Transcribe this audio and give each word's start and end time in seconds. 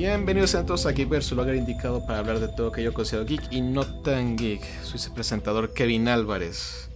Bienvenidos 0.00 0.54
a 0.54 0.64
todos 0.64 0.86
aquí 0.86 1.04
ver 1.04 1.22
su 1.22 1.36
lugar 1.36 1.54
indicado 1.54 2.06
para 2.06 2.20
hablar 2.20 2.40
de 2.40 2.48
todo 2.48 2.72
que 2.72 2.82
yo 2.82 2.94
considero 2.94 3.26
geek 3.26 3.52
y 3.52 3.60
no 3.60 3.84
tan 4.00 4.34
geek. 4.34 4.62
Soy 4.82 4.98
su 4.98 5.12
presentador 5.12 5.74
Kevin 5.74 6.08
Álvarez 6.08 6.88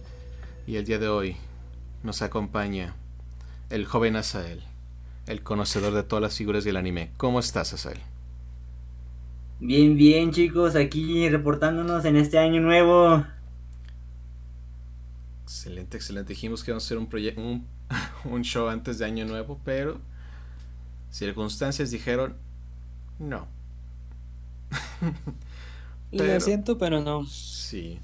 y 0.65 0.77
el 0.77 0.85
día 0.85 0.97
de 0.97 1.07
hoy 1.07 1.37
nos 2.01 2.23
acompaña 2.23 2.95
el 3.69 3.85
joven 3.85 4.15
Asael, 4.15 4.63
el 5.27 5.43
conocedor 5.43 5.93
de 5.93 6.01
todas 6.01 6.23
las 6.23 6.35
figuras 6.35 6.63
del 6.63 6.77
anime. 6.77 7.11
¿Cómo 7.17 7.39
estás, 7.39 7.73
Asael? 7.73 7.99
Bien, 9.59 9.95
bien 9.95 10.31
chicos, 10.31 10.75
aquí 10.75 11.29
reportándonos 11.29 12.05
en 12.05 12.15
este 12.15 12.39
año 12.39 12.59
nuevo. 12.59 13.23
Excelente, 15.43 15.95
excelente. 15.95 16.29
Dijimos 16.29 16.63
que 16.63 16.71
íbamos 16.71 16.85
a 16.85 16.87
hacer 16.87 16.97
un, 16.97 17.07
un, 17.37 17.67
un 18.33 18.41
show 18.41 18.67
antes 18.67 18.97
de 18.97 19.05
año 19.05 19.25
nuevo, 19.25 19.61
pero 19.63 20.01
circunstancias 21.11 21.91
dijeron 21.91 22.43
no. 23.19 23.47
Lo 26.11 26.39
siento, 26.39 26.77
pero 26.77 27.01
no. 27.01 27.25
Sí. 27.25 27.99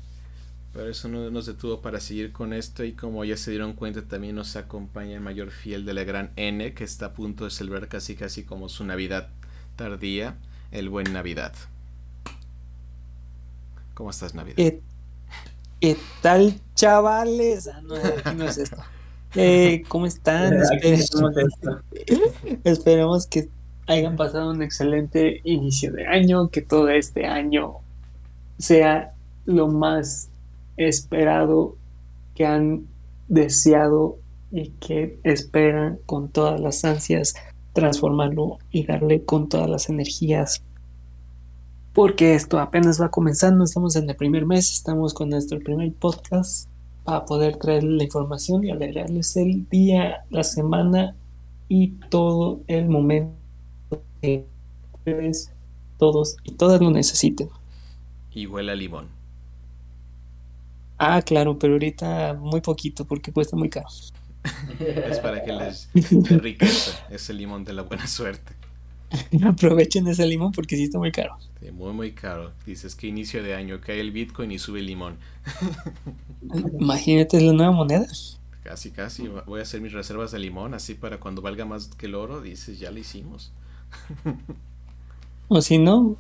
Pero 0.73 0.89
eso 0.89 1.09
no 1.09 1.29
nos 1.31 1.45
detuvo 1.45 1.81
para 1.81 1.99
seguir 1.99 2.31
con 2.31 2.53
esto 2.53 2.85
y 2.85 2.93
como 2.93 3.25
ya 3.25 3.35
se 3.35 3.51
dieron 3.51 3.73
cuenta 3.73 4.03
también 4.03 4.35
nos 4.35 4.55
acompaña 4.55 5.15
el 5.15 5.21
mayor 5.21 5.51
fiel 5.51 5.85
de 5.85 5.93
la 5.93 6.05
gran 6.05 6.31
N 6.37 6.73
que 6.73 6.85
está 6.85 7.07
a 7.07 7.13
punto 7.13 7.43
de 7.43 7.51
celebrar 7.51 7.89
casi 7.89 8.15
casi 8.15 8.43
como 8.43 8.69
su 8.69 8.85
Navidad 8.85 9.27
tardía, 9.75 10.37
el 10.71 10.89
buen 10.89 11.11
Navidad. 11.11 11.53
¿Cómo 13.93 14.11
estás 14.11 14.33
Navidad? 14.33 14.55
¿Qué, 14.55 15.97
tal 16.21 16.59
chavales? 16.75 17.67
Ah, 17.67 17.81
no, 17.81 17.95
no 18.33 18.45
es 18.45 18.57
esto. 18.57 18.77
Eh, 19.35 19.83
¿Cómo 19.89 20.05
están? 20.05 20.53
Esperemos 22.63 23.27
que 23.27 23.49
hayan 23.87 24.15
pasado 24.15 24.51
un 24.51 24.61
excelente 24.61 25.41
inicio 25.43 25.91
de 25.91 26.07
año, 26.07 26.49
que 26.49 26.61
todo 26.61 26.89
este 26.89 27.25
año 27.25 27.77
sea 28.57 29.13
lo 29.45 29.67
más 29.67 30.29
esperado 30.77 31.75
que 32.35 32.45
han 32.45 32.87
deseado 33.27 34.17
y 34.51 34.69
que 34.71 35.19
esperan 35.23 35.99
con 36.05 36.29
todas 36.29 36.59
las 36.59 36.83
ansias 36.85 37.33
transformarlo 37.73 38.59
y 38.69 38.85
darle 38.85 39.23
con 39.23 39.49
todas 39.49 39.69
las 39.69 39.89
energías. 39.89 40.63
Porque 41.93 42.35
esto 42.35 42.59
apenas 42.59 43.01
va 43.01 43.09
comenzando, 43.09 43.63
estamos 43.63 43.95
en 43.95 44.09
el 44.09 44.15
primer 44.15 44.45
mes, 44.45 44.71
estamos 44.71 45.13
con 45.13 45.29
nuestro 45.29 45.59
primer 45.59 45.91
podcast 45.93 46.69
para 47.03 47.25
poder 47.25 47.57
traer 47.57 47.83
la 47.83 48.03
información 48.03 48.63
y 48.63 48.71
alegrarles 48.71 49.35
el 49.35 49.67
día, 49.69 50.23
la 50.29 50.43
semana 50.43 51.15
y 51.67 51.89
todo 52.09 52.61
el 52.67 52.87
momento 52.87 53.40
que 54.21 54.45
ustedes, 54.93 55.51
todos 55.97 56.37
y 56.43 56.53
todas 56.53 56.81
lo 56.81 56.91
necesiten. 56.91 57.49
Y 58.31 58.45
huele 58.45 58.71
a 58.71 58.75
limón. 58.75 59.07
Ah, 60.97 61.21
claro, 61.21 61.57
pero 61.57 61.73
ahorita 61.73 62.35
muy 62.35 62.61
poquito 62.61 63.05
porque 63.05 63.31
cuesta 63.31 63.57
muy 63.57 63.69
caro. 63.69 63.87
es 64.79 65.19
para 65.19 65.43
que 65.43 65.51
les 65.51 65.89
dé 65.93 66.37
riqueza 66.37 67.05
ese 67.09 67.33
limón 67.33 67.63
de 67.63 67.73
la 67.73 67.81
buena 67.83 68.07
suerte. 68.07 68.53
Aprovechen 69.45 70.07
ese 70.07 70.25
limón 70.25 70.51
porque 70.51 70.75
sí 70.75 70.83
está 70.83 70.97
muy 70.97 71.11
caro. 71.11 71.37
Sí, 71.59 71.71
muy, 71.71 71.93
muy 71.93 72.11
caro. 72.11 72.51
Dices 72.65 72.95
que 72.95 73.07
inicio 73.07 73.43
de 73.43 73.55
año 73.55 73.81
cae 73.81 73.99
el 73.99 74.11
Bitcoin 74.11 74.51
y 74.51 74.59
sube 74.59 74.79
el 74.79 74.85
limón. 74.85 75.17
Imagínate, 76.79 77.37
es 77.37 77.43
la 77.43 77.53
nueva 77.53 77.71
moneda. 77.71 78.07
Casi, 78.63 78.91
casi. 78.91 79.27
Voy 79.45 79.59
a 79.59 79.63
hacer 79.63 79.81
mis 79.81 79.91
reservas 79.91 80.31
de 80.31 80.39
limón 80.39 80.73
así 80.73 80.93
para 80.93 81.19
cuando 81.19 81.41
valga 81.41 81.65
más 81.65 81.87
que 81.87 82.05
el 82.05 82.15
oro, 82.15 82.41
dices, 82.41 82.79
ya 82.79 82.91
lo 82.91 82.99
hicimos. 82.99 83.51
o 85.47 85.61
si 85.61 85.77
no, 85.77 86.17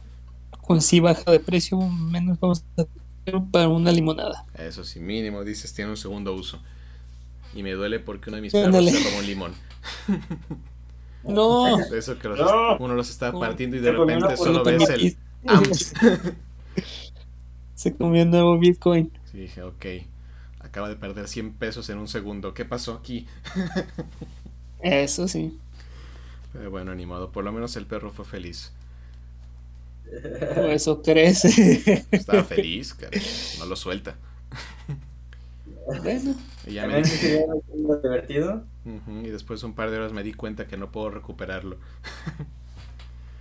con 0.61 0.81
si 0.81 0.99
baja 0.99 1.31
de 1.31 1.39
precio, 1.39 1.77
menos 1.79 2.39
vamos 2.39 2.63
a 2.77 2.85
tener 3.25 3.41
para 3.51 3.67
una 3.69 3.91
limonada. 3.91 4.45
Eso 4.55 4.83
sí, 4.83 4.99
mínimo, 4.99 5.43
dices, 5.43 5.73
tiene 5.73 5.91
un 5.91 5.97
segundo 5.97 6.33
uso. 6.33 6.59
Y 7.53 7.63
me 7.63 7.71
duele 7.73 7.99
porque 7.99 8.29
uno 8.29 8.37
de 8.37 8.41
mis 8.41 8.53
perros 8.53 8.85
se 8.85 9.03
robó 9.03 9.19
un 9.19 9.25
limón. 9.25 9.53
No. 11.23 11.79
Eso 11.79 12.17
que 12.17 12.27
uno 12.27 12.95
los 12.95 13.09
estaba 13.09 13.39
partiendo 13.39 13.77
y 13.77 13.79
de 13.79 13.91
repente 13.91 14.37
solo 14.37 14.63
ves 14.63 14.89
el. 14.89 15.15
se 17.75 17.95
comió 17.95 18.23
un 18.23 18.31
nuevo 18.31 18.57
Bitcoin. 18.57 19.11
Sí, 19.31 19.37
dije, 19.37 19.61
ok. 19.63 19.85
Acaba 20.59 20.89
de 20.89 20.95
perder 20.95 21.27
100 21.27 21.53
pesos 21.53 21.89
en 21.89 21.97
un 21.97 22.07
segundo. 22.07 22.53
¿Qué 22.53 22.65
pasó 22.65 22.93
aquí? 22.93 23.27
Eso 24.81 25.27
sí. 25.27 25.59
Pero 26.53 26.69
bueno, 26.69 26.93
ni 26.95 27.05
modo. 27.05 27.31
Por 27.31 27.43
lo 27.43 27.51
menos 27.51 27.75
el 27.75 27.85
perro 27.85 28.11
fue 28.11 28.25
feliz. 28.25 28.73
eso 30.69 31.01
crees. 31.01 31.45
Estaba 32.11 32.43
feliz, 32.43 32.95
no 33.59 33.65
lo 33.65 33.75
suelta. 33.75 34.15
Bueno. 35.85 36.35
Y 36.67 36.73
ya 36.73 36.85
me 36.85 36.97
dice... 36.97 37.43
divertido. 37.73 38.63
y 38.85 39.29
después 39.29 39.63
un 39.63 39.73
par 39.73 39.89
de 39.89 39.97
horas 39.97 40.13
me 40.13 40.21
di 40.21 40.31
cuenta 40.31 40.67
que 40.67 40.77
no 40.77 40.91
puedo 40.91 41.09
recuperarlo. 41.09 41.77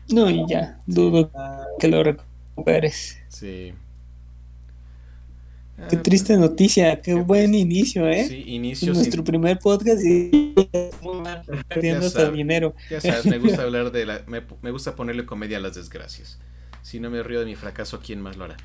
no, 0.09 0.31
y 0.31 0.47
ya, 0.49 0.81
dudo 0.87 1.31
que 1.79 1.89
lo 1.89 2.03
recuperes. 2.03 3.19
Sí. 3.29 3.75
Qué 5.89 5.97
ah, 5.97 6.03
triste 6.03 6.37
noticia, 6.37 7.01
qué, 7.01 7.15
buen 7.15 7.55
inicio, 7.55 8.07
¿eh? 8.09 8.27
Sí, 8.27 8.45
inicio. 8.47 8.93
Nuestro 8.93 9.25
primer 9.25 9.59
podcast 9.59 10.05
y 10.05 10.55
perdiendo 11.69 12.07
hasta 12.07 12.31
dinero. 12.31 12.75
Ya 12.91 13.01
sabes, 13.01 13.27
me 13.27 13.39
gusta 13.39 13.63
hablar 13.63 13.91
de 13.91 14.05
la. 14.05 14.23
Me, 14.27 14.43
me, 14.63 14.71
gusta 14.71 14.95
ponerle 14.95 15.25
comedia 15.25 15.57
a 15.57 15.61
las 15.61 15.77
desgracias. 15.77 16.39
Si 16.83 17.01
no 17.01 17.11
me 17.11 17.23
río 17.23 17.41
de 17.41 17.47
mi 17.47 17.57
fracaso, 17.57 18.01
¿quién 18.05 18.21
más 18.21 18.37
lo 18.37 18.45
hará? 18.45 18.57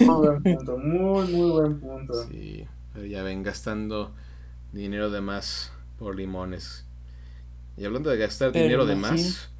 Muy 0.00 0.26
buen 0.26 0.42
punto, 0.42 0.78
muy, 0.78 1.26
muy 1.28 1.50
buen 1.50 1.80
punto. 1.80 2.28
Sí, 2.28 2.66
pero 2.92 3.06
ya 3.06 3.22
ven 3.22 3.42
gastando 3.42 4.14
dinero 4.72 5.10
de 5.10 5.20
más 5.20 5.72
por 5.98 6.16
limones. 6.16 6.84
Y 7.76 7.84
hablando 7.84 8.10
de 8.10 8.18
gastar 8.18 8.52
dinero 8.52 8.86
de 8.86 8.96
más. 8.96 9.50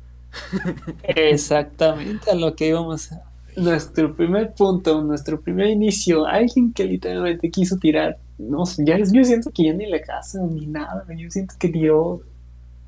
Exactamente 1.02 2.30
a 2.30 2.34
lo 2.34 2.54
que 2.54 2.68
íbamos 2.68 3.12
a. 3.12 3.33
Nuestro 3.56 4.14
primer 4.14 4.52
punto, 4.54 5.02
nuestro 5.02 5.40
primer 5.40 5.68
inicio, 5.68 6.26
alguien 6.26 6.72
que 6.72 6.84
literalmente 6.84 7.50
quiso 7.50 7.76
tirar, 7.76 8.18
no 8.38 8.66
sé, 8.66 8.84
ya 8.84 8.98
yo 8.98 9.24
siento 9.24 9.50
que 9.52 9.64
ya 9.64 9.72
ni 9.72 9.86
la 9.86 10.00
casa 10.00 10.40
ni 10.42 10.66
nada, 10.66 11.04
yo 11.16 11.30
siento 11.30 11.54
que 11.58 11.68
tiró, 11.68 12.20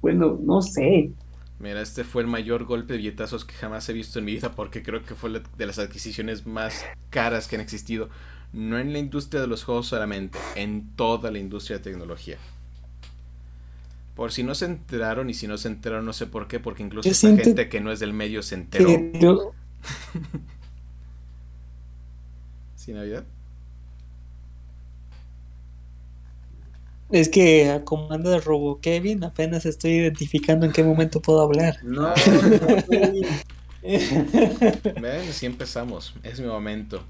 bueno, 0.00 0.38
no 0.42 0.60
sé, 0.62 1.12
Mira, 1.58 1.80
este 1.80 2.04
fue 2.04 2.22
el 2.22 2.28
mayor 2.28 2.64
golpe 2.64 2.92
de 2.92 2.98
billetazos 2.98 3.44
que 3.44 3.54
jamás 3.54 3.88
he 3.88 3.94
visto 3.94 4.18
en 4.18 4.26
mi 4.26 4.32
vida 4.32 4.52
porque 4.52 4.82
creo 4.82 5.02
que 5.04 5.14
fue 5.14 5.30
de 5.30 5.66
las 5.66 5.78
adquisiciones 5.78 6.46
más 6.46 6.84
caras 7.08 7.48
que 7.48 7.56
han 7.56 7.62
existido. 7.62 8.10
No 8.52 8.78
en 8.78 8.92
la 8.92 8.98
industria 8.98 9.40
de 9.40 9.46
los 9.46 9.64
juegos 9.64 9.86
solamente, 9.86 10.38
en 10.54 10.94
toda 10.96 11.30
la 11.30 11.38
industria 11.38 11.78
de 11.78 11.84
tecnología. 11.84 12.36
Por 14.14 14.32
si 14.32 14.42
no 14.42 14.54
se 14.54 14.66
enteraron 14.66 15.30
y 15.30 15.34
si 15.34 15.46
no 15.46 15.58
se 15.58 15.68
enteraron 15.68 16.04
no 16.04 16.12
sé 16.12 16.26
por 16.26 16.46
qué, 16.46 16.60
porque 16.60 16.82
incluso 16.82 17.08
esta 17.08 17.34
gente 17.34 17.68
que 17.68 17.80
no 17.80 17.90
es 17.90 18.00
del 18.00 18.12
medio 18.12 18.42
se 18.42 18.54
enteró. 18.54 19.52
¿Sí, 22.86 22.92
Navidad? 22.92 23.24
Es 27.10 27.28
que 27.28 27.68
a 27.68 27.84
comando 27.84 28.30
de 28.30 28.38
Robo 28.38 28.80
Kevin 28.80 29.24
apenas 29.24 29.66
estoy 29.66 29.94
identificando 29.94 30.66
en 30.66 30.72
qué 30.72 30.84
momento 30.84 31.20
puedo 31.20 31.40
hablar. 31.40 31.78
No, 31.82 32.14
Ven, 33.82 35.28
así 35.28 35.46
empezamos. 35.46 36.14
Es 36.22 36.38
mi 36.38 36.46
momento. 36.46 37.02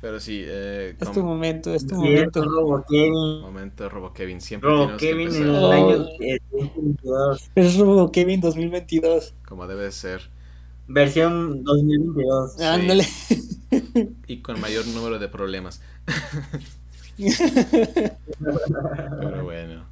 Pero 0.00 0.20
sí, 0.20 0.44
eh, 0.46 0.94
es 1.00 1.10
tu 1.10 1.24
momento, 1.24 1.74
es 1.74 1.88
tu 1.88 1.96
momento. 1.96 2.44
Robo 2.44 2.84
Kevin. 2.88 3.40
Momento 3.40 3.82
de 3.82 3.88
Robo 3.88 4.12
Kevin, 4.12 4.40
siempre 4.40 4.70
Robo 4.70 4.96
Kevin 4.96 5.34
en 5.34 5.42
el 5.42 5.72
año 5.72 5.98
2022. 5.98 7.50
Es 7.56 7.78
Robo 7.78 8.12
Kevin 8.12 8.40
2022. 8.40 9.34
Como 9.44 9.66
debe 9.66 9.90
ser. 9.90 10.30
Versión 10.86 11.64
2022. 11.64 12.60
Ándale. 12.60 13.06
Y 14.28 14.38
con 14.38 14.60
mayor 14.60 14.86
número 14.86 15.18
de 15.18 15.28
problemas. 15.28 15.80
Pero 17.16 18.16
bueno, 19.44 19.84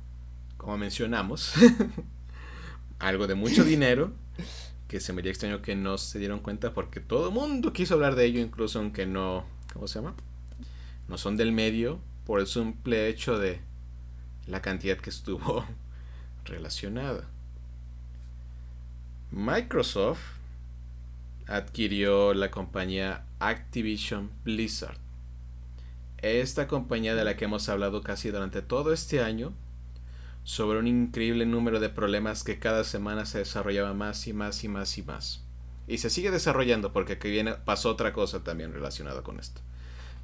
como 0.56 0.78
mencionamos, 0.78 1.52
algo 3.00 3.26
de 3.26 3.34
mucho 3.34 3.64
dinero 3.64 4.12
que 4.88 5.00
se 5.00 5.12
me 5.12 5.20
haría 5.20 5.32
extraño 5.32 5.62
que 5.62 5.74
no 5.74 5.98
se 5.98 6.18
dieron 6.18 6.40
cuenta 6.40 6.72
porque 6.72 7.00
todo 7.00 7.28
el 7.28 7.34
mundo 7.34 7.72
quiso 7.72 7.94
hablar 7.94 8.14
de 8.14 8.26
ello, 8.26 8.40
incluso 8.40 8.78
aunque 8.78 9.06
no, 9.06 9.44
¿cómo 9.72 9.88
se 9.88 9.98
llama? 9.98 10.14
No 11.08 11.18
son 11.18 11.36
del 11.36 11.52
medio, 11.52 11.98
por 12.24 12.40
el 12.40 12.46
simple 12.46 13.08
hecho 13.08 13.38
de 13.38 13.60
la 14.46 14.62
cantidad 14.62 14.98
que 14.98 15.10
estuvo 15.10 15.64
relacionada. 16.44 17.24
Microsoft 19.30 20.20
adquirió 21.46 22.34
la 22.34 22.50
compañía 22.50 23.24
Activision 23.38 24.30
Blizzard 24.44 25.02
esta 26.22 26.68
compañía 26.68 27.16
de 27.16 27.24
la 27.24 27.36
que 27.36 27.44
hemos 27.44 27.68
hablado 27.68 28.02
casi 28.02 28.30
durante 28.30 28.62
todo 28.62 28.92
este 28.92 29.20
año 29.20 29.52
sobre 30.44 30.78
un 30.78 30.86
increíble 30.86 31.46
número 31.46 31.80
de 31.80 31.88
problemas 31.88 32.44
que 32.44 32.58
cada 32.58 32.84
semana 32.84 33.26
se 33.26 33.38
desarrollaba 33.38 33.92
más 33.92 34.26
y 34.26 34.32
más 34.32 34.62
y 34.64 34.68
más 34.68 34.96
y 34.98 35.02
más. 35.02 35.44
Y 35.88 35.98
se 35.98 36.10
sigue 36.10 36.30
desarrollando 36.30 36.92
porque 36.92 37.14
aquí 37.14 37.28
viene, 37.28 37.54
pasó 37.54 37.90
otra 37.90 38.12
cosa 38.12 38.44
también 38.44 38.72
relacionada 38.72 39.22
con 39.22 39.38
esto. 39.38 39.60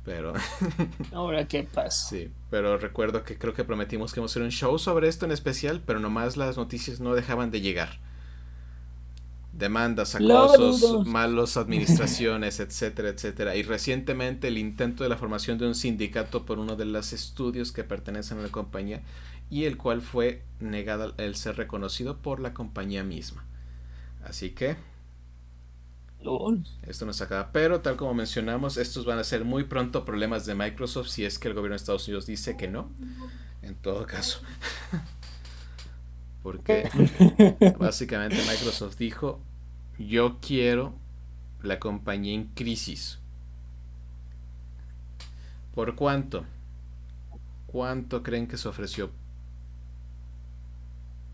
Pero. 0.04 0.32
Ahora, 1.12 1.46
¿qué 1.46 1.64
pasa? 1.64 2.08
Sí, 2.08 2.30
pero 2.48 2.78
recuerdo 2.78 3.24
que 3.24 3.36
creo 3.36 3.52
que 3.52 3.64
prometimos 3.64 4.12
que 4.12 4.20
íbamos 4.20 4.30
a 4.30 4.34
hacer 4.34 4.42
un 4.42 4.50
show 4.50 4.78
sobre 4.78 5.08
esto 5.08 5.26
en 5.26 5.32
especial, 5.32 5.82
pero 5.84 5.98
nomás 5.98 6.36
las 6.36 6.56
noticias 6.56 7.00
no 7.00 7.14
dejaban 7.14 7.50
de 7.50 7.60
llegar. 7.60 7.98
Demandas, 9.58 10.14
acosos, 10.14 11.06
malos 11.06 11.56
administraciones, 11.56 12.60
etcétera, 12.60 13.08
etcétera. 13.08 13.56
Y 13.56 13.62
recientemente 13.62 14.48
el 14.48 14.58
intento 14.58 15.02
de 15.02 15.10
la 15.10 15.16
formación 15.16 15.58
de 15.58 15.66
un 15.66 15.74
sindicato 15.74 16.46
por 16.46 16.58
uno 16.58 16.76
de 16.76 16.84
los 16.84 17.12
estudios 17.12 17.72
que 17.72 17.84
pertenecen 17.84 18.38
a 18.38 18.42
la 18.42 18.48
compañía 18.48 19.02
y 19.50 19.64
el 19.64 19.76
cual 19.76 20.00
fue 20.00 20.42
negado 20.60 21.14
el 21.16 21.34
ser 21.34 21.56
reconocido 21.56 22.18
por 22.18 22.40
la 22.40 22.54
compañía 22.54 23.02
misma. 23.02 23.44
Así 24.24 24.50
que 24.50 24.76
esto 26.86 27.06
no 27.06 27.12
se 27.12 27.24
acaba. 27.24 27.52
Pero 27.52 27.80
tal 27.80 27.96
como 27.96 28.14
mencionamos, 28.14 28.76
estos 28.76 29.04
van 29.04 29.18
a 29.18 29.24
ser 29.24 29.44
muy 29.44 29.64
pronto 29.64 30.04
problemas 30.04 30.46
de 30.46 30.54
Microsoft 30.54 31.08
si 31.08 31.24
es 31.24 31.38
que 31.38 31.48
el 31.48 31.54
gobierno 31.54 31.74
de 31.74 31.78
Estados 31.78 32.06
Unidos 32.08 32.26
dice 32.26 32.56
que 32.56 32.68
no. 32.68 32.90
En 33.62 33.74
todo 33.76 34.06
caso. 34.06 34.40
Porque 36.42 36.88
básicamente 37.78 38.36
Microsoft 38.36 38.96
dijo, 38.96 39.40
yo 39.98 40.38
quiero 40.40 40.94
la 41.62 41.78
compañía 41.78 42.34
en 42.34 42.44
crisis. 42.54 43.18
¿Por 45.74 45.94
cuánto? 45.94 46.44
¿Cuánto 47.66 48.22
creen 48.22 48.46
que 48.46 48.56
se 48.56 48.68
ofreció? 48.68 49.10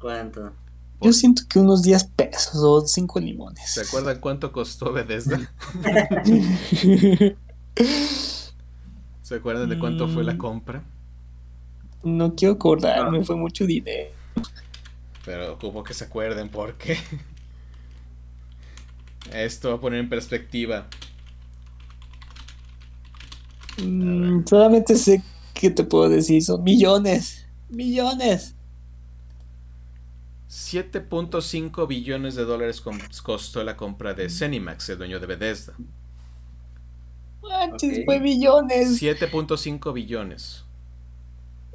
¿Cuánto? 0.00 0.52
Yo 1.00 1.12
siento 1.12 1.42
que 1.48 1.58
unos 1.58 1.82
10 1.82 2.04
pesos 2.04 2.56
o 2.56 2.80
5 2.80 3.20
limones. 3.20 3.70
¿Se 3.70 3.82
acuerdan 3.82 4.20
cuánto 4.20 4.52
costó 4.52 4.92
Bethesda? 4.92 5.38
¿Se 9.22 9.34
acuerdan 9.34 9.68
de 9.68 9.78
cuánto 9.78 10.08
fue 10.08 10.24
la 10.24 10.34
mm. 10.34 10.38
compra? 10.38 10.82
No 12.02 12.34
quiero 12.34 12.54
acordarme, 12.54 13.24
fue 13.24 13.36
mucho 13.36 13.66
dinero. 13.66 14.10
Pero 15.24 15.58
como 15.58 15.82
que 15.84 15.94
se 15.94 16.04
acuerden 16.04 16.48
porque 16.50 16.98
esto 19.32 19.70
va 19.70 19.76
a 19.76 19.80
poner 19.80 20.00
en 20.00 20.08
perspectiva. 20.08 20.86
Mm, 23.82 24.44
solamente 24.46 24.96
sé 24.96 25.22
que 25.52 25.70
te 25.70 25.84
puedo 25.84 26.08
decir, 26.08 26.42
son 26.42 26.62
millones, 26.62 27.46
millones. 27.68 28.54
7.5 30.48 31.86
billones 31.88 32.36
de 32.36 32.44
dólares 32.44 32.82
costó 33.22 33.64
la 33.64 33.76
compra 33.76 34.14
de 34.14 34.30
Cenimax, 34.30 34.88
el 34.90 34.98
dueño 34.98 35.18
de 35.18 35.26
Bethesda. 35.26 35.74
Manches, 37.42 38.04
fue 38.04 38.20
billones. 38.20 39.02
7.5 39.02 39.92
billones. 39.92 40.64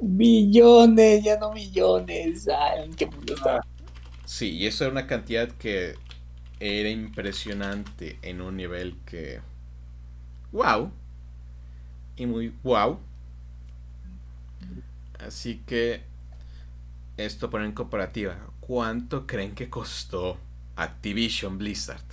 Billones, 0.00 1.22
ya 1.22 1.38
no 1.38 1.52
millones. 1.52 2.48
Ay, 2.48 2.90
qué 2.96 3.08
está? 3.26 3.60
Sí, 4.24 4.56
y 4.56 4.66
eso 4.66 4.84
era 4.84 4.92
una 4.92 5.06
cantidad 5.06 5.48
que 5.48 5.96
era 6.60 6.90
impresionante 6.90 8.18
en 8.22 8.40
un 8.40 8.56
nivel 8.56 8.96
que. 9.06 9.40
¡Wow! 10.52 10.90
Y 12.16 12.26
muy 12.26 12.54
wow. 12.62 12.98
Así 15.18 15.62
que. 15.66 16.02
Esto 17.16 17.50
poner 17.50 17.66
en 17.66 17.72
comparativa. 17.72 18.36
¿Cuánto 18.60 19.26
creen 19.26 19.54
que 19.54 19.68
costó 19.68 20.38
Activision 20.76 21.58
Blizzard? 21.58 22.04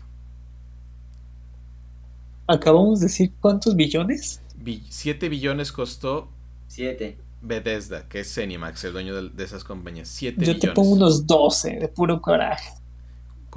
Acabamos 2.48 3.00
de 3.00 3.06
decir 3.06 3.34
cuántos 3.40 3.76
billones. 3.76 4.42
7 4.90 5.30
billones 5.30 5.72
costó. 5.72 6.30
7. 6.68 7.18
Bethesda, 7.42 8.08
que 8.10 8.22
es 8.22 8.34
Cenimax, 8.34 8.84
el 8.86 8.94
dueño 8.94 9.22
de, 9.22 9.44
esas 9.44 9.64
compañías. 9.64 10.08
7 10.10 10.44
Yo 10.44 10.58
te 10.58 10.72
pongo 10.72 10.92
unos 10.92 11.28
12 11.28 11.78
de 11.80 11.88
puro 11.88 12.22
coraje. 12.22 12.76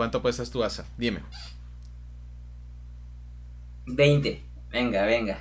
¿Cuánto 0.01 0.17
apuestas 0.17 0.51
tú, 0.51 0.65
Asa? 0.65 0.87
Dime. 0.97 1.21
20. 3.85 4.43
Venga, 4.73 5.05
venga. 5.05 5.39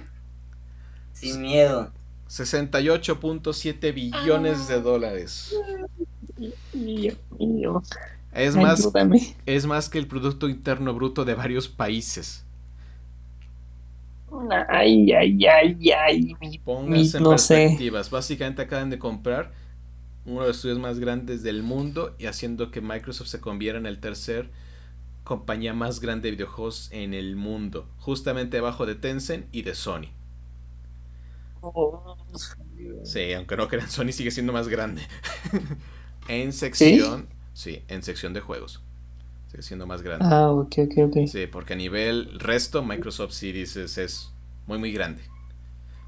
Sin 1.13 1.41
miedo. 1.41 1.94
68.7 2.27 3.94
billones 3.94 4.67
de 4.67 4.81
dólares. 4.81 5.56
Es 8.33 8.57
más, 8.57 8.85
es 9.45 9.65
más 9.65 9.88
que 9.88 9.97
el 9.97 10.07
Producto 10.07 10.50
Interno 10.50 10.94
Bruto 10.94 11.23
de 11.23 11.35
varios 11.35 11.69
países. 11.69 12.44
Ay, 14.67 15.13
ay, 15.13 15.39
ay, 15.45 15.91
ay. 15.94 16.35
Pónganse 16.65 17.17
en 17.19 17.23
perspectivas. 17.23 18.09
Básicamente 18.09 18.63
acaban 18.63 18.89
de 18.89 19.00
comprar 19.00 19.53
uno 20.29 20.41
de 20.41 20.47
los 20.47 20.57
estudios 20.57 20.79
más 20.79 20.99
grandes 20.99 21.43
del 21.43 21.63
mundo 21.63 22.15
y 22.19 22.27
haciendo 22.27 22.71
que 22.71 22.81
Microsoft 22.81 23.27
se 23.27 23.39
convierta 23.41 23.79
en 23.79 23.85
el 23.85 23.99
tercer 23.99 24.51
compañía 25.23 25.73
más 25.73 25.99
grande 25.99 26.27
de 26.27 26.31
videojuegos 26.31 26.89
en 26.91 27.13
el 27.13 27.35
mundo, 27.35 27.87
justamente 27.97 28.57
debajo 28.57 28.85
de 28.85 28.95
Tencent 28.95 29.45
y 29.51 29.63
de 29.63 29.75
Sony. 29.75 30.07
Oh. 31.61 32.15
Sí, 33.03 33.33
aunque 33.33 33.57
no 33.57 33.67
crean, 33.67 33.89
Sony 33.89 34.11
sigue 34.11 34.31
siendo 34.31 34.53
más 34.53 34.67
grande. 34.67 35.01
En 36.27 36.53
sección, 36.53 37.27
¿Sí? 37.53 37.81
en 37.87 38.03
sección 38.03 38.33
de 38.33 38.41
juegos. 38.41 38.83
Sigue 39.49 39.63
siendo 39.63 39.87
más 39.87 40.03
grande. 40.03 40.25
Ah, 40.29 40.51
ok, 40.51 40.75
ok, 40.77 40.97
ok. 41.07 41.27
Sí, 41.27 41.47
porque 41.47 41.73
a 41.73 41.75
nivel 41.75 42.39
resto, 42.39 42.83
Microsoft 42.83 43.33
sí 43.33 43.51
dices 43.51 43.97
es 43.97 44.31
muy, 44.67 44.77
muy 44.77 44.91
grande. 44.91 45.23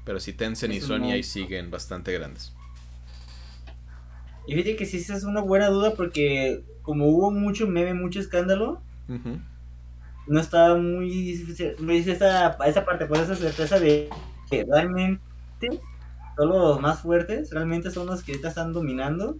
Pero 0.04 0.20
si 0.20 0.32
Tencent 0.32 0.72
y 0.74 0.80
Sony 0.80 1.10
ahí 1.12 1.24
siguen 1.24 1.72
bastante 1.72 2.12
grandes. 2.12 2.52
Y 4.46 4.54
fíjate 4.54 4.76
que 4.76 4.86
sí, 4.86 4.98
esa 4.98 5.14
es 5.14 5.24
una 5.24 5.40
buena 5.40 5.68
duda 5.68 5.94
porque 5.94 6.62
como 6.82 7.06
hubo 7.06 7.30
mucho 7.30 7.66
meme, 7.66 7.94
mucho 7.94 8.20
escándalo, 8.20 8.80
no 10.26 10.40
estaba 10.40 10.76
muy 10.76 11.44
muy 11.78 11.98
esa, 11.98 12.56
esa 12.66 12.84
parte, 12.84 13.06
por 13.06 13.18
esa 13.18 13.36
certeza 13.36 13.78
de 13.78 14.08
que 14.50 14.64
realmente 14.64 15.20
solo 16.36 16.58
los 16.58 16.80
más 16.80 17.00
fuertes 17.00 17.50
realmente 17.50 17.90
son 17.90 18.06
los 18.06 18.22
que 18.22 18.32
ahorita 18.32 18.48
están 18.48 18.72
dominando 18.72 19.36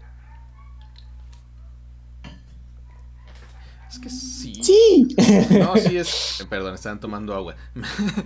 Es 3.93 3.99
que 3.99 4.09
sí. 4.09 4.55
Sí. 4.63 5.17
No, 5.59 5.77
sí 5.77 5.99
es. 5.99 6.47
Perdón, 6.49 6.75
estaban 6.75 7.01
tomando 7.01 7.35
agua. 7.35 7.57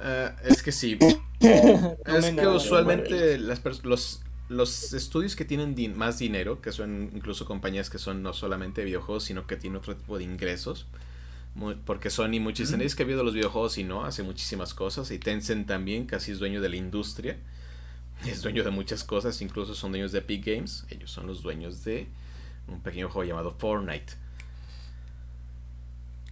Eh, 0.00 0.30
es 0.44 0.62
que 0.62 0.70
sí. 0.70 0.96
es 1.40 2.30
que 2.30 2.46
usualmente 2.46 3.36
las 3.36 3.60
los, 3.82 4.22
los 4.48 4.92
estudios 4.94 5.36
que 5.36 5.44
tienen 5.44 5.74
más 5.96 6.18
dinero, 6.18 6.60
que 6.60 6.72
son 6.72 7.10
incluso 7.14 7.44
compañías 7.44 7.90
que 7.90 7.98
son 7.98 8.22
no 8.22 8.32
solamente 8.32 8.84
videojuegos, 8.84 9.24
sino 9.24 9.46
que 9.46 9.56
tienen 9.56 9.76
otro 9.76 9.96
tipo 9.96 10.18
de 10.18 10.24
ingresos. 10.24 10.86
porque 11.84 12.10
Sony 12.10 12.40
muchos 12.40 12.68
dicen, 12.68 12.80
es 12.80 12.94
que 12.94 13.02
ha 13.02 13.06
habido 13.06 13.24
los 13.24 13.34
videojuegos 13.34 13.78
y 13.78 13.84
no, 13.84 14.04
hace 14.04 14.22
muchísimas 14.22 14.74
cosas. 14.74 15.10
Y 15.10 15.18
Tencent 15.18 15.66
también, 15.66 16.06
casi 16.06 16.32
es 16.32 16.38
dueño 16.38 16.60
de 16.60 16.68
la 16.68 16.76
industria. 16.76 17.36
Es 18.26 18.42
dueño 18.42 18.64
de 18.64 18.70
muchas 18.70 19.04
cosas, 19.04 19.40
incluso 19.42 19.76
son 19.76 19.92
dueños 19.92 20.10
de 20.10 20.18
Epic 20.18 20.44
Games. 20.44 20.84
Ellos 20.90 21.08
son 21.08 21.28
los 21.28 21.40
dueños 21.40 21.84
de 21.84 22.08
un 22.66 22.80
pequeño 22.80 23.08
juego 23.08 23.28
llamado 23.28 23.52
Fortnite. 23.52 24.14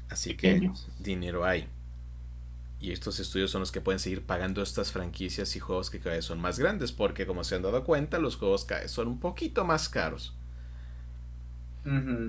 Así 0.08 0.36
que 0.36 0.68
dinero 0.98 1.44
hay. 1.44 1.68
Y 2.78 2.92
estos 2.92 3.20
estudios 3.20 3.50
son 3.50 3.60
los 3.60 3.72
que 3.72 3.80
pueden 3.80 3.98
seguir 3.98 4.22
pagando 4.22 4.62
estas 4.62 4.92
franquicias 4.92 5.56
y 5.56 5.60
juegos 5.60 5.90
que 5.90 5.98
cada 5.98 6.16
vez 6.16 6.24
son 6.24 6.40
más 6.40 6.58
grandes, 6.58 6.92
porque 6.92 7.26
como 7.26 7.42
se 7.42 7.54
han 7.54 7.62
dado 7.62 7.84
cuenta, 7.84 8.18
los 8.18 8.36
juegos 8.36 8.64
cada 8.64 8.82
vez 8.82 8.90
son 8.90 9.08
un 9.08 9.18
poquito 9.18 9.64
más 9.64 9.88
caros. 9.88 10.34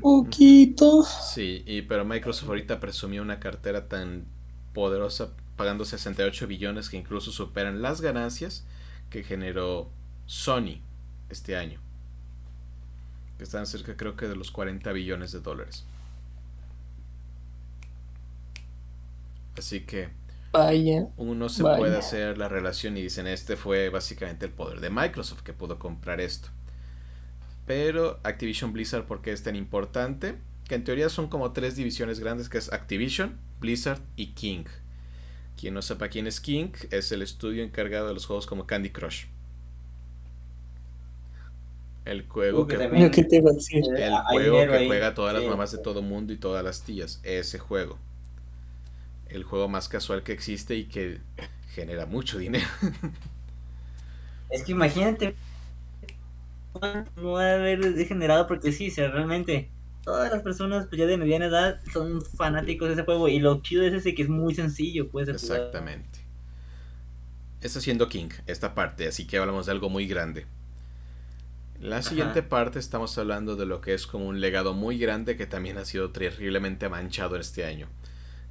Poquito. 0.02 1.04
Sí, 1.04 1.64
y, 1.66 1.82
pero 1.82 2.06
Microsoft 2.06 2.48
ahorita 2.48 2.80
presumió 2.80 3.24
una 3.24 3.40
cartera 3.40 3.88
tan 3.88 4.26
poderosa, 4.74 5.32
pagando 5.56 5.84
68 5.84 6.46
billones 6.46 6.90
que 6.90 6.98
incluso 6.98 7.32
superan 7.32 7.82
las 7.82 8.00
ganancias 8.00 8.66
que 9.10 9.24
generó 9.24 9.90
Sony 10.28 10.82
este 11.30 11.58
año. 11.58 11.80
Que 13.38 13.44
están 13.44 13.66
cerca 13.66 13.98
creo 13.98 14.16
que 14.16 14.28
de 14.28 14.36
los 14.36 14.52
40 14.52 14.92
billones 14.92 15.32
de 15.32 15.40
dólares. 15.40 15.86
Así 19.58 19.82
que 19.82 20.10
vaya, 20.58 21.08
uno 21.18 21.50
se 21.50 21.64
puede 21.64 21.98
hacer 21.98 22.38
la 22.38 22.48
relación 22.48 22.98
y 22.98 23.02
dicen, 23.02 23.28
este 23.28 23.56
fue 23.56 23.90
básicamente 23.90 24.46
el 24.46 24.52
poder 24.52 24.80
de 24.80 24.90
Microsoft 24.90 25.42
que 25.42 25.54
pudo 25.54 25.80
comprar 25.80 26.22
esto. 26.22 26.50
Pero 27.66 28.20
Activision 28.24 28.74
Blizzard, 28.74 29.06
¿por 29.06 29.22
qué 29.22 29.32
es 29.32 29.44
tan 29.44 29.56
importante? 29.56 30.36
Que 30.68 30.76
en 30.76 30.84
teoría 30.84 31.10
son 31.10 31.28
como 31.28 31.52
tres 31.52 31.76
divisiones 31.76 32.20
grandes, 32.20 32.50
que 32.50 32.58
es 32.58 32.72
Activision, 32.72 33.38
Blizzard 33.60 34.02
y 34.16 34.28
King. 34.28 34.66
Quien 35.60 35.74
no 35.74 35.82
sepa 35.82 36.08
quién 36.08 36.28
es 36.28 36.40
King, 36.40 36.70
es 36.92 37.12
el 37.12 37.22
estudio 37.22 37.64
encargado 37.64 38.08
de 38.08 38.14
los 38.14 38.26
juegos 38.26 38.48
como 38.48 38.68
Candy 38.68 38.90
Crush. 38.90 39.26
El 42.06 42.26
juego 42.28 42.62
Uh, 42.62 42.68
que 42.68 42.78
que, 43.12 43.24
te 43.26 43.36
iba 43.38 43.50
a 43.50 43.54
decir. 43.54 43.84
Eh, 43.98 44.06
el 44.06 44.16
juego 44.30 44.60
que 44.72 44.88
juega 44.88 45.14
todas 45.14 45.34
las 45.34 45.44
mamás 45.44 45.72
de 45.74 45.80
todo 45.80 46.02
mundo 46.02 46.32
y 46.32 46.38
todas 46.38 46.64
las 46.64 46.84
tías. 46.84 47.20
Ese 47.24 47.60
juego. 47.60 47.98
El 49.30 49.44
juego 49.44 49.68
más 49.68 49.90
casual 49.90 50.24
que 50.24 50.32
existe 50.32 50.76
y 50.76 50.86
que 50.86 51.20
genera 51.74 52.06
mucho 52.06 52.38
dinero. 52.38 52.68
Es 54.50 54.64
que 54.64 54.72
imagínate. 54.72 55.36
No 57.18 57.32
va 57.34 57.44
a 57.44 57.54
haber 57.56 57.96
degenerado 57.96 58.48
porque 58.48 58.72
sí, 58.72 58.90
o 58.90 58.92
sea, 58.92 59.10
realmente. 59.10 59.70
Todas 60.06 60.32
las 60.32 60.42
personas 60.42 60.88
pues, 60.88 61.00
ya 61.00 61.06
de 61.06 61.18
mediana 61.18 61.48
edad 61.48 61.82
son 61.92 62.22
fanáticos 62.22 62.88
de 62.88 62.94
ese 62.94 63.04
juego. 63.04 63.28
Y 63.28 63.40
lo 63.40 63.62
chido 63.62 63.84
es 63.84 63.94
ese 63.94 64.16
que 64.16 64.22
es 64.22 64.30
muy 64.30 64.56
sencillo, 64.56 65.10
pues. 65.10 65.28
Exactamente. 65.28 66.20
Está 67.60 67.82
siendo 67.82 68.08
King, 68.08 68.30
esta 68.46 68.74
parte, 68.74 69.08
así 69.08 69.28
que 69.28 69.38
hablamos 69.38 69.66
de 69.66 69.74
algo 69.74 69.90
muy 69.90 70.08
grande. 70.08 70.46
La 71.82 72.02
siguiente 72.02 72.42
parte 72.42 72.80
estamos 72.80 73.18
hablando 73.18 73.56
de 73.56 73.66
lo 73.66 73.82
que 73.82 73.94
es 73.94 74.08
como 74.08 74.28
un 74.28 74.42
legado 74.42 74.74
muy 74.74 74.98
grande 74.98 75.38
que 75.38 75.46
también 75.46 75.78
ha 75.78 75.86
sido 75.86 76.12
terriblemente 76.12 76.90
manchado 76.90 77.36
este 77.36 77.66
año, 77.66 77.88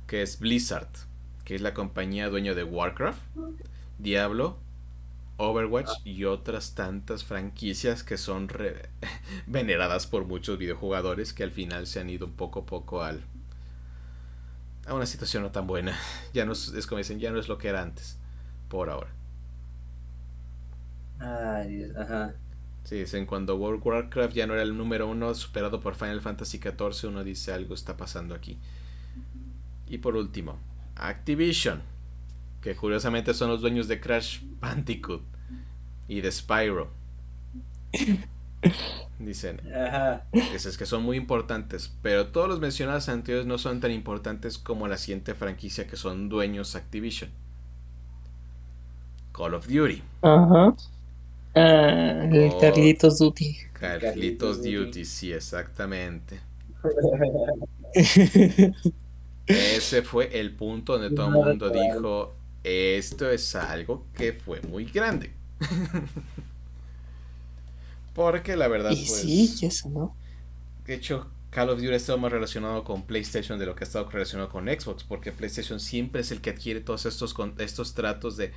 que 0.07 0.23
es 0.23 0.39
Blizzard, 0.41 0.89
que 1.45 1.55
es 1.55 1.61
la 1.63 1.75
compañía 1.75 2.29
dueña 2.29 2.55
de 2.55 2.65
Warcraft, 2.65 3.21
Diablo, 3.99 4.59
Overwatch 5.39 5.91
y 6.05 6.25
otras 6.25 6.75
tantas 6.75 7.25
franquicias 7.25 8.05
que 8.05 8.19
son 8.19 8.49
re- 8.49 8.91
veneradas 9.47 10.07
por 10.07 10.27
muchos 10.27 10.59
videojugadores 10.59 11.33
que 11.35 11.45
al 11.45 11.53
final 11.53 11.87
se 11.87 12.01
han 12.01 12.11
ido 12.11 12.31
poco 12.31 12.61
a 12.61 12.67
poco 12.67 13.03
al 13.03 13.23
a 14.87 14.95
una 14.95 15.07
situación 15.07 15.43
no 15.43 15.51
tan 15.51 15.67
buena. 15.67 15.97
Ya 16.33 16.45
no 16.45 16.53
es, 16.53 16.69
es 16.69 16.87
como 16.87 16.99
dicen, 16.99 17.19
ya 17.21 17.31
no 17.31 17.39
es 17.39 17.49
lo 17.49 17.59
que 17.59 17.69
era 17.69 17.83
antes, 17.83 18.19
por 18.69 18.91
ahora. 18.91 19.11
Dios, 21.67 21.95
ajá. 21.97 22.35
Sí, 22.85 22.97
dicen 22.97 23.27
cuando 23.27 23.57
World 23.57 23.81
of 23.81 23.87
Warcraft 23.87 24.35
ya 24.35 24.47
no 24.47 24.55
era 24.55 24.63
el 24.63 24.77
número 24.77 25.09
uno, 25.09 25.35
superado 25.35 25.81
por 25.81 25.95
Final 25.97 26.21
Fantasy 26.23 26.59
XIV, 26.59 27.09
uno 27.09 27.25
dice 27.25 27.53
algo 27.53 27.75
está 27.75 27.97
pasando 27.97 28.35
aquí. 28.35 28.59
Y 29.89 29.99
por 29.99 30.17
último, 30.17 30.59
Activision, 30.97 31.83
que 32.61 32.75
curiosamente 32.75 33.35
son 33.35 33.51
los 33.51 33.61
dueños 33.61 33.89
de 33.89 34.01
Crash 34.01 34.41
Bandicoot 34.61 35.23
y 36.09 36.21
de 36.21 36.33
Spyro. 36.33 36.91
Dicen, 39.19 39.61
Ajá. 39.75 40.25
es 40.33 40.77
que 40.77 40.87
son 40.87 41.03
muy 41.03 41.17
importantes, 41.17 41.93
pero 42.03 42.29
todos 42.29 42.49
los 42.49 42.61
mencionados 42.61 43.09
anteriores 43.09 43.47
no 43.47 43.59
son 43.59 43.81
tan 43.81 43.91
importantes 43.93 44.59
como 44.59 44.89
la 44.89 44.99
siguiente 44.99 45.35
franquicia 45.35 45.87
que 45.87 45.97
son 45.97 46.29
dueños 46.29 46.75
Activision. 46.77 47.31
Call 49.33 49.55
of 49.55 49.67
Duty, 49.69 50.03
Ajá. 50.23 50.75
Ah, 51.55 52.25
el 52.31 52.51
Oh. 52.53 52.59
Carlitos 52.61 53.19
Duty. 53.19 53.57
Carlitos 53.73 54.03
Carlitos 54.03 54.57
Duty. 54.59 54.75
Duty, 54.77 55.05
sí, 55.05 55.33
exactamente. 55.33 56.41
Ese 59.47 60.03
fue 60.03 60.39
el 60.41 60.53
punto 60.55 60.95
donde 60.99 61.11
todo 61.15 61.27
el 61.27 61.33
mundo 61.33 61.71
dijo, 61.71 62.35
esto 62.65 63.31
es 63.31 63.55
algo 63.55 64.07
que 64.15 64.33
fue 64.33 64.61
muy 64.63 64.85
grande. 64.87 65.33
Porque 68.15 68.57
la 68.57 68.69
verdad, 68.69 68.91
y 68.93 68.97
pues, 69.07 69.21
sí, 69.21 69.55
y 69.61 69.67
eso, 69.67 69.89
¿no? 69.91 70.15
de 70.87 70.95
hecho, 70.95 71.29
Call 71.51 71.71
of 71.71 71.79
Duty 71.81 71.93
ha 71.93 71.97
estado 71.97 72.19
más 72.19 72.33
relacionado 72.33 72.85
con 72.85 73.03
PlayStation 73.07 73.59
de 73.59 73.67
lo 73.67 73.75
que 73.75 73.85
ha 73.85 73.87
estado 73.87 74.09
relacionado 74.11 74.49
con 74.51 74.67
Xbox, 74.67 75.05
porque 75.05 75.33
PlayStation 75.33 75.81
siempre 75.81 76.21
es 76.23 76.31
el 76.31 76.41
que 76.41 76.51
adquiere 76.51 76.81
todos 76.81 77.07
estos, 77.07 77.35
con- 77.35 77.55
estos 77.59 77.95
tratos 77.95 78.37
de 78.37 78.53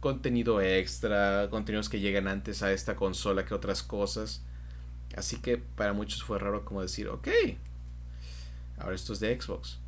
contenido 0.00 0.60
extra, 0.60 1.48
contenidos 1.50 1.88
que 1.88 2.00
llegan 2.00 2.28
antes 2.28 2.62
a 2.62 2.72
esta 2.72 2.96
consola 2.96 3.44
que 3.44 3.54
otras 3.54 3.82
cosas. 3.82 4.42
Así 5.16 5.36
que 5.36 5.58
para 5.58 5.92
muchos 5.92 6.22
fue 6.24 6.38
raro 6.38 6.64
como 6.64 6.82
decir, 6.82 7.08
ok, 7.08 7.28
ahora 8.78 8.94
esto 8.94 9.12
es 9.12 9.20
de 9.20 9.40
Xbox. 9.40 9.78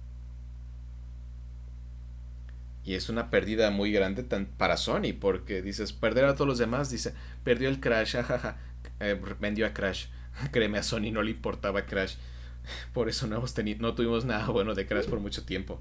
Y 2.87 2.95
es 2.95 3.11
una 3.11 3.31
pérdida 3.31 3.71
muy 3.71 3.93
grande 3.93 4.23
tan 4.25 4.47
para 4.47 4.78
Sony, 4.78 5.12
porque 5.21 5.62
dices, 5.62 5.93
perder 5.93 6.25
a 6.26 6.35
todos 6.37 6.49
los 6.49 6.59
demás, 6.59 6.90
dice, 6.90 7.14
perdió 7.45 7.69
el 7.69 7.81
Crash, 7.81 8.12
jajaja, 8.14 8.59
eh, 9.00 9.21
vendió 9.40 9.66
a 9.66 9.75
Crash. 9.75 10.07
Créeme, 10.52 10.78
a 10.78 10.85
Sony 10.85 11.11
no 11.12 11.23
le 11.23 11.33
importaba 11.33 11.87
Crash. 11.87 12.16
Por 12.95 13.09
eso 13.11 13.26
no, 13.26 13.37
hemos 13.38 13.57
teni- 13.57 13.78
no 13.78 13.95
tuvimos 13.95 14.25
nada 14.25 14.49
bueno 14.49 14.75
de 14.75 14.87
Crash 14.87 15.07
por 15.07 15.21
mucho 15.21 15.45
tiempo. 15.45 15.81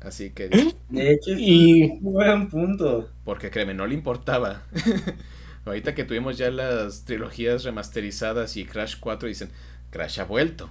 Así 0.00 0.30
que, 0.30 0.54
De 0.88 1.12
hecho, 1.12 1.30
Y 1.36 1.82
un 2.02 2.12
buen 2.12 2.48
punto. 2.48 3.08
porque 3.24 3.50
créeme, 3.50 3.74
no 3.74 3.86
le 3.86 3.94
importaba. 3.94 4.62
Ahorita 5.64 5.94
que 5.94 6.04
tuvimos 6.04 6.38
ya 6.38 6.50
las 6.50 7.04
trilogías 7.04 7.64
remasterizadas 7.64 8.56
y 8.56 8.64
Crash 8.64 8.96
4, 8.98 9.28
dicen, 9.28 9.50
Crash 9.90 10.20
ha 10.20 10.24
vuelto. 10.24 10.70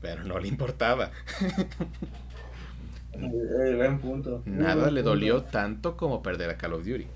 Pero 0.00 0.24
no 0.24 0.38
le 0.38 0.46
importaba. 0.48 1.10
Eh, 3.20 3.74
buen 3.76 4.00
punto. 4.00 4.42
Muy 4.46 4.66
Nada 4.66 4.74
buen 4.74 4.90
le 4.90 5.02
punto. 5.02 5.10
dolió 5.10 5.44
tanto 5.44 5.96
como 5.96 6.22
perder 6.22 6.50
a 6.50 6.56
Call 6.58 6.72
of 6.74 6.84
Duty. 6.84 7.06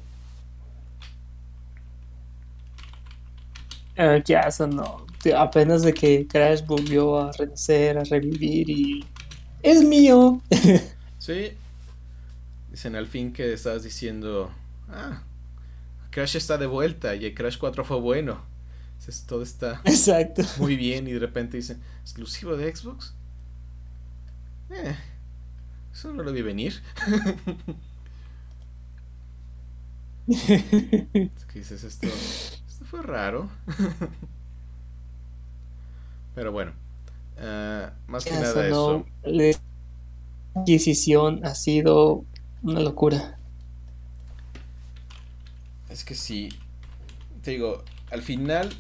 ah, 3.97 4.19
ya 4.25 4.41
eso 4.43 4.67
no. 4.67 5.07
Apenas 5.37 5.83
de 5.83 5.95
que 5.95 6.27
Crash 6.27 6.65
volvió 6.67 7.19
a 7.21 7.33
renacer, 7.33 7.99
a 7.99 8.05
revivir 8.05 8.69
y. 8.71 9.05
¡Es 9.63 9.83
mío! 9.85 10.43
Sí. 11.19 11.53
Dicen 12.71 12.97
al 12.97 13.07
fin 13.07 13.33
que 13.33 13.53
estabas 13.53 13.83
diciendo, 13.83 14.51
ah, 14.89 15.23
Crash 16.11 16.37
está 16.37 16.59
de 16.59 16.67
vuelta 16.67 17.15
y 17.17 17.27
el 17.27 17.35
Crash 17.35 17.59
4 17.59 17.85
fue 17.85 18.01
bueno. 18.01 18.45
Dices, 18.99 19.27
todo 19.27 19.43
está 19.43 19.81
Exacto. 19.85 20.43
muy 20.57 20.77
bien 20.77 21.07
y 21.09 21.13
de 21.13 21.19
repente 21.21 21.57
dicen, 21.59 21.83
¿exclusivo 22.03 22.57
de 22.57 22.75
Xbox? 22.75 23.15
Eh, 24.71 24.97
eso 25.93 26.13
no 26.13 26.23
lo 26.23 26.33
vi 26.33 26.43
venir. 26.43 26.83
¿Qué 30.27 31.59
dices 31.59 31.85
esto? 31.85 32.07
Esto 32.07 32.85
fue 32.85 33.03
raro. 33.03 33.49
Pero 36.35 36.53
bueno, 36.53 36.73
ah, 37.39 37.93
más 38.07 38.25
que 38.27 38.31
Eso 38.31 38.43
nada 38.43 38.67
eso. 38.69 39.07
no. 39.25 39.31
La 39.31 39.53
adquisición 40.55 41.45
ha 41.45 41.55
sido 41.55 42.25
una 42.63 42.81
locura. 42.81 43.39
Es 45.89 46.05
que 46.05 46.15
sí, 46.15 46.49
te 47.43 47.53
digo, 47.53 47.85
al 48.11 48.23
final 48.23 48.71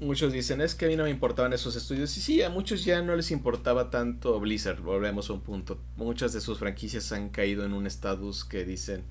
muchos 0.00 0.32
dicen, 0.32 0.60
es 0.60 0.74
que 0.74 0.86
a 0.86 0.88
mí 0.88 0.96
no 0.96 1.04
me 1.04 1.10
importaban 1.10 1.52
esos 1.52 1.76
estudios. 1.76 2.16
Y 2.16 2.20
sí, 2.20 2.42
a 2.42 2.50
muchos 2.50 2.84
ya 2.84 3.02
no 3.02 3.16
les 3.16 3.30
importaba 3.30 3.90
tanto 3.90 4.38
Blizzard, 4.40 4.80
volvemos 4.80 5.30
a 5.30 5.32
un 5.32 5.40
punto. 5.40 5.78
Muchas 5.96 6.32
de 6.32 6.40
sus 6.40 6.58
franquicias 6.58 7.12
han 7.12 7.30
caído 7.30 7.64
en 7.64 7.72
un 7.72 7.86
estatus 7.86 8.44
que 8.44 8.64
dicen 8.64 9.04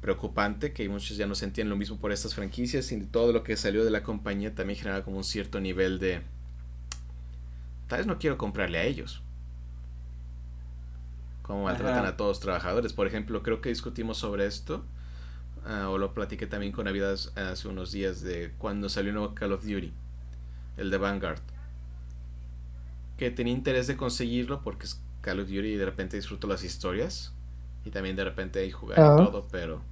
preocupante, 0.00 0.72
que 0.72 0.88
muchos 0.88 1.16
ya 1.16 1.26
no 1.26 1.36
sentían 1.36 1.68
lo 1.68 1.76
mismo 1.76 1.96
por 1.96 2.10
estas 2.10 2.34
franquicias 2.34 2.90
y 2.90 3.00
todo 3.06 3.32
lo 3.32 3.44
que 3.44 3.56
salió 3.56 3.84
de 3.84 3.90
la 3.90 4.02
compañía 4.02 4.54
también 4.54 4.78
generaba 4.78 5.04
como 5.04 5.16
un 5.16 5.24
cierto 5.24 5.60
nivel 5.60 6.00
de... 6.00 6.22
Tal 7.86 7.98
vez 7.98 8.06
no 8.06 8.18
quiero 8.18 8.36
comprarle 8.36 8.78
a 8.78 8.84
ellos. 8.84 9.22
Cómo 11.42 11.64
maltratan 11.64 12.00
Ajá. 12.00 12.08
a 12.08 12.16
todos 12.16 12.30
los 12.30 12.40
trabajadores. 12.40 12.92
Por 12.92 13.06
ejemplo, 13.06 13.42
creo 13.42 13.60
que 13.60 13.68
discutimos 13.68 14.18
sobre 14.18 14.46
esto. 14.46 14.84
Ah, 15.66 15.88
o 15.90 15.98
lo 15.98 16.14
platiqué 16.14 16.46
también 16.46 16.72
con 16.72 16.84
Navidad 16.84 17.18
hace 17.36 17.68
unos 17.68 17.92
días 17.92 18.22
de 18.22 18.52
cuando 18.58 18.88
salió 18.88 19.10
el 19.10 19.16
nuevo 19.16 19.34
Call 19.34 19.52
of 19.52 19.62
Duty. 19.62 19.92
El 20.76 20.90
de 20.90 20.98
Vanguard. 20.98 21.40
Que 23.16 23.30
tenía 23.30 23.52
interés 23.52 23.86
de 23.86 23.96
conseguirlo 23.96 24.62
porque 24.62 24.86
es 24.86 25.00
Call 25.20 25.40
of 25.40 25.48
Duty 25.48 25.68
y 25.68 25.76
de 25.76 25.84
repente 25.84 26.16
disfruto 26.16 26.46
las 26.46 26.64
historias. 26.64 27.32
Y 27.84 27.90
también 27.90 28.16
de 28.16 28.24
repente 28.24 28.60
ahí 28.60 28.70
jugar 28.70 28.98
y 28.98 29.16
todo. 29.16 29.46
Pero 29.50 29.82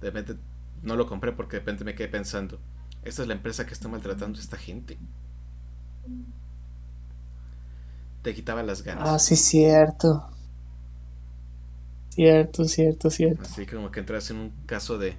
de 0.00 0.06
repente 0.10 0.36
no 0.82 0.96
lo 0.96 1.06
compré 1.06 1.32
porque 1.32 1.56
de 1.56 1.60
repente 1.60 1.84
me 1.84 1.94
quedé 1.94 2.08
pensando. 2.08 2.58
Esta 3.02 3.22
es 3.22 3.28
la 3.28 3.34
empresa 3.34 3.66
que 3.66 3.72
está 3.72 3.88
maltratando 3.88 4.38
a 4.38 4.42
esta 4.42 4.56
gente. 4.56 4.98
Te 8.22 8.34
quitaba 8.34 8.62
las 8.62 8.82
ganas. 8.82 9.08
Ah, 9.08 9.18
sí, 9.18 9.36
cierto. 9.36 10.28
Cierto, 12.16 12.64
cierto, 12.64 13.10
cierto. 13.10 13.42
Así 13.42 13.66
como 13.66 13.90
que 13.90 14.00
entras 14.00 14.30
en 14.30 14.38
un 14.38 14.52
caso 14.64 14.96
de. 14.96 15.14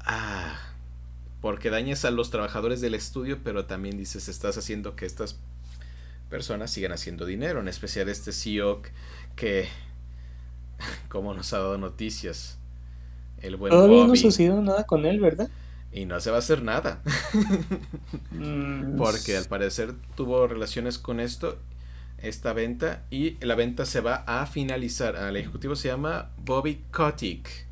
Ah. 0.00 0.58
Porque 1.42 1.68
dañas 1.68 2.06
a 2.06 2.10
los 2.10 2.30
trabajadores 2.30 2.80
del 2.80 2.94
estudio, 2.94 3.40
pero 3.44 3.66
también 3.66 3.98
dices, 3.98 4.28
estás 4.28 4.56
haciendo 4.56 4.96
que 4.96 5.04
estas 5.04 5.38
personas 6.30 6.70
sigan 6.70 6.92
haciendo 6.92 7.26
dinero. 7.26 7.60
En 7.60 7.68
especial 7.68 8.08
este 8.08 8.32
CEO 8.32 8.80
que. 9.36 9.68
Como 11.10 11.34
nos 11.34 11.52
ha 11.52 11.58
dado 11.58 11.76
noticias. 11.76 12.56
El 13.42 13.56
buen 13.56 13.70
Todavía 13.70 13.98
no 13.98 14.06
Bobby. 14.06 14.18
sucedió 14.18 14.62
nada 14.62 14.84
con 14.84 15.04
él, 15.04 15.20
¿verdad? 15.20 15.50
Y 15.92 16.06
no 16.06 16.20
se 16.20 16.30
va 16.30 16.36
a 16.36 16.38
hacer 16.38 16.62
nada. 16.62 17.02
Mm, 18.30 18.96
Porque 18.96 19.36
al 19.36 19.44
parecer 19.44 19.94
tuvo 20.14 20.46
relaciones 20.46 20.98
con 20.98 21.20
esto, 21.20 21.58
esta 22.22 22.52
venta, 22.52 23.04
y 23.10 23.36
la 23.44 23.54
venta 23.54 23.86
se 23.86 24.00
va 24.00 24.16
a 24.26 24.46
finalizar. 24.46 25.16
El 25.16 25.36
ejecutivo 25.36 25.76
se 25.76 25.88
llama 25.88 26.30
Bobby 26.38 26.84
Kotick. 26.90 27.66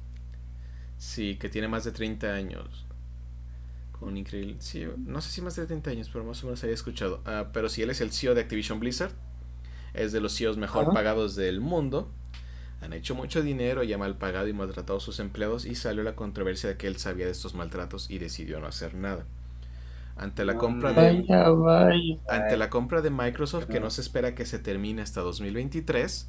Sí, 0.98 1.36
que 1.36 1.48
tiene 1.48 1.68
más 1.68 1.84
de 1.84 1.92
30 1.92 2.32
años. 2.32 2.86
Con 3.92 4.16
increíble. 4.16 4.56
Sí, 4.58 4.86
no 4.96 5.20
sé 5.20 5.30
si 5.30 5.42
más 5.42 5.56
de 5.56 5.66
30 5.66 5.90
años, 5.90 6.10
pero 6.12 6.24
más 6.24 6.42
o 6.42 6.46
menos 6.46 6.62
había 6.62 6.74
escuchado. 6.74 7.20
Ah, 7.24 7.48
pero 7.52 7.68
sí, 7.68 7.82
él 7.82 7.90
es 7.90 8.00
el 8.00 8.12
CEO 8.12 8.34
de 8.34 8.42
Activision 8.42 8.80
Blizzard. 8.80 9.12
Es 9.94 10.12
de 10.12 10.20
los 10.20 10.36
CEOs 10.36 10.56
mejor 10.56 10.92
pagados 10.92 11.34
del 11.34 11.60
mundo. 11.60 12.10
Han 12.80 12.92
hecho 12.92 13.14
mucho 13.14 13.42
dinero 13.42 13.82
y 13.82 13.92
ha 13.92 13.98
mal 13.98 14.16
pagado 14.16 14.46
y 14.46 14.52
maltratado 14.52 14.98
a 14.98 15.00
sus 15.00 15.18
empleados. 15.18 15.64
Y 15.64 15.74
salió 15.74 16.02
la 16.02 16.14
controversia 16.14 16.68
de 16.68 16.76
que 16.76 16.86
él 16.86 16.98
sabía 16.98 17.26
de 17.26 17.32
estos 17.32 17.54
maltratos 17.54 18.10
y 18.10 18.18
decidió 18.18 18.60
no 18.60 18.66
hacer 18.66 18.94
nada. 18.94 19.26
Ante 20.18 20.44
la 20.44 20.56
compra 20.56 20.92
de. 20.92 21.25
Ante 22.28 22.56
la 22.56 22.68
compra 22.70 23.00
de 23.00 23.10
Microsoft, 23.10 23.66
que 23.66 23.80
no 23.80 23.88
se 23.90 24.00
espera 24.00 24.34
que 24.34 24.44
se 24.44 24.58
termine 24.58 25.02
hasta 25.02 25.20
2023 25.20 26.28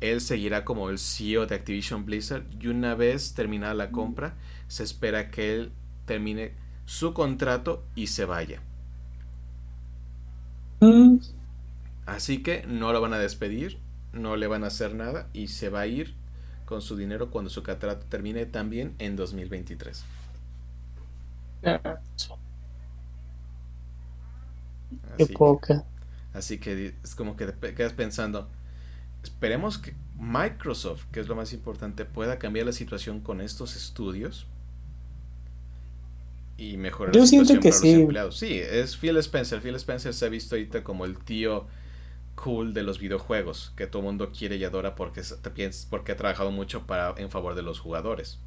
él 0.00 0.20
seguirá 0.20 0.64
como 0.64 0.90
el 0.90 0.98
CEO 0.98 1.46
de 1.46 1.54
Activision 1.54 2.04
Blizzard 2.04 2.44
y 2.60 2.68
una 2.68 2.94
vez 2.94 3.34
terminada 3.34 3.74
la 3.74 3.90
compra, 3.90 4.34
se 4.68 4.82
espera 4.82 5.30
que 5.30 5.54
él 5.54 5.72
termine 6.04 6.52
su 6.84 7.14
contrato 7.14 7.84
y 7.94 8.08
se 8.08 8.24
vaya. 8.24 8.60
Mm. 10.80 11.16
Así 12.06 12.42
que 12.42 12.66
no 12.66 12.92
lo 12.92 13.00
van 13.00 13.14
a 13.14 13.18
despedir, 13.18 13.78
no 14.12 14.36
le 14.36 14.46
van 14.46 14.64
a 14.64 14.66
hacer 14.66 14.94
nada 14.94 15.28
y 15.32 15.48
se 15.48 15.70
va 15.70 15.80
a 15.80 15.86
ir 15.86 16.14
con 16.66 16.82
su 16.82 16.96
dinero 16.96 17.30
cuando 17.30 17.50
su 17.50 17.62
contrato 17.62 18.04
termine 18.08 18.44
también 18.46 18.94
en 18.98 19.16
2023. 19.16 20.04
Qué 25.16 25.26
poca. 25.26 25.84
así 26.32 26.58
que 26.58 26.94
es 27.02 27.14
como 27.14 27.36
que 27.36 27.46
te 27.46 27.74
quedas 27.74 27.92
pensando, 27.92 28.48
esperemos 29.22 29.78
que 29.78 29.94
Microsoft, 30.18 31.04
que 31.10 31.20
es 31.20 31.28
lo 31.28 31.34
más 31.34 31.52
importante, 31.52 32.04
pueda 32.04 32.38
cambiar 32.38 32.66
la 32.66 32.72
situación 32.72 33.20
con 33.20 33.40
estos 33.40 33.76
estudios 33.76 34.46
y 36.56 36.76
mejorar 36.76 37.14
la 37.14 37.26
situación 37.26 37.58
para 37.58 37.70
los 37.70 37.84
empleados. 37.84 38.38
Sí, 38.38 38.58
es 38.58 38.96
Phil 38.96 39.16
Spencer. 39.18 39.60
Phil 39.60 39.74
Spencer 39.74 40.14
se 40.14 40.26
ha 40.26 40.28
visto 40.28 40.54
ahorita 40.54 40.84
como 40.84 41.04
el 41.04 41.18
tío 41.18 41.66
cool 42.34 42.74
de 42.74 42.82
los 42.82 42.98
videojuegos, 42.98 43.72
que 43.76 43.86
todo 43.86 44.00
el 44.00 44.06
mundo 44.06 44.30
quiere 44.36 44.56
y 44.56 44.64
adora 44.64 44.94
porque, 44.94 45.22
porque 45.90 46.12
ha 46.12 46.16
trabajado 46.16 46.50
mucho 46.50 46.86
para, 46.86 47.14
en 47.16 47.30
favor 47.30 47.54
de 47.54 47.62
los 47.62 47.80
jugadores. 47.80 48.38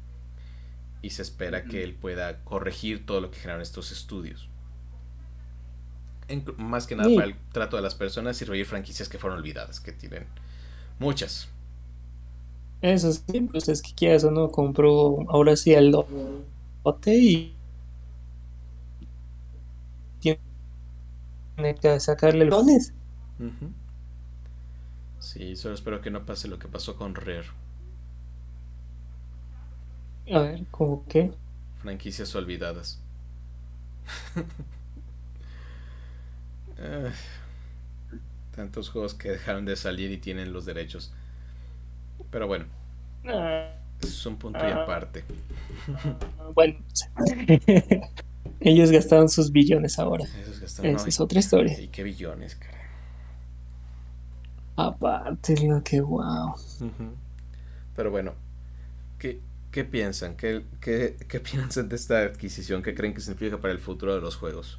Y 1.02 1.10
se 1.10 1.22
espera 1.22 1.64
que 1.64 1.84
él 1.84 1.94
pueda 1.94 2.42
corregir 2.44 3.06
todo 3.06 3.20
lo 3.20 3.30
que 3.30 3.38
generan 3.38 3.62
estos 3.62 3.92
estudios. 3.92 4.48
Más 6.56 6.86
que 6.86 6.96
nada 6.96 7.08
para 7.14 7.26
el 7.26 7.34
trato 7.52 7.76
de 7.76 7.82
las 7.82 7.94
personas 7.94 8.40
y 8.42 8.44
revivir 8.44 8.66
franquicias 8.66 9.08
que 9.08 9.18
fueron 9.18 9.38
olvidadas, 9.38 9.80
que 9.80 9.92
tienen 9.92 10.26
Muchas. 10.98 11.48
Eso 12.82 13.12
sí, 13.12 13.40
pues 13.50 13.68
es 13.68 13.82
que 13.82 13.92
quieras 13.94 14.24
o 14.24 14.30
no, 14.30 14.50
compró 14.50 15.18
ahora 15.28 15.56
sí 15.56 15.72
el 15.74 15.90
lote 15.90 17.16
y 17.16 17.54
tiene 20.20 20.38
que 21.80 22.00
sacarle 22.00 22.44
lones. 22.44 22.92
Sí, 25.18 25.56
solo 25.56 25.74
espero 25.74 26.00
que 26.00 26.10
no 26.10 26.24
pase 26.24 26.48
lo 26.48 26.58
que 26.58 26.68
pasó 26.68 26.96
con 26.96 27.14
Rare. 27.14 27.46
A 30.32 30.40
ver, 30.40 30.66
¿cómo 30.70 31.04
qué? 31.08 31.32
Franquicias 31.80 32.34
olvidadas. 32.34 33.00
Tantos 38.54 38.90
juegos 38.90 39.14
que 39.14 39.30
dejaron 39.30 39.64
de 39.64 39.76
salir 39.76 40.10
y 40.10 40.18
tienen 40.18 40.52
los 40.52 40.64
derechos. 40.64 41.12
Pero 42.30 42.46
bueno. 42.46 42.66
es 44.00 44.26
un 44.26 44.36
punto 44.36 44.58
y 44.60 44.70
aparte. 44.70 45.24
Bueno. 46.54 46.78
Ellos 48.60 48.90
gastaron 48.90 49.28
sus 49.28 49.52
billones 49.52 49.98
ahora. 49.98 50.24
Esa 50.82 51.08
es 51.08 51.20
otra 51.20 51.38
historia. 51.38 51.80
¿Y 51.80 51.88
qué 51.88 52.02
billones, 52.02 52.56
caray? 52.56 52.78
Aparte, 54.76 55.56
lo 55.66 55.82
que 55.82 56.00
wow. 56.00 56.54
Pero 57.96 58.10
bueno, 58.12 58.34
¿qué, 59.18 59.40
qué 59.72 59.84
piensan? 59.84 60.36
¿Qué, 60.36 60.64
¿Qué, 60.80 61.16
qué, 61.28 61.40
piensan 61.40 61.88
de 61.88 61.96
esta 61.96 62.20
adquisición? 62.20 62.82
¿Qué 62.82 62.94
creen 62.94 63.12
que 63.12 63.20
significa 63.20 63.58
para 63.58 63.72
el 63.72 63.80
futuro 63.80 64.14
de 64.14 64.20
los 64.20 64.36
juegos? 64.36 64.78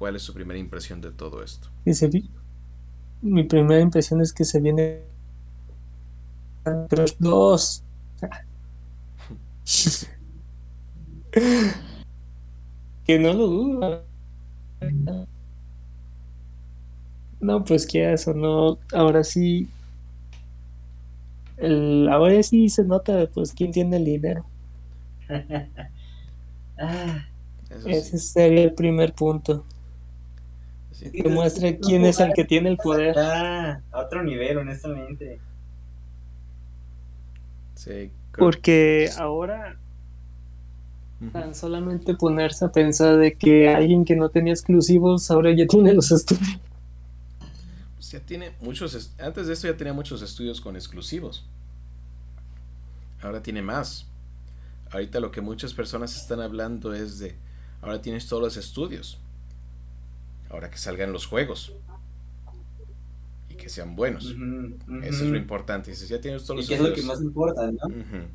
¿Cuál 0.00 0.16
es 0.16 0.22
su 0.22 0.32
primera 0.32 0.58
impresión 0.58 1.02
de 1.02 1.12
todo 1.12 1.42
esto? 1.42 1.68
mi 3.20 3.44
primera 3.44 3.82
impresión 3.82 4.22
es 4.22 4.32
que 4.32 4.46
se 4.46 4.58
viene 4.58 5.02
Crush 6.88 7.16
2. 7.18 7.82
que 13.04 13.18
no 13.18 13.34
lo 13.34 13.46
dudo. 13.46 14.02
No, 17.40 17.62
pues 17.66 17.86
que 17.86 18.10
eso 18.10 18.32
no. 18.32 18.78
Ahora 18.94 19.22
sí. 19.22 19.68
El, 21.58 22.08
ahora 22.08 22.42
sí 22.42 22.70
se 22.70 22.84
nota, 22.84 23.28
pues, 23.34 23.52
quién 23.52 23.70
tiene 23.70 23.98
el 23.98 24.06
dinero. 24.06 24.46
Ah. 26.82 27.26
Ese 27.84 28.16
sería 28.16 28.62
el 28.62 28.72
primer 28.72 29.12
punto. 29.12 29.66
Demuestre 31.08 31.78
quién 31.78 32.04
es 32.04 32.20
el 32.20 32.32
que 32.34 32.44
tiene 32.44 32.68
el 32.68 32.76
poder. 32.76 33.18
a 33.18 33.82
otro 33.92 34.22
nivel, 34.22 34.58
honestamente. 34.58 35.40
Sí. 37.74 38.10
Porque 38.36 39.10
ahora 39.18 39.78
tan 41.32 41.54
solamente 41.54 42.14
ponerse 42.14 42.64
a 42.64 42.72
pensar 42.72 43.18
de 43.18 43.34
que 43.34 43.68
alguien 43.68 44.04
que 44.04 44.16
no 44.16 44.30
tenía 44.30 44.52
exclusivos 44.52 45.30
ahora 45.30 45.54
ya 45.54 45.66
tiene 45.66 45.92
los 45.92 46.10
estudios. 46.12 46.58
Pues 47.96 48.10
ya 48.10 48.20
tiene 48.20 48.52
muchos, 48.60 49.12
antes 49.18 49.46
de 49.46 49.52
esto 49.52 49.66
ya 49.66 49.76
tenía 49.76 49.92
muchos 49.92 50.22
estudios 50.22 50.60
con 50.60 50.76
exclusivos. 50.76 51.44
Ahora 53.22 53.42
tiene 53.42 53.60
más. 53.60 54.06
Ahorita 54.90 55.20
lo 55.20 55.30
que 55.30 55.42
muchas 55.42 55.74
personas 55.74 56.16
están 56.16 56.40
hablando 56.40 56.94
es 56.94 57.18
de, 57.18 57.34
ahora 57.82 58.00
tienes 58.00 58.26
todos 58.26 58.42
los 58.42 58.56
estudios 58.56 59.18
ahora 60.50 60.70
que 60.70 60.78
salgan 60.78 61.12
los 61.12 61.26
juegos 61.26 61.72
y 63.48 63.54
que 63.54 63.68
sean 63.68 63.96
buenos. 63.96 64.34
Eso 65.02 65.24
es 65.24 65.30
lo 65.30 65.36
importante. 65.36 65.90
Dices, 65.90 66.08
ya 66.08 66.20
tienes 66.20 66.44
todos 66.44 66.58
los 66.58 66.70
y 66.70 66.74
es 66.74 66.80
lo 66.80 66.92
que 66.92 67.02
más 67.02 67.20
importa, 67.20 67.70
¿no? 67.70 67.80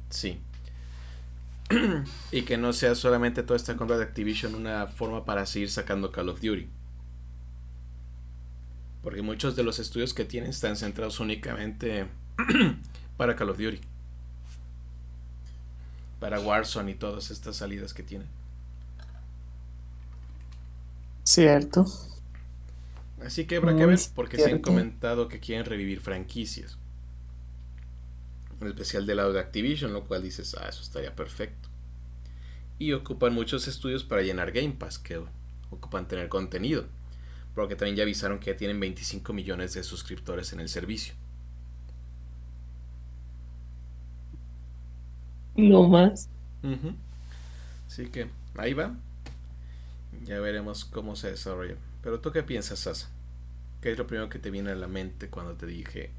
Sí. 0.10 0.40
y 2.32 2.44
que 2.44 2.58
no 2.58 2.74
sea 2.74 2.96
solamente 2.96 3.44
toda 3.44 3.58
esta 3.58 3.76
compra 3.76 3.98
de 3.98 4.04
Activision 4.04 4.56
una 4.56 4.88
forma 4.88 5.26
para 5.26 5.46
seguir 5.46 5.70
sacando 5.70 6.12
Call 6.12 6.30
of 6.30 6.42
Duty. 6.42 6.68
Porque 9.02 9.22
muchos 9.22 9.56
de 9.56 9.64
los 9.64 9.80
estudios 9.80 10.14
que 10.14 10.26
tienen 10.26 10.50
están 10.50 10.76
centrados 10.76 11.20
únicamente 11.20 12.08
para 13.18 13.36
Call 13.36 13.50
of 13.50 13.58
Duty. 13.58 13.80
Para 16.20 16.40
Warzone 16.40 16.92
y 16.92 16.96
todas 16.96 17.30
estas 17.30 17.58
salidas 17.58 17.94
que 17.94 18.04
tienen. 18.04 18.28
Cierto. 21.26 21.86
Así 23.20 23.46
que 23.46 23.56
habrá 23.56 23.76
que 23.76 23.86
ver, 23.86 24.00
porque 24.14 24.38
se 24.38 24.52
han 24.52 24.60
comentado 24.60 25.28
que 25.28 25.40
quieren 25.40 25.66
revivir 25.66 26.00
franquicias. 26.00 26.78
En 28.62 28.68
especial 28.68 29.06
del 29.06 29.18
lado 29.18 29.34
de 29.34 29.40
Activision, 29.40 29.92
lo 29.92 30.06
cual 30.06 30.22
dices, 30.22 30.56
ah, 30.60 30.68
eso 30.70 30.82
estaría 30.82 31.16
perfecto. 31.16 31.70
Y 32.78 32.94
ocupan 32.94 33.34
muchos 33.34 33.68
estudios 33.68 34.04
para 34.04 34.22
llenar 34.22 34.52
Game 34.52 34.74
Pass, 34.74 35.00
que 35.00 35.20
ocupan 35.72 36.08
tener 36.08 36.30
contenido. 36.30 36.86
Porque 37.56 37.76
también 37.76 37.96
ya 37.96 38.04
avisaron 38.04 38.40
que 38.40 38.52
ya 38.52 38.58
tienen 38.58 38.80
25 38.80 39.34
millones 39.34 39.74
de 39.74 39.84
suscriptores 39.84 40.54
en 40.54 40.60
el 40.60 40.70
servicio. 40.70 41.16
No 45.56 45.88
más. 45.88 46.30
Así 47.88 48.08
que 48.08 48.30
ahí 48.58 48.74
va. 48.74 48.96
Ya 50.24 50.40
veremos 50.40 50.86
cómo 50.86 51.16
se 51.16 51.32
desarrolla. 51.32 51.76
Pero 52.04 52.20
tú 52.20 52.32
qué 52.32 52.44
piensas, 52.44 52.80
Sasa? 52.80 53.10
¿Qué 53.82 53.92
es 53.92 53.98
lo 53.98 54.08
primero 54.08 54.30
que 54.30 54.40
te 54.40 54.52
viene 54.52 54.72
a 54.72 54.76
la 54.76 54.88
mente 54.88 55.30
cuando 55.30 55.54
te 55.56 55.66
dije 55.68 56.12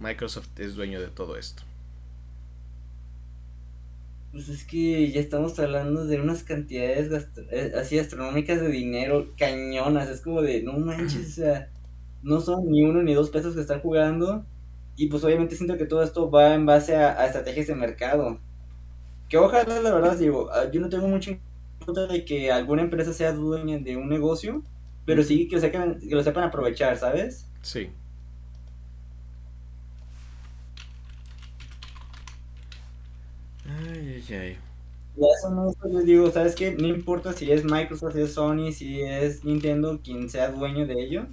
Microsoft 0.00 0.58
es 0.58 0.74
dueño 0.74 1.00
de 1.00 1.08
todo 1.08 1.36
esto? 1.36 1.62
Pues 4.30 4.48
es 4.50 4.64
que 4.64 5.10
ya 5.10 5.20
estamos 5.20 5.58
hablando 5.58 6.04
de 6.04 6.20
unas 6.20 6.42
cantidades 6.44 7.10
eh, 7.50 7.72
así 7.76 7.98
astronómicas 7.98 8.60
de 8.60 8.68
dinero, 8.68 9.32
cañonas. 9.38 10.08
Es 10.10 10.20
como 10.20 10.42
de, 10.42 10.62
no 10.62 10.74
manches, 10.74 11.28
o 11.28 11.42
sea, 11.42 11.70
no 12.22 12.40
son 12.40 12.70
ni 12.70 12.82
uno 12.84 13.02
ni 13.02 13.14
dos 13.14 13.30
pesos 13.30 13.54
que 13.54 13.62
están 13.62 13.80
jugando. 13.80 14.44
Y 14.96 15.08
pues 15.08 15.24
obviamente 15.24 15.56
siento 15.56 15.78
que 15.78 15.86
todo 15.86 16.02
esto 16.02 16.30
va 16.30 16.54
en 16.54 16.66
base 16.66 16.96
a, 16.96 17.18
a 17.20 17.26
estrategias 17.26 17.68
de 17.68 17.74
mercado. 17.76 18.40
Que 19.28 19.38
ojalá, 19.38 19.80
la 19.80 19.94
verdad, 19.94 20.16
digo, 20.18 20.50
ah, 20.52 20.70
yo 20.72 20.80
no 20.80 20.88
tengo 20.90 21.08
mucho 21.08 21.32
de 21.92 22.24
que 22.24 22.50
alguna 22.52 22.82
empresa 22.82 23.12
sea 23.12 23.32
dueña 23.32 23.78
de 23.78 23.96
un 23.96 24.08
negocio, 24.08 24.62
pero 25.04 25.22
sí 25.22 25.48
que 25.48 25.56
lo 25.56 25.60
sepan, 25.62 25.98
que 26.00 26.14
lo 26.14 26.22
sepan 26.22 26.44
aprovechar, 26.44 26.96
¿sabes? 26.98 27.50
Sí. 27.62 27.90
Ay, 33.64 34.22
Ay, 34.28 34.34
ay. 34.34 34.58
Ya 35.16 35.26
eso 35.36 35.50
no, 35.50 35.72
les 35.90 36.04
digo, 36.06 36.30
¿sabes 36.30 36.54
qué? 36.54 36.72
No 36.76 36.86
importa 36.88 37.32
si 37.32 37.50
es 37.50 37.64
Microsoft, 37.64 38.14
si 38.14 38.20
es 38.22 38.34
Sony, 38.34 38.72
si 38.72 39.00
es 39.02 39.44
Nintendo, 39.44 40.00
quien 40.02 40.28
sea 40.30 40.50
dueño 40.52 40.86
de 40.86 40.94
ello. 41.02 41.26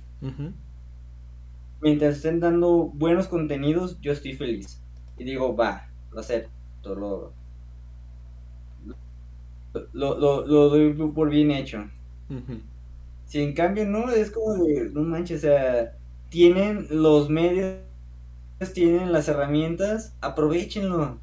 Mientras 1.82 2.18
estén 2.18 2.40
dando 2.40 2.92
buenos 2.94 3.28
contenidos, 3.28 4.00
yo 4.02 4.12
estoy 4.12 4.34
feliz. 4.34 4.82
Y 5.18 5.24
digo, 5.24 5.56
va, 5.56 5.90
lo 6.12 6.20
acepto, 6.20 6.96
lo, 6.96 7.34
lo, 9.94 10.18
lo, 10.20 10.46
lo 10.48 10.70
doy 10.70 10.94
por 10.94 11.30
bien 11.30 11.52
hecho. 11.52 11.86
Si 13.26 13.42
en 13.42 13.54
cambio 13.54 13.86
no, 13.86 14.10
es 14.12 14.32
como 14.32 14.56
de, 14.56 14.90
no 14.92 15.02
manches, 15.02 15.40
o 15.40 15.42
sea, 15.42 15.98
tienen 16.30 16.88
los 16.90 17.30
medios, 17.30 17.78
tienen 18.74 19.12
las 19.12 19.28
herramientas, 19.28 20.16
aprovechenlo. 20.22 21.20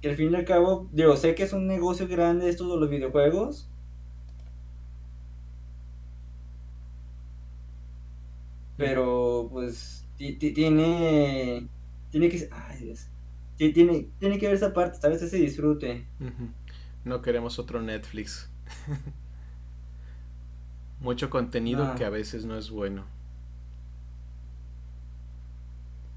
Que 0.00 0.08
al 0.10 0.16
fin 0.16 0.32
y 0.32 0.36
al 0.36 0.44
cabo, 0.46 0.88
digo, 0.92 1.16
sé 1.16 1.34
que 1.34 1.42
es 1.42 1.52
un 1.52 1.66
negocio 1.66 2.08
grande 2.08 2.48
esto 2.48 2.66
de 2.72 2.80
los 2.80 2.88
videojuegos. 2.90 3.68
Pero 8.76 9.48
pues 9.50 10.06
tiene 10.16 11.68
tiene 12.10 12.28
que 12.28 12.48
ay 12.50 12.78
Dios, 12.84 13.06
tiene 13.56 14.08
tiene 14.18 14.38
que 14.38 14.46
ver 14.46 14.56
esa 14.56 14.72
parte, 14.72 14.98
tal 15.00 15.12
vez 15.12 15.22
ese 15.22 15.38
disfrute. 15.38 16.06
No 17.06 17.22
queremos 17.22 17.60
otro 17.60 17.80
Netflix. 17.80 18.48
Mucho 21.00 21.30
contenido 21.30 21.94
que 21.94 22.04
a 22.04 22.10
veces 22.10 22.44
no 22.44 22.58
es 22.58 22.68
bueno. 22.68 23.04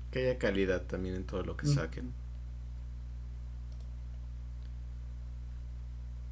Que 0.10 0.32
haya 0.32 0.40
calidad 0.40 0.82
también 0.82 1.14
en 1.14 1.26
todo 1.26 1.44
lo 1.44 1.56
que 1.56 1.68
saquen. 1.68 2.12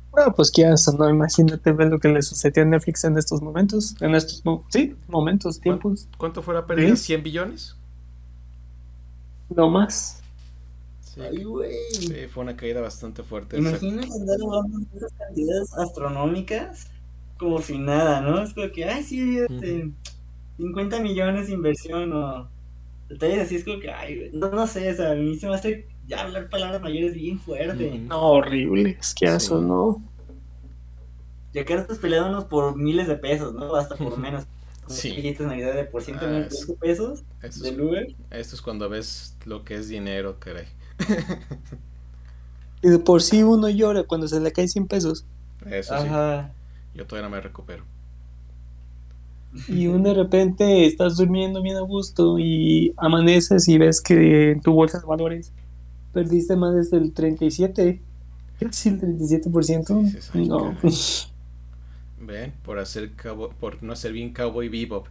Bueno, 0.10 0.34
pues 0.34 0.50
qué 0.50 0.64
eso, 0.64 0.92
¿no? 0.94 1.08
Imagínate 1.08 1.72
ver 1.72 1.90
lo 1.90 2.00
que 2.00 2.08
le 2.08 2.24
sucedió 2.24 2.64
a 2.64 2.66
Netflix 2.66 3.04
en 3.04 3.16
estos 3.16 3.44
momentos, 3.44 3.96
en 4.02 4.16
estos, 4.16 4.42
sí, 4.70 4.96
momentos, 5.08 5.60
tiempos. 5.60 6.08
¿Cuánto, 6.18 6.42
fue 6.42 6.56
la 6.56 6.66
pérdida? 6.66 6.96
¿100 6.96 7.22
billones? 7.22 7.76
No 9.50 9.70
más. 9.70 10.24
Ay, 11.20 11.44
güey. 11.44 11.74
Sí, 11.92 12.28
fue 12.32 12.44
una 12.44 12.56
caída 12.56 12.82
bastante 12.82 13.24
fuerte. 13.24 13.58
Imagínate 13.58 14.08
andar 14.12 14.38
de 14.38 14.98
esas 14.98 15.14
cantidades 15.14 15.74
astronómicas 15.74 16.88
como 17.38 17.62
si 17.62 17.78
nada, 17.78 18.22
¿no? 18.22 18.42
Es 18.42 18.54
como 18.54 18.72
que, 18.72 18.86
ay, 18.86 19.04
sí, 19.04 19.40
este, 19.40 19.92
50 20.58 21.00
millones 21.02 21.48
de 21.48 21.54
inversión 21.54 22.12
o 22.14 22.50
detalles 23.10 23.44
así, 23.44 23.56
es 23.56 23.64
como 23.64 23.80
que, 23.80 23.92
ay, 23.92 24.30
no, 24.34 24.50
no 24.50 24.68
sé, 24.68 24.92
o 24.92 24.96
sea, 24.96 25.12
a 25.12 25.16
mí 25.16 25.38
se 25.38 25.48
me 25.48 25.56
hace 25.56 25.88
ya 26.08 26.22
hablar 26.22 26.50
palabras 26.50 26.82
mayores 26.82 27.14
bien 27.14 27.40
fuerte. 27.40 28.00
No, 28.00 28.22
horrible, 28.22 28.98
es 29.00 29.14
que 29.14 29.26
eso, 29.26 29.62
¿no? 29.62 30.02
Ya 31.54 31.66
que 31.66 31.74
estás 31.74 32.00
peleándonos 32.00 32.46
por 32.46 32.76
miles 32.76 33.08
de 33.08 33.16
pesos, 33.16 33.54
¿no? 33.54 33.76
Hasta 33.76 33.96
por 33.96 34.18
menos. 34.18 34.46
sí. 34.88 35.36
Navidad 35.40 35.76
de 35.76 35.86
por 35.86 36.02
ciento 36.02 36.26
ah, 36.26 36.48
pesos 36.80 37.24
del 37.62 37.82
Uber. 37.82 38.16
Esto 38.32 38.56
es 38.56 38.62
cuando 38.62 38.90
ves 38.90 39.36
lo 39.46 39.64
que 39.64 39.76
es 39.76 39.88
dinero, 39.88 40.40
caray. 40.40 40.68
y 42.82 42.90
de 42.90 43.00
por 43.00 43.22
sí 43.22 43.44
uno 43.44 43.70
llora 43.70 44.04
cuando 44.04 44.28
se 44.28 44.40
le 44.40 44.52
cae 44.52 44.68
100 44.68 44.88
pesos. 44.88 45.26
Eso 45.66 45.96
Ajá. 45.96 46.54
Yo 46.94 47.06
todavía 47.06 47.30
no 47.30 47.36
me 47.36 47.42
recupero. 47.42 47.84
Y 49.68 49.88
un 49.88 50.04
de 50.04 50.14
repente 50.14 50.86
estás 50.86 51.18
durmiendo 51.18 51.62
bien 51.62 51.78
a 51.78 51.82
gusto 51.82 52.38
y 52.38 52.94
amaneces 52.98 53.68
y 53.68 53.78
ves 53.78 54.02
que 54.02 54.52
en 54.52 54.62
tu 54.62 54.74
bolsa 54.74 55.00
de 55.00 55.06
valores 55.06 55.52
perdiste 56.14 56.56
más 56.56 56.90
del 56.90 57.14
37, 57.14 58.02
casi 58.60 58.90
el 58.90 59.00
37%. 59.00 60.48
no. 60.48 60.76
Ven, 62.20 62.54
por 62.64 62.80
hacer 62.80 63.14
cabo, 63.14 63.50
por 63.50 63.82
no 63.84 63.94
hacer 63.94 64.12
bien 64.12 64.34
Cowboy 64.34 64.68
Bebop. 64.70 65.08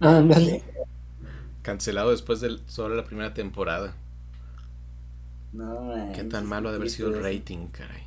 Ándale. 0.00 0.62
Cancelado 1.62 2.10
después 2.10 2.40
de 2.40 2.58
solo 2.66 2.94
la 2.94 3.04
primera 3.04 3.32
temporada. 3.32 3.94
No, 5.52 6.12
Qué 6.14 6.24
tan 6.24 6.46
malo 6.46 6.68
ha 6.68 6.72
de 6.72 6.76
haber 6.76 6.90
sido 6.90 7.08
el 7.08 7.22
rating, 7.22 7.66
caray. 7.68 8.02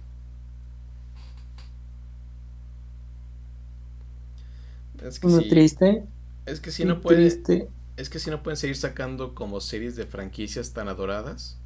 Es 5.04 5.20
que 5.20 5.30
sí, 5.30 5.50
triste. 5.50 6.04
Es 6.46 6.60
que 6.60 6.72
si 6.72 6.86
no 6.86 7.02
puede. 7.02 7.28
Es 7.98 8.10
que 8.10 8.20
si 8.20 8.30
no 8.30 8.44
pueden 8.44 8.58
seguir 8.58 8.76
sacando 8.76 9.36
como 9.36 9.62
series 9.62 9.96
de 9.96 10.06
franquicias 10.06 10.74
tan 10.74 10.88
adoradas. 10.90 11.60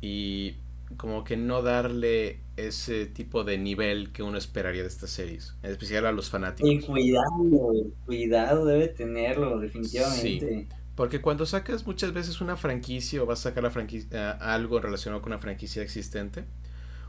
Y 0.00 0.56
como 0.96 1.24
que 1.24 1.36
no 1.36 1.62
darle 1.62 2.40
ese 2.56 3.06
tipo 3.06 3.44
de 3.44 3.58
nivel 3.58 4.12
que 4.12 4.22
uno 4.22 4.38
esperaría 4.38 4.82
de 4.82 4.88
estas 4.88 5.10
series, 5.10 5.54
en 5.62 5.70
especial 5.70 6.06
a 6.06 6.12
los 6.12 6.30
fanáticos. 6.30 6.70
Y 6.70 6.80
cuidado, 6.80 7.72
cuidado 8.04 8.64
debe 8.64 8.88
tenerlo, 8.88 9.58
definitivamente. 9.58 10.66
Sí, 10.68 10.68
porque 10.96 11.20
cuando 11.20 11.44
sacas 11.46 11.86
muchas 11.86 12.12
veces 12.12 12.40
una 12.40 12.56
franquicia 12.56 13.22
o 13.22 13.26
vas 13.26 13.40
a 13.40 13.50
sacar 13.50 13.64
la 13.64 13.70
franquicia, 13.70 14.32
algo 14.32 14.80
relacionado 14.80 15.22
con 15.22 15.32
una 15.32 15.40
franquicia 15.40 15.82
existente, 15.82 16.44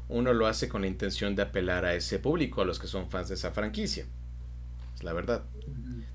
uno 0.09 0.33
lo 0.33 0.47
hace 0.47 0.69
con 0.69 0.81
la 0.81 0.87
intención 0.87 1.35
de 1.35 1.43
apelar 1.43 1.85
a 1.85 1.93
ese 1.93 2.19
público, 2.19 2.61
a 2.61 2.65
los 2.65 2.79
que 2.79 2.87
son 2.87 3.09
fans 3.09 3.29
de 3.29 3.35
esa 3.35 3.51
franquicia. 3.51 4.05
Es 4.95 5.03
la 5.03 5.13
verdad. 5.13 5.43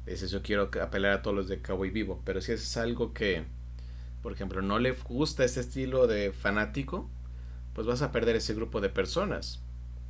Es 0.07 0.23
eso 0.23 0.43
quiero 0.43 0.71
apelar 0.83 1.13
a 1.13 1.23
todos 1.23 1.37
los 1.37 1.49
de 1.49 1.61
Cowboy 1.61 1.91
Vivo. 1.91 2.21
Pero 2.25 2.41
si 2.41 2.53
es 2.53 2.77
algo 2.77 3.13
que, 3.13 3.45
por 4.23 4.33
ejemplo, 4.33 4.63
no 4.63 4.79
le 4.79 4.93
gusta 4.93 5.45
ese 5.45 5.61
estilo 5.61 6.07
de 6.07 6.33
fanático, 6.33 7.09
pues 7.75 7.87
vas 7.87 8.03
a 8.03 8.13
perder 8.13 8.37
ese 8.37 8.55
grupo 8.55 8.81
de 8.81 8.89
personas, 8.89 9.61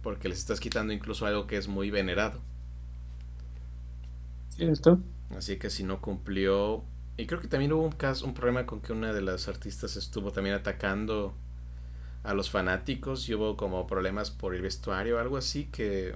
porque 0.02 0.28
les 0.28 0.38
estás 0.38 0.60
quitando 0.60 0.92
incluso 0.92 1.26
algo 1.26 1.46
que 1.46 1.56
es 1.56 1.68
muy 1.68 1.90
venerado. 1.90 2.40
Cierto. 4.48 5.00
Así 5.36 5.58
que 5.58 5.70
si 5.70 5.84
no 5.84 6.00
cumplió, 6.00 6.84
y 7.20 7.26
creo 7.26 7.38
que 7.38 7.48
también 7.48 7.72
hubo 7.72 7.83
un 7.83 7.92
caso, 7.92 8.24
un 8.24 8.33
problema 8.33 8.64
con 8.64 8.80
que 8.80 8.92
una 8.92 9.12
de 9.12 9.20
las 9.20 9.46
artistas 9.46 9.96
estuvo 9.96 10.33
también 10.33 10.56
atacando 10.56 11.35
a 12.24 12.33
los 12.33 12.48
fanáticos 12.50 13.28
y 13.28 13.35
hubo 13.35 13.59
como 13.59 13.87
problemas 13.87 14.30
por 14.30 14.54
el 14.54 14.62
vestuario, 14.62 15.18
algo 15.18 15.37
así 15.37 15.66
que 15.66 16.14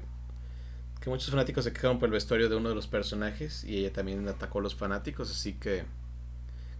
que 1.02 1.10
muchos 1.10 1.28
fanáticos 1.28 1.64
se 1.64 1.74
quejaron 1.74 1.98
por 1.98 2.06
el 2.06 2.12
vestuario 2.12 2.48
de 2.48 2.56
uno 2.56 2.70
de 2.70 2.74
los 2.74 2.86
personajes 2.86 3.64
y 3.64 3.76
ella 3.80 3.92
también 3.92 4.26
atacó 4.26 4.60
a 4.60 4.62
los 4.62 4.74
fanáticos, 4.74 5.30
así 5.30 5.52
que 5.52 5.84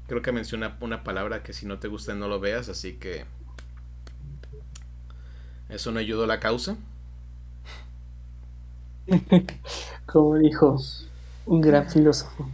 creo 0.07 0.23
que 0.23 0.33
menciona 0.33 0.79
una 0.81 1.05
palabra 1.05 1.43
que 1.43 1.53
si 1.53 1.67
no 1.67 1.79
te 1.79 1.89
gusta 1.89 2.15
no 2.15 2.27
lo 2.27 2.41
veas, 2.41 2.71
así 2.71 2.95
que 2.95 3.27
eso 5.69 5.93
no 5.93 5.99
ayudó 5.99 6.25
a 6.25 6.27
la 6.27 6.41
causa. 6.41 6.79
Como 10.07 10.37
dijo 10.37 10.81
un 11.45 11.61
gran 11.61 11.91
filósofo, 11.91 12.49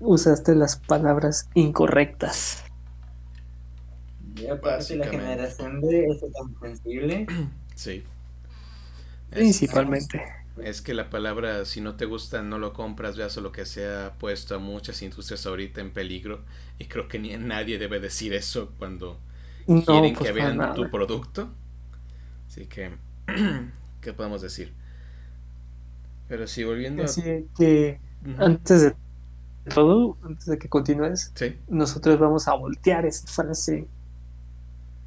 usaste 0.00 0.54
las 0.54 0.76
palabras 0.76 1.48
incorrectas. 1.54 2.64
Y 4.36 4.46
aparte 4.48 4.96
la 4.96 5.06
generación 5.06 5.80
de 5.80 6.06
eso 6.06 6.26
tan 6.32 6.60
sensible. 6.60 7.26
Sí. 7.76 8.04
Principalmente. 9.28 10.24
Es 10.62 10.80
que 10.80 10.94
la 10.94 11.10
palabra 11.10 11.66
si 11.66 11.82
no 11.82 11.96
te 11.96 12.06
gusta 12.06 12.40
no 12.40 12.58
lo 12.58 12.72
compras, 12.72 13.18
veas 13.18 13.36
o 13.36 13.42
lo 13.42 13.52
que 13.52 13.66
sea 13.66 14.14
puesto 14.18 14.54
a 14.54 14.58
muchas 14.58 15.02
industrias 15.02 15.44
ahorita 15.44 15.82
en 15.82 15.90
peligro 15.90 16.40
y 16.78 16.86
creo 16.86 17.06
que 17.06 17.18
ni 17.18 17.36
nadie 17.36 17.78
debe 17.78 18.00
decir 18.00 18.32
eso 18.32 18.72
cuando 18.78 19.18
quieren 19.66 20.14
pues 20.14 20.18
que 20.26 20.32
vean 20.32 20.74
tu 20.74 20.90
producto. 20.90 21.50
Así 22.46 22.64
que, 22.64 22.92
¿qué 24.00 24.14
podemos 24.14 24.40
decir? 24.40 24.72
Pero 26.28 26.46
sí, 26.46 26.64
volviendo 26.64 27.04
Así 27.04 27.46
que 27.58 28.00
antes 28.38 28.80
de 28.80 28.94
todo, 29.74 30.16
antes 30.22 30.46
de 30.46 30.58
que 30.58 30.68
continúes, 30.68 31.32
nosotros 31.68 32.18
vamos 32.18 32.48
a 32.48 32.54
voltear 32.54 33.06
esa 33.06 33.26
frase. 33.26 33.86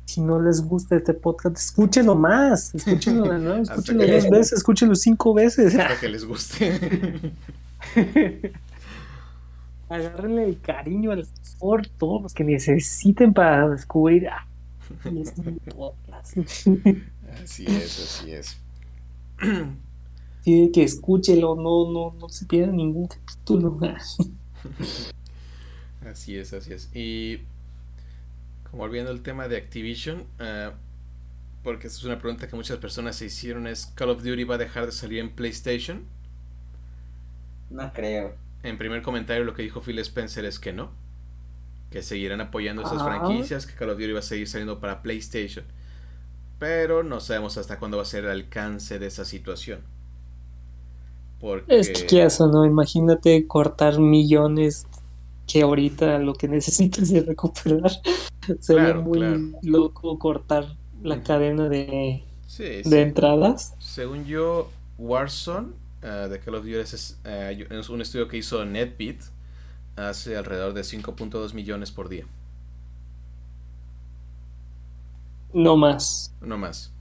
Si 0.06 0.22
no 0.22 0.42
les 0.42 0.62
gusta 0.62 0.96
este 0.96 1.14
podcast, 1.14 1.58
escúchenlo 1.58 2.16
más, 2.16 2.74
escúchenlo 2.74 3.32
de 3.32 3.40
nuevo, 3.40 3.62
escúchenlo 3.64 4.08
dos 4.08 4.30
veces, 4.30 4.54
escúchenlo 4.54 4.96
cinco 4.96 5.34
veces. 5.34 5.76
Para 5.76 6.00
que 6.00 6.10
les 6.10 6.26
guste. 6.26 7.34
Agárrenle 9.90 10.46
el 10.46 10.60
cariño 10.62 11.12
al 11.12 11.28
por 11.60 11.86
todos 11.88 12.22
los 12.24 12.34
que 12.34 12.44
necesiten 12.44 13.34
para 13.34 13.70
descubrir. 13.70 14.30
Ah, 14.30 14.48
Así 17.44 17.66
es, 17.68 18.00
así 18.00 18.32
es. 18.32 18.58
Tiene 20.44 20.72
que 20.72 20.84
escúchelo, 20.84 21.56
no, 21.56 21.92
no, 21.92 22.16
no 22.20 22.30
se 22.30 22.46
pierda 22.46 22.72
ningún 22.72 23.08
capítulo. 23.08 23.78
así 26.06 26.38
es, 26.38 26.54
así 26.54 26.74
es. 26.74 26.90
Y 26.96 27.42
como 28.70 28.84
volviendo 28.84 29.12
al 29.12 29.22
tema 29.22 29.48
de 29.48 29.58
Activision, 29.58 30.22
uh, 30.40 30.72
porque 31.64 31.88
esta 31.88 32.00
es 32.00 32.06
una 32.06 32.20
pregunta 32.20 32.48
que 32.48 32.56
muchas 32.56 32.78
personas 32.78 33.16
se 33.16 33.26
hicieron, 33.26 33.68
es 33.68 33.88
Call 33.96 34.10
of 34.10 34.24
Duty 34.24 34.44
va 34.44 34.56
a 34.56 34.58
dejar 34.58 34.86
de 34.86 34.92
salir 34.92 35.20
en 35.20 35.32
PlayStation? 35.32 36.06
No 37.70 37.92
creo. 37.94 38.36
En 38.64 38.78
primer 38.78 39.02
comentario 39.02 39.44
lo 39.44 39.54
que 39.54 39.64
dijo 39.64 39.82
Phil 39.82 40.00
Spencer 40.00 40.46
es 40.46 40.60
que 40.60 40.74
no. 40.74 40.92
que 41.92 42.04
seguirán 42.04 42.42
apoyando 42.42 42.84
esas 42.84 43.02
franquicias, 43.04 43.66
que 43.66 43.74
Call 43.74 43.90
of 43.90 43.98
Duty 43.98 44.12
va 44.14 44.20
a 44.20 44.24
seguir 44.24 44.48
saliendo 44.48 44.80
para 44.80 45.02
PlayStation. 45.02 45.66
Pero 46.60 47.04
no 47.04 47.20
sabemos 47.20 47.58
hasta 47.58 47.80
cuándo 47.80 47.98
va 47.98 48.04
a 48.04 48.06
ser 48.06 48.26
el 48.26 48.32
alcance 48.32 49.00
de 49.00 49.08
esa 49.08 49.26
situación. 49.26 49.82
Porque... 51.40 51.80
Es 51.80 52.04
que 52.04 52.24
eso, 52.24 52.48
¿no? 52.48 52.66
Imagínate 52.66 53.48
cortar 53.48 54.00
millones 54.00 54.86
que 55.48 55.62
ahorita 55.62 56.20
lo 56.20 56.34
que 56.34 56.48
necesitas 56.50 57.12
es 57.12 57.26
recuperar. 57.26 57.92
Sería 58.60 58.96
muy 58.96 59.54
loco 59.62 60.18
cortar 60.18 60.76
la 61.02 61.22
cadena 61.24 61.70
de, 61.70 62.24
de 62.58 63.02
entradas. 63.02 63.76
Según 63.80 64.26
yo, 64.26 64.70
Warzone 64.98 65.70
uh, 66.04 66.28
de 66.30 66.40
Call 66.40 66.56
of 66.56 66.64
Duty 66.64 66.76
es, 66.76 67.20
eh, 67.24 67.68
es, 67.70 67.90
un 67.90 68.02
estudio 68.02 68.28
que 68.28 68.38
hizo 68.38 68.66
NetBeat 68.66 69.18
hace 69.96 70.38
alrededor 70.38 70.74
de 70.74 70.82
5.2 70.82 71.54
millones 71.54 71.92
por 71.92 72.10
día. 72.10 72.26
No 75.54 75.78
más. 75.78 76.34
No 76.42 76.58
más. 76.58 76.92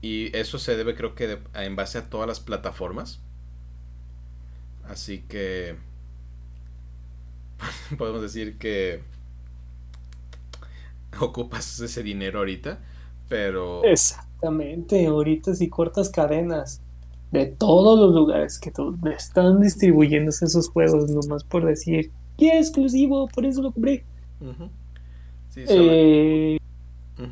Y 0.00 0.36
eso 0.36 0.58
se 0.58 0.76
debe 0.76 0.94
creo 0.94 1.14
que 1.14 1.38
en 1.54 1.76
base 1.76 1.98
a 1.98 2.08
todas 2.08 2.28
las 2.28 2.40
plataformas. 2.40 3.20
Así 4.88 5.20
que 5.28 5.76
podemos 7.98 8.22
decir 8.22 8.58
que 8.58 9.02
ocupas 11.20 11.80
ese 11.80 12.02
dinero 12.02 12.40
ahorita, 12.40 12.78
pero... 13.28 13.82
Exactamente, 13.84 15.06
ahorita 15.06 15.54
si 15.54 15.68
cortas 15.68 16.10
cadenas 16.10 16.80
de 17.30 17.46
todos 17.46 17.98
los 17.98 18.14
lugares 18.14 18.58
que 18.58 18.72
están 19.16 19.60
distribuyéndose 19.60 20.44
esos 20.44 20.68
juegos, 20.68 21.10
nomás 21.10 21.44
por 21.44 21.64
decir, 21.64 22.12
¿qué 22.38 22.58
exclusivo? 22.58 23.28
Por 23.28 23.44
eso 23.46 23.62
lo 23.62 23.72
compré. 23.72 24.04
Eh, 25.56 26.58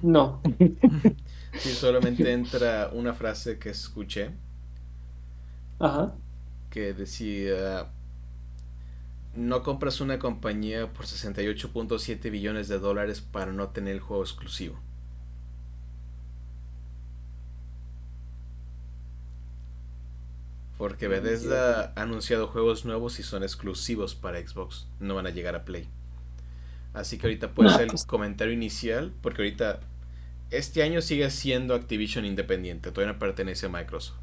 no. 0.03 0.41
sí, 1.59 1.71
solamente 1.71 2.33
entra 2.33 2.91
una 2.93 3.15
frase 3.15 3.59
que 3.59 3.71
escuché. 3.71 4.31
Ajá. 5.79 6.15
Que 6.73 6.95
decía, 6.95 7.91
no 9.37 9.63
compras 9.63 10.01
una 10.01 10.19
compañía 10.19 10.91
por 10.91 11.05
68.7 11.05 12.31
billones 12.31 12.67
de 12.69 12.79
dólares 12.79 13.21
para 13.21 13.53
no 13.53 13.69
tener 13.69 13.97
el 13.97 14.01
juego 14.01 14.23
exclusivo. 14.23 14.81
Porque 20.79 21.09
Bethesda 21.09 21.93
ha 21.95 22.03
anunciado 22.03 22.49
juegos 22.49 22.87
nuevos 22.87 23.21
y 23.21 23.23
son 23.23 23.43
exclusivos 23.43 24.15
para 24.15 24.41
Xbox, 24.41 24.89
no 24.99 25.15
van 25.15 25.27
a 25.27 25.31
llegar 25.31 25.55
a 25.55 25.67
Play. 25.67 25.91
Así 26.95 27.19
que 27.19 27.27
ahorita 27.27 27.53
puede 27.53 27.69
ser 27.69 27.83
el 27.83 27.89
pues 27.89 28.07
comentario 28.07 28.55
inicial, 28.55 29.13
porque 29.21 29.43
ahorita 29.43 29.81
este 30.51 30.83
año 30.83 31.03
sigue 31.03 31.31
siendo 31.31 31.75
Activision 31.75 32.25
independiente, 32.25 32.93
todavía 32.93 33.13
no 33.13 33.19
pertenece 33.19 33.67
a 33.67 33.69
Microsoft. 33.69 34.22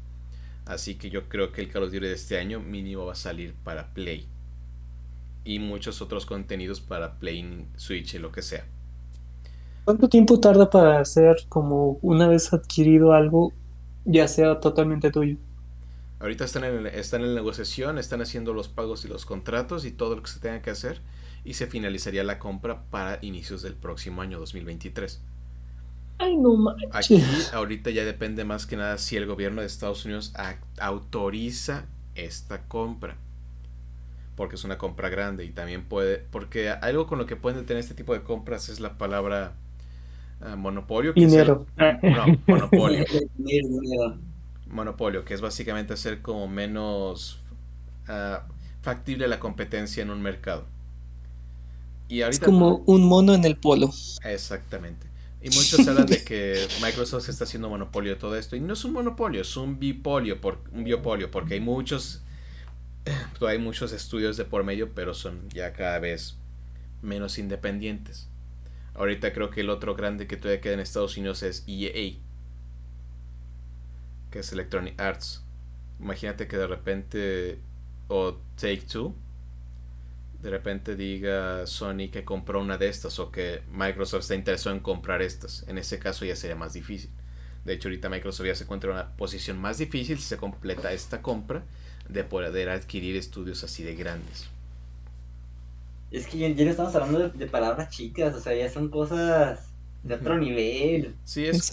Así 0.70 0.94
que 0.94 1.10
yo 1.10 1.28
creo 1.28 1.50
que 1.50 1.62
el 1.62 1.68
Call 1.68 1.82
of 1.82 1.90
Duty 1.90 2.06
de 2.06 2.12
este 2.12 2.38
año 2.38 2.60
mínimo 2.60 3.04
va 3.04 3.14
a 3.14 3.16
salir 3.16 3.54
para 3.64 3.92
Play. 3.92 4.28
Y 5.42 5.58
muchos 5.58 6.00
otros 6.00 6.26
contenidos 6.26 6.80
para 6.80 7.18
Play, 7.18 7.66
Switch 7.74 8.14
y 8.14 8.20
lo 8.20 8.30
que 8.30 8.40
sea. 8.40 8.64
¿Cuánto 9.84 10.08
tiempo 10.08 10.38
tarda 10.38 10.70
para 10.70 11.00
hacer 11.00 11.38
como 11.48 11.98
una 12.02 12.28
vez 12.28 12.52
adquirido 12.52 13.14
algo, 13.14 13.52
ya 14.04 14.28
sea 14.28 14.60
totalmente 14.60 15.10
tuyo? 15.10 15.38
Ahorita 16.20 16.44
están 16.44 16.62
en, 16.62 16.86
están 16.86 17.22
en 17.22 17.34
negociación, 17.34 17.98
están 17.98 18.22
haciendo 18.22 18.54
los 18.54 18.68
pagos 18.68 19.04
y 19.04 19.08
los 19.08 19.26
contratos 19.26 19.84
y 19.84 19.90
todo 19.90 20.14
lo 20.14 20.22
que 20.22 20.30
se 20.30 20.38
tenga 20.38 20.62
que 20.62 20.70
hacer 20.70 21.00
y 21.44 21.54
se 21.54 21.66
finalizaría 21.66 22.22
la 22.22 22.38
compra 22.38 22.84
para 22.90 23.18
inicios 23.22 23.62
del 23.62 23.74
próximo 23.74 24.22
año 24.22 24.38
2023. 24.38 25.20
Ay, 26.20 26.36
no 26.36 26.54
manches. 26.54 26.92
Aquí 26.92 27.22
ahorita 27.52 27.90
ya 27.90 28.04
depende 28.04 28.44
más 28.44 28.66
que 28.66 28.76
nada 28.76 28.98
si 28.98 29.16
el 29.16 29.24
gobierno 29.24 29.62
de 29.62 29.66
Estados 29.66 30.04
Unidos 30.04 30.34
autoriza 30.78 31.86
esta 32.14 32.62
compra. 32.64 33.16
Porque 34.36 34.56
es 34.56 34.64
una 34.64 34.76
compra 34.76 35.08
grande 35.08 35.44
y 35.46 35.50
también 35.50 35.82
puede... 35.84 36.18
Porque 36.18 36.68
algo 36.68 37.06
con 37.06 37.18
lo 37.18 37.24
que 37.24 37.36
pueden 37.36 37.64
tener 37.64 37.80
este 37.80 37.94
tipo 37.94 38.12
de 38.12 38.22
compras 38.22 38.68
es 38.68 38.80
la 38.80 38.98
palabra 38.98 39.54
ah, 40.42 40.56
monopolio. 40.56 41.14
Dinero. 41.14 41.66
no, 42.02 42.38
monopolio. 42.46 43.04
monopolio, 44.66 45.24
que 45.24 45.34
es 45.34 45.40
básicamente 45.40 45.94
hacer 45.94 46.20
como 46.20 46.48
menos 46.48 47.40
ah, 48.08 48.44
factible 48.82 49.26
la 49.26 49.40
competencia 49.40 50.02
en 50.02 50.10
un 50.10 50.20
mercado. 50.20 50.66
Y 52.08 52.22
es 52.22 52.40
como 52.40 52.82
un 52.86 53.04
mono 53.04 53.34
en 53.34 53.44
el 53.44 53.56
polo. 53.56 53.90
Exactamente. 54.24 55.09
Y 55.42 55.48
muchos 55.50 55.86
hablan 55.86 56.06
de 56.06 56.22
que 56.24 56.66
Microsoft 56.82 57.28
está 57.28 57.44
haciendo 57.44 57.68
monopolio 57.68 58.12
de 58.12 58.20
todo 58.20 58.36
esto. 58.36 58.56
Y 58.56 58.60
no 58.60 58.74
es 58.74 58.84
un 58.84 58.92
monopolio, 58.92 59.40
es 59.42 59.56
un 59.56 59.78
bipolio, 59.78 60.40
por, 60.40 60.58
un 60.72 60.84
biopolio, 60.84 61.30
porque 61.30 61.54
hay 61.54 61.60
muchos, 61.60 62.22
hay 63.46 63.58
muchos 63.58 63.92
estudios 63.92 64.36
de 64.36 64.44
por 64.44 64.64
medio, 64.64 64.94
pero 64.94 65.14
son 65.14 65.48
ya 65.50 65.72
cada 65.72 65.98
vez 65.98 66.36
menos 67.02 67.38
independientes. 67.38 68.28
Ahorita 68.94 69.32
creo 69.32 69.50
que 69.50 69.62
el 69.62 69.70
otro 69.70 69.94
grande 69.94 70.26
que 70.26 70.36
todavía 70.36 70.60
queda 70.60 70.74
en 70.74 70.80
Estados 70.80 71.16
Unidos 71.16 71.42
es 71.42 71.64
EA 71.66 72.18
que 74.30 74.40
es 74.40 74.52
Electronic 74.52 74.98
Arts. 75.00 75.42
Imagínate 76.00 76.46
que 76.46 76.56
de 76.56 76.66
repente, 76.66 77.58
o 78.08 78.36
Take 78.56 78.82
Two, 78.90 79.14
de 80.42 80.50
repente 80.50 80.96
diga 80.96 81.66
Sony 81.66 82.08
que 82.10 82.24
compró 82.24 82.60
una 82.60 82.78
de 82.78 82.88
estas 82.88 83.18
o 83.18 83.30
que 83.30 83.62
Microsoft 83.72 84.22
está 84.22 84.34
interesado 84.34 84.74
en 84.74 84.82
comprar 84.82 85.22
estas. 85.22 85.66
En 85.68 85.78
ese 85.78 85.98
caso 85.98 86.24
ya 86.24 86.36
sería 86.36 86.56
más 86.56 86.72
difícil. 86.72 87.10
De 87.64 87.74
hecho, 87.74 87.88
ahorita 87.88 88.08
Microsoft 88.08 88.46
ya 88.46 88.54
se 88.54 88.64
encuentra 88.64 88.90
en 88.90 88.96
una 88.96 89.16
posición 89.16 89.58
más 89.58 89.78
difícil 89.78 90.18
si 90.18 90.24
se 90.24 90.36
completa 90.38 90.92
esta 90.92 91.20
compra 91.20 91.62
de 92.08 92.24
poder 92.24 92.70
adquirir 92.70 93.16
estudios 93.16 93.62
así 93.64 93.82
de 93.82 93.94
grandes. 93.94 94.48
Es 96.10 96.26
que 96.26 96.38
ya, 96.38 96.48
no 96.48 96.70
estamos 96.70 96.94
hablando 96.94 97.28
de 97.28 97.46
palabras 97.46 97.90
chicas, 97.90 98.34
o 98.34 98.40
sea, 98.40 98.54
ya 98.54 98.68
son 98.68 98.88
cosas 98.88 99.70
de 100.02 100.14
otro 100.14 100.38
nivel. 100.38 101.14
Sí, 101.24 101.44
es, 101.44 101.66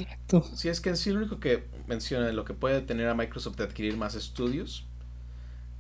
sí, 0.56 0.70
es 0.70 0.82
que 0.82 0.90
en 0.90 0.98
sí 0.98 1.12
lo 1.12 1.20
único 1.20 1.40
que 1.40 1.64
menciona 1.88 2.32
lo 2.34 2.44
que 2.44 2.54
puede 2.54 2.82
tener 2.82 3.08
a 3.08 3.16
Microsoft 3.16 3.56
de 3.56 3.64
adquirir 3.64 3.96
más 3.96 4.14
estudios 4.14 4.86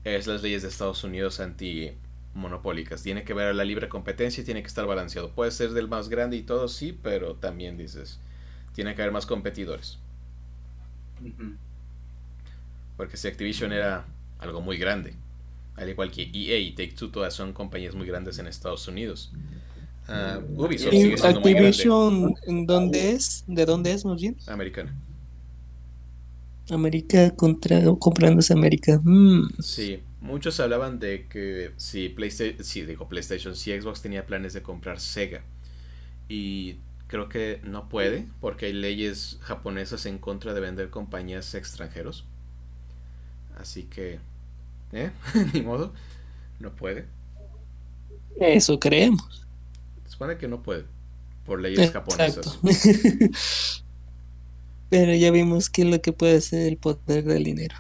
es 0.05 0.25
las 0.25 0.41
leyes 0.41 0.61
de 0.61 0.69
Estados 0.69 1.03
Unidos 1.03 1.39
anti 1.41 1.91
monopólicas. 2.37 3.03
Tiene 3.03 3.23
que 3.23 3.33
ver 3.33 3.47
a 3.47 3.53
la 3.53 3.65
libre 3.65 3.89
competencia 3.89 4.41
y 4.41 4.45
tiene 4.45 4.61
que 4.61 4.67
estar 4.67 4.85
balanceado. 4.85 5.31
Puede 5.31 5.51
ser 5.51 5.71
del 5.71 5.87
más 5.87 6.09
grande 6.09 6.37
y 6.37 6.43
todo, 6.43 6.67
sí, 6.67 6.97
pero 7.01 7.35
también 7.35 7.77
dices, 7.77 8.19
tiene 8.73 8.95
que 8.95 9.01
haber 9.01 9.11
más 9.11 9.25
competidores. 9.25 9.99
Porque 12.95 13.17
si 13.17 13.27
Activision 13.27 13.73
era 13.73 14.05
algo 14.39 14.61
muy 14.61 14.77
grande, 14.77 15.13
al 15.75 15.89
igual 15.89 16.11
que 16.11 16.23
EA 16.23 16.57
y 16.59 16.71
Take 16.71 16.93
Two, 16.93 17.09
todas 17.09 17.33
son 17.33 17.53
compañías 17.53 17.95
muy 17.95 18.07
grandes 18.07 18.39
en 18.39 18.47
Estados 18.47 18.87
Unidos. 18.87 19.31
Uh, 20.07 20.63
Ubisoft 20.63 20.91
sigue 20.91 21.17
siendo 21.17 21.39
Activision, 21.39 22.35
¿dónde 22.65 23.11
es? 23.11 23.43
¿De 23.45 23.65
dónde 23.65 23.91
es 23.91 24.05
más 24.05 24.21
bien? 24.21 24.37
Americana. 24.47 24.95
América 26.69 27.31
contra 27.31 27.81
comprándose 27.99 28.53
América. 28.53 28.99
Mm. 29.03 29.47
Sí, 29.59 30.01
muchos 30.21 30.59
hablaban 30.59 30.99
de 30.99 31.27
que 31.27 31.71
si 31.77 32.09
PlayStation, 32.09 32.63
si 32.63 32.83
digo 32.83 33.07
PlayStation, 33.07 33.55
si 33.55 33.79
Xbox 33.79 34.01
tenía 34.01 34.25
planes 34.25 34.53
de 34.53 34.61
comprar 34.61 34.99
Sega 34.99 35.43
y 36.27 36.77
creo 37.07 37.29
que 37.29 37.61
no 37.63 37.89
puede 37.89 38.25
porque 38.41 38.67
hay 38.67 38.73
leyes 38.73 39.37
japonesas 39.41 40.05
en 40.05 40.17
contra 40.17 40.53
de 40.53 40.59
vender 40.59 40.89
compañías 40.89 41.53
extranjeros. 41.55 42.25
Así 43.57 43.83
que, 43.83 44.19
¿eh? 44.91 45.11
Ni 45.53 45.61
modo, 45.61 45.93
no 46.59 46.75
puede. 46.75 47.05
Eso 48.39 48.79
creemos 48.79 49.47
supone 50.17 50.37
que 50.39 50.47
no 50.47 50.63
puede, 50.63 50.85
por 51.45 51.61
leyes 51.61 51.91
japonesas. 51.91 52.57
Pero 54.89 55.13
ya 55.13 55.29
vimos 55.29 55.69
que 55.69 55.85
lo 55.85 56.01
que 56.01 56.11
puede 56.11 56.41
ser 56.41 56.67
el 56.67 56.77
poder 56.77 57.23
del 57.23 57.43
dinero. 57.43 57.75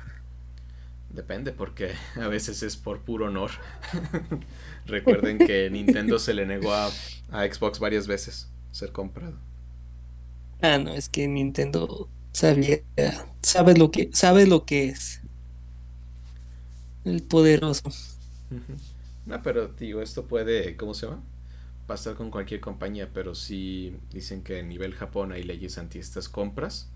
Depende, 1.17 1.51
porque 1.51 1.93
a 2.15 2.27
veces 2.27 2.61
es 2.61 2.77
por 2.77 3.01
puro 3.01 3.25
honor. 3.25 3.49
Recuerden 4.85 5.39
que 5.39 5.67
Nintendo 5.71 6.19
se 6.19 6.35
le 6.35 6.45
negó 6.45 6.71
a, 6.73 6.89
Xbox 7.31 7.79
varias 7.79 8.05
veces 8.05 8.47
ser 8.71 8.91
comprado. 8.91 9.33
Ah, 10.61 10.77
no, 10.77 10.91
es 10.91 11.09
que 11.09 11.27
Nintendo 11.27 12.07
sabía, 12.31 12.81
sabe 13.41 13.75
lo 13.75 13.89
que, 13.89 14.11
sabe 14.13 14.45
lo 14.45 14.65
que 14.65 14.89
es. 14.89 15.21
El 17.03 17.23
poderoso. 17.23 17.89
No, 19.25 19.41
pero 19.41 19.69
digo, 19.69 20.01
esto 20.03 20.25
puede, 20.25 20.77
¿cómo 20.77 20.93
se 20.93 21.07
llama? 21.07 21.23
pasar 21.87 22.15
con 22.15 22.29
cualquier 22.29 22.59
compañía, 22.59 23.09
pero 23.13 23.33
sí 23.33 23.95
dicen 24.11 24.43
que 24.43 24.59
a 24.59 24.63
nivel 24.63 24.93
Japón 24.93 25.31
hay 25.31 25.43
leyes 25.43 25.77
anti 25.77 25.99
estas 25.99 26.29
compras. 26.29 26.89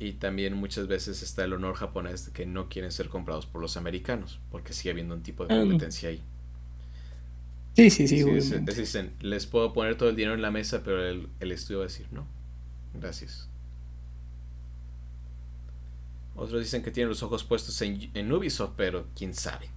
Y 0.00 0.14
también 0.14 0.54
muchas 0.54 0.88
veces 0.88 1.22
está 1.22 1.44
el 1.44 1.52
honor 1.52 1.74
japonés 1.74 2.24
de 2.24 2.32
que 2.32 2.46
no 2.46 2.70
quieren 2.70 2.90
ser 2.90 3.10
comprados 3.10 3.44
por 3.44 3.60
los 3.60 3.76
americanos, 3.76 4.40
porque 4.50 4.72
sigue 4.72 4.90
habiendo 4.90 5.14
un 5.14 5.22
tipo 5.22 5.46
de 5.46 5.54
competencia 5.54 6.08
ahí. 6.08 6.22
Sí, 7.76 7.90
sí, 7.90 8.08
sí. 8.08 8.24
dicen, 8.24 9.12
les 9.20 9.46
puedo 9.46 9.74
poner 9.74 9.96
todo 9.96 10.08
el 10.08 10.16
dinero 10.16 10.34
en 10.34 10.42
la 10.42 10.50
mesa, 10.50 10.82
pero 10.82 11.06
el, 11.06 11.28
el 11.38 11.52
estudio 11.52 11.80
va 11.80 11.84
a 11.84 11.88
decir, 11.88 12.06
no, 12.12 12.26
gracias. 12.94 13.50
Otros 16.34 16.62
dicen 16.62 16.82
que 16.82 16.90
tienen 16.90 17.10
los 17.10 17.22
ojos 17.22 17.44
puestos 17.44 17.80
en, 17.82 18.10
en 18.14 18.32
Ubisoft, 18.32 18.72
pero 18.74 19.06
quién 19.14 19.34
sabe. 19.34 19.68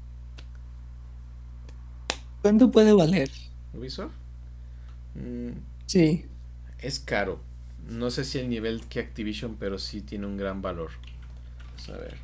¿Cuánto 2.41 2.71
puede 2.71 2.93
valer? 2.93 3.29
¿Ubisoft? 3.73 4.13
Mm, 5.15 5.51
sí. 5.85 6.25
Es 6.79 6.99
caro. 6.99 7.39
No 7.89 8.09
sé 8.11 8.23
si 8.23 8.39
el 8.39 8.49
nivel 8.49 8.81
que 8.87 8.99
Activision, 8.99 9.55
pero 9.59 9.77
sí 9.77 10.01
tiene 10.01 10.25
un 10.25 10.37
gran 10.37 10.61
valor. 10.61 10.91
Vamos 11.67 11.89
a 11.89 11.97
ver. 11.97 12.17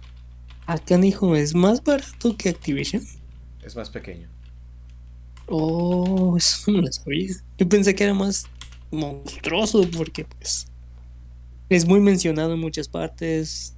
Acá 0.65 0.97
dijo, 0.97 1.35
¿es 1.35 1.55
más 1.55 1.83
barato 1.83 2.35
que 2.37 2.49
Activision? 2.49 3.03
Es 3.63 3.75
más 3.75 3.89
pequeño. 3.89 4.27
Oh, 5.47 6.37
eso 6.37 6.71
no 6.71 6.81
lo 6.81 6.91
sabía. 6.91 7.33
Yo 7.57 7.67
pensé 7.67 7.95
que 7.95 8.03
era 8.03 8.13
más 8.13 8.45
monstruoso 8.91 9.87
porque 9.95 10.25
pues 10.25 10.67
es 11.69 11.85
muy 11.85 11.99
mencionado 11.99 12.53
en 12.53 12.59
muchas 12.59 12.87
partes, 12.87 13.75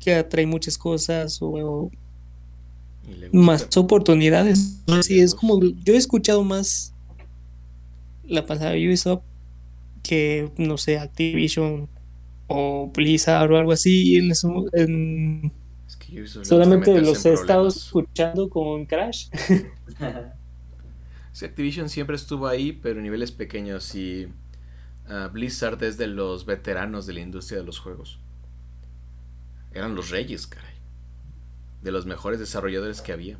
que 0.00 0.14
atrae 0.14 0.46
muchas 0.46 0.78
cosas 0.78 1.38
o 1.40 1.90
más 3.32 3.68
oportunidades. 3.76 4.80
Sí, 5.02 5.20
es 5.20 5.34
como 5.34 5.60
yo 5.62 5.94
he 5.94 5.96
escuchado 5.96 6.44
más 6.44 6.92
la 8.24 8.46
pasada 8.46 8.72
Ubisoft 8.72 9.22
que 10.08 10.50
no 10.56 10.78
sé 10.78 10.98
Activision 10.98 11.88
o 12.46 12.90
Blizzard 12.94 13.52
o 13.52 13.58
algo 13.58 13.72
así 13.72 14.16
en, 14.16 14.32
en 14.72 15.52
solamente 16.42 16.98
los 17.02 17.26
he 17.26 17.34
estado 17.34 17.68
escuchando 17.68 18.48
con 18.48 18.86
Crash. 18.86 19.28
Activision 21.40 21.88
siempre 21.88 22.16
estuvo 22.16 22.48
ahí 22.48 22.72
pero 22.72 22.98
en 22.98 23.04
niveles 23.04 23.30
pequeños 23.30 23.94
y 23.94 24.28
ah, 25.08 25.28
Blizzard 25.32 25.80
es 25.84 25.98
de 25.98 26.08
los 26.08 26.46
veteranos 26.46 27.06
de 27.06 27.12
la 27.12 27.20
industria 27.20 27.60
de 27.60 27.66
los 27.66 27.78
juegos. 27.78 28.18
Eran 29.74 29.94
los 29.94 30.08
reyes 30.08 30.46
caray. 30.46 30.74
De 31.82 31.92
los 31.92 32.06
mejores 32.06 32.40
desarrolladores 32.40 33.02
que 33.02 33.12
había 33.12 33.38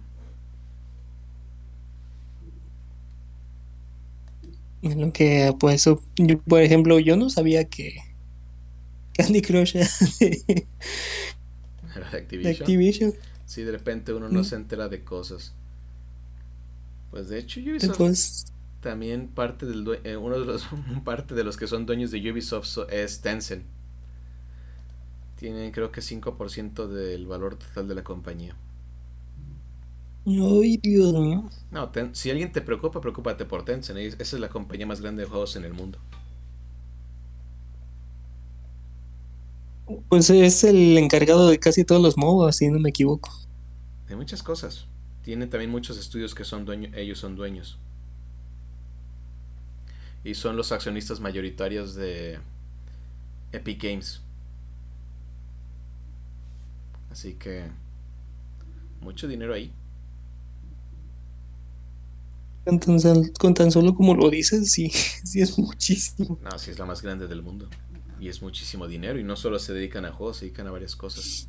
lo 4.83 5.12
que 5.12 5.55
pues 5.59 5.85
yo, 6.17 6.38
por 6.47 6.61
ejemplo 6.61 6.99
yo 6.99 7.17
no 7.17 7.31
sabía 7.31 7.64
que 7.64 7.97
Candy 9.14 9.43
Crush 9.43 9.77
era 11.97 12.11
de, 12.11 12.51
Activision. 12.51 13.14
Sí, 13.47 13.62
de 13.62 13.73
repente 13.73 14.12
uno 14.12 14.29
no 14.29 14.41
mm. 14.41 14.45
se 14.45 14.57
entera 14.57 14.88
de 14.88 15.03
cosas. 15.03 15.55
Pues 17.11 17.29
de 17.29 17.38
hecho 17.38 17.61
Ubisoft 17.61 17.97
pues 17.97 18.45
también 18.81 19.29
parte 19.29 19.67
del 19.67 19.99
eh, 20.05 20.17
uno 20.17 20.38
de 20.38 20.47
los 20.47 20.69
parte 21.05 21.35
de 21.35 21.43
los 21.45 21.57
que 21.57 21.67
son 21.67 21.87
dueños 21.87 22.11
de 22.11 22.31
Ubisoft 22.31 22.79
es 22.91 23.21
Tencent. 23.21 23.64
Tienen 25.37 25.73
creo 25.73 25.91
que 25.91 26.01
5% 26.01 26.88
del 26.88 27.27
valor 27.27 27.57
total 27.57 27.88
de 27.88 27.95
la 27.95 28.05
compañía. 28.05 28.55
Ay, 30.29 30.77
Dios 30.77 31.14
mío. 31.14 31.49
No, 31.71 31.91
si 32.12 32.31
alguien 32.31 32.53
te 32.53 32.61
preocupa, 32.61 33.01
preocúpate 33.01 33.47
por 33.47 33.64
Tencent. 33.64 33.99
Esa 33.99 34.37
es 34.37 34.41
la 34.41 34.51
compañía 34.51 34.87
más 34.87 35.01
grande 35.01 35.23
de 35.23 35.29
juegos 35.29 35.57
en 35.57 35.64
el 35.64 35.73
mundo. 35.73 35.99
Pues 40.11 40.29
es 40.29 40.64
el 40.64 40.99
encargado 40.99 41.49
de 41.49 41.59
casi 41.59 41.83
todos 41.83 42.03
los 42.03 42.19
modos, 42.19 42.57
si 42.57 42.69
no 42.69 42.79
me 42.79 42.91
equivoco. 42.91 43.31
De 44.07 44.17
muchas 44.17 44.43
cosas. 44.43 44.87
Tiene 45.23 45.47
también 45.47 45.71
muchos 45.71 45.99
estudios 45.99 46.35
que 46.35 46.45
son 46.45 46.67
dueños, 46.67 46.93
ellos 46.95 47.19
son 47.19 47.35
dueños. 47.35 47.79
Y 50.25 50.35
son 50.35 50.59
los 50.59 50.73
accionistas 50.73 51.21
mayoritarios 51.21 51.95
de 51.95 52.38
Epic 53.53 53.83
Games. 53.83 54.21
Así 57.11 57.33
que 57.35 57.64
mucho 59.01 59.27
dinero 59.27 59.55
ahí. 59.55 59.73
Con 63.39 63.55
tan, 63.55 63.71
solo 63.71 63.95
como 63.95 64.15
lo 64.15 64.29
dices, 64.29 64.71
sí, 64.71 64.91
sí 65.25 65.41
es 65.41 65.59
muchísimo. 65.59 66.39
No, 66.43 66.59
sí 66.59 66.71
es 66.71 66.79
la 66.79 66.85
más 66.85 67.01
grande 67.01 67.27
del 67.27 67.43
mundo. 67.43 67.67
Y 68.21 68.29
es 68.29 68.43
muchísimo 68.43 68.87
dinero. 68.87 69.19
Y 69.19 69.25
no 69.25 69.37
solo 69.37 69.59
se 69.59 69.73
dedican 69.73 70.05
a 70.05 70.13
juegos, 70.13 70.39
se 70.39 70.45
dedican 70.45 70.67
a 70.67 70.71
varias 70.71 70.95
cosas. 70.95 71.49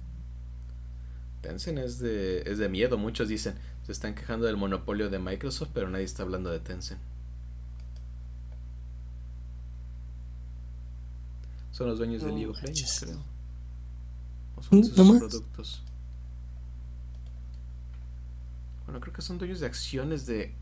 Tencent 1.42 1.80
es 1.80 2.00
de, 2.00 2.44
es 2.46 2.58
de 2.58 2.70
miedo. 2.70 2.98
Muchos 2.98 3.28
dicen, 3.28 3.56
se 3.86 3.92
están 3.92 4.16
quejando 4.16 4.46
del 4.46 4.56
monopolio 4.56 5.10
de 5.10 5.20
Microsoft, 5.20 5.72
pero 5.74 5.90
nadie 5.90 6.06
está 6.06 6.24
hablando 6.24 6.52
de 6.52 6.60
Tencent. 6.62 7.02
Son 11.72 11.88
los 11.88 11.98
dueños 11.98 12.24
de 12.24 12.30
League 12.30 12.48
of 12.48 12.62
Legends, 12.62 13.00
creo. 13.02 13.24
O 14.56 14.64
son 14.64 14.84
sus 14.84 14.94
productos. 14.94 15.84
Bueno, 18.86 19.02
creo 19.02 19.14
que 19.14 19.22
son 19.22 19.38
dueños 19.38 19.60
de 19.60 19.66
acciones 19.66 20.26
de 20.26 20.56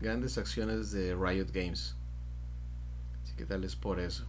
grandes 0.00 0.38
acciones 0.38 0.90
de 0.92 1.14
Riot 1.14 1.48
Games. 1.52 1.96
Así 3.22 3.34
que 3.34 3.44
tal 3.44 3.64
es 3.64 3.76
por 3.76 4.00
eso. 4.00 4.26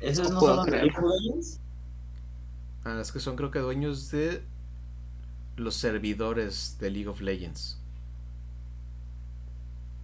¿Esos 0.00 0.30
no, 0.30 0.40
son 0.40 0.70
los 0.70 1.60
Ah, 2.84 3.00
es 3.00 3.10
que 3.10 3.18
son 3.18 3.36
creo 3.36 3.50
que 3.50 3.58
dueños 3.58 4.10
de 4.10 4.42
los 5.56 5.74
servidores 5.74 6.76
de 6.78 6.90
League 6.90 7.08
of 7.08 7.20
Legends. 7.20 7.80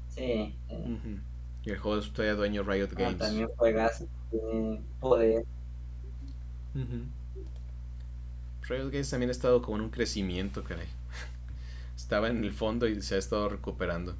Sí. 0.08 0.54
Y 1.64 1.70
el 1.70 1.78
juego 1.78 1.98
es 1.98 2.12
todavía 2.12 2.34
dueño 2.34 2.62
Riot 2.62 2.88
ah, 2.92 2.98
Games. 2.98 3.18
también 3.18 3.48
juegas 3.56 4.04
poder. 5.00 5.44
Riot 8.62 8.90
Games 8.90 9.10
también 9.10 9.28
ha 9.28 9.32
estado 9.32 9.62
como 9.62 9.76
en 9.76 9.84
un 9.84 9.90
crecimiento, 9.90 10.64
caray 10.64 10.88
estaba 12.14 12.28
en 12.28 12.44
el 12.44 12.52
fondo 12.52 12.86
y 12.86 13.02
se 13.02 13.16
ha 13.16 13.18
estado 13.18 13.48
recuperando. 13.48 14.14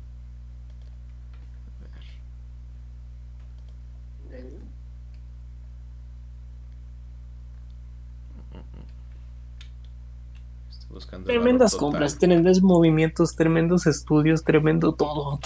Tremendas 11.25 11.77
compras, 11.77 12.19
tremendos 12.19 12.63
movimientos, 12.63 13.37
tremendos 13.37 13.87
estudios, 13.87 14.43
tremendo 14.43 14.93
todo. 14.95 15.39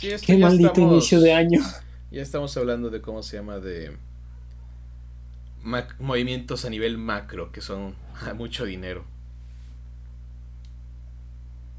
Qué 0.00 0.38
maldito 0.38 0.80
inicio 0.80 1.20
de 1.20 1.32
año. 1.32 1.60
Ya 2.12 2.22
estamos 2.22 2.56
hablando 2.56 2.90
de 2.90 3.00
cómo 3.00 3.24
se 3.24 3.36
llama 3.36 3.58
de 3.58 3.96
movimientos 5.98 6.64
a 6.64 6.70
nivel 6.70 6.98
macro 6.98 7.50
que 7.50 7.60
son 7.60 7.96
mucho 8.36 8.64
dinero. 8.64 9.04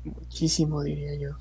Muchísimo, 0.03 0.81
diría 0.81 1.15
yo. 1.15 1.35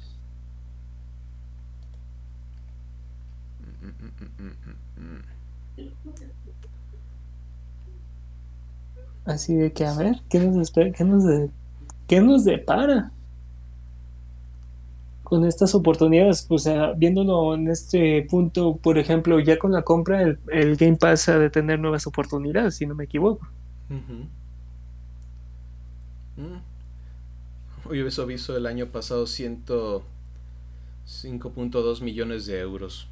Así 9.24 9.54
de 9.54 9.72
que, 9.72 9.86
a 9.86 9.94
ver, 9.96 10.20
¿qué 10.28 10.40
nos 10.40 10.56
espera? 10.56 10.92
¿Qué 10.92 11.04
nos, 11.04 11.24
qué 12.06 12.20
nos 12.20 12.44
depara? 12.44 13.12
Con 15.22 15.44
estas 15.46 15.74
oportunidades, 15.74 16.46
o 16.48 16.58
sea, 16.58 16.92
viéndolo 16.92 17.54
en 17.54 17.68
este 17.68 18.26
punto, 18.28 18.76
por 18.76 18.98
ejemplo, 18.98 19.38
ya 19.38 19.58
con 19.58 19.72
la 19.72 19.82
compra, 19.82 20.22
el, 20.22 20.76
Game 20.76 20.96
Pass 20.96 21.28
ha 21.28 21.38
de 21.38 21.50
tener 21.50 21.78
nuevas 21.78 22.06
oportunidades, 22.06 22.74
si 22.74 22.86
no 22.86 22.94
me 22.96 23.04
equivoco. 23.04 23.46
Ubisoft 27.90 28.28
visto 28.28 28.56
el 28.56 28.66
año 28.66 28.86
pasado 28.86 29.24
105.2 29.24 32.02
millones 32.02 32.46
de 32.46 32.60
euros. 32.60 33.08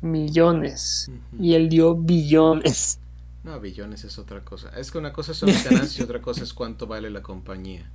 Millones. 0.00 1.10
Y 1.38 1.54
él 1.54 1.68
dio 1.68 1.94
billones. 1.94 2.98
No, 3.44 3.60
billones 3.60 4.02
es 4.04 4.18
otra 4.18 4.40
cosa. 4.40 4.70
Es 4.78 4.90
que 4.90 4.98
una 4.98 5.12
cosa 5.12 5.32
son 5.32 5.50
las 5.50 5.62
ganancias 5.64 5.98
y 5.98 6.02
otra 6.02 6.20
cosa 6.20 6.42
es 6.42 6.52
cuánto 6.52 6.86
vale 6.86 7.08
la 7.10 7.22
compañía. 7.22 7.90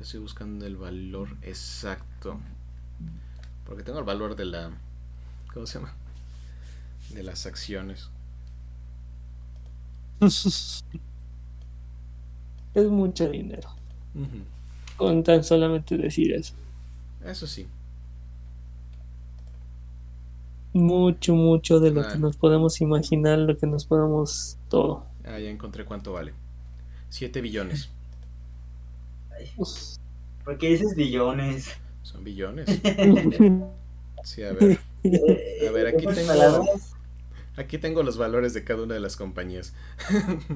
Estoy 0.00 0.20
buscando 0.20 0.66
el 0.66 0.76
valor 0.76 1.36
exacto. 1.42 2.38
Porque 3.64 3.82
tengo 3.82 3.98
el 3.98 4.04
valor 4.04 4.36
de 4.36 4.44
la. 4.44 4.70
¿Cómo 5.52 5.66
se 5.66 5.78
llama? 5.78 5.92
De 7.12 7.24
las 7.24 7.46
acciones. 7.46 8.10
es 10.20 10.84
mucho 12.74 13.28
dinero 13.28 13.68
con 14.96 15.22
tan 15.22 15.44
solamente 15.44 15.96
decir 15.96 16.32
eso. 16.32 16.54
Eso 17.24 17.46
sí. 17.46 17.66
Mucho, 20.72 21.34
mucho 21.34 21.80
de 21.80 21.90
lo 21.90 22.06
que 22.06 22.18
nos 22.18 22.36
podemos 22.36 22.80
imaginar, 22.80 23.38
lo 23.38 23.56
que 23.56 23.66
nos 23.66 23.86
podemos 23.86 24.58
todo. 24.68 25.06
Ah, 25.24 25.38
ya 25.38 25.48
encontré 25.48 25.84
cuánto 25.84 26.12
vale. 26.12 26.32
7 27.08 27.40
billones. 27.40 27.88
¿Por 30.44 30.58
qué 30.58 30.68
dices 30.68 30.94
billones? 30.94 31.70
Son 32.02 32.24
billones. 32.24 32.66
Sí, 34.24 34.42
a 34.42 34.52
ver. 34.52 34.80
A 35.68 35.70
ver, 35.70 35.86
aquí 35.86 36.04
tengo. 36.04 36.64
Aquí 37.56 37.78
tengo 37.78 38.02
los 38.02 38.16
valores 38.18 38.54
de 38.54 38.64
cada 38.64 38.82
una 38.82 38.94
de 38.94 39.00
las 39.00 39.16
compañías. 39.16 39.72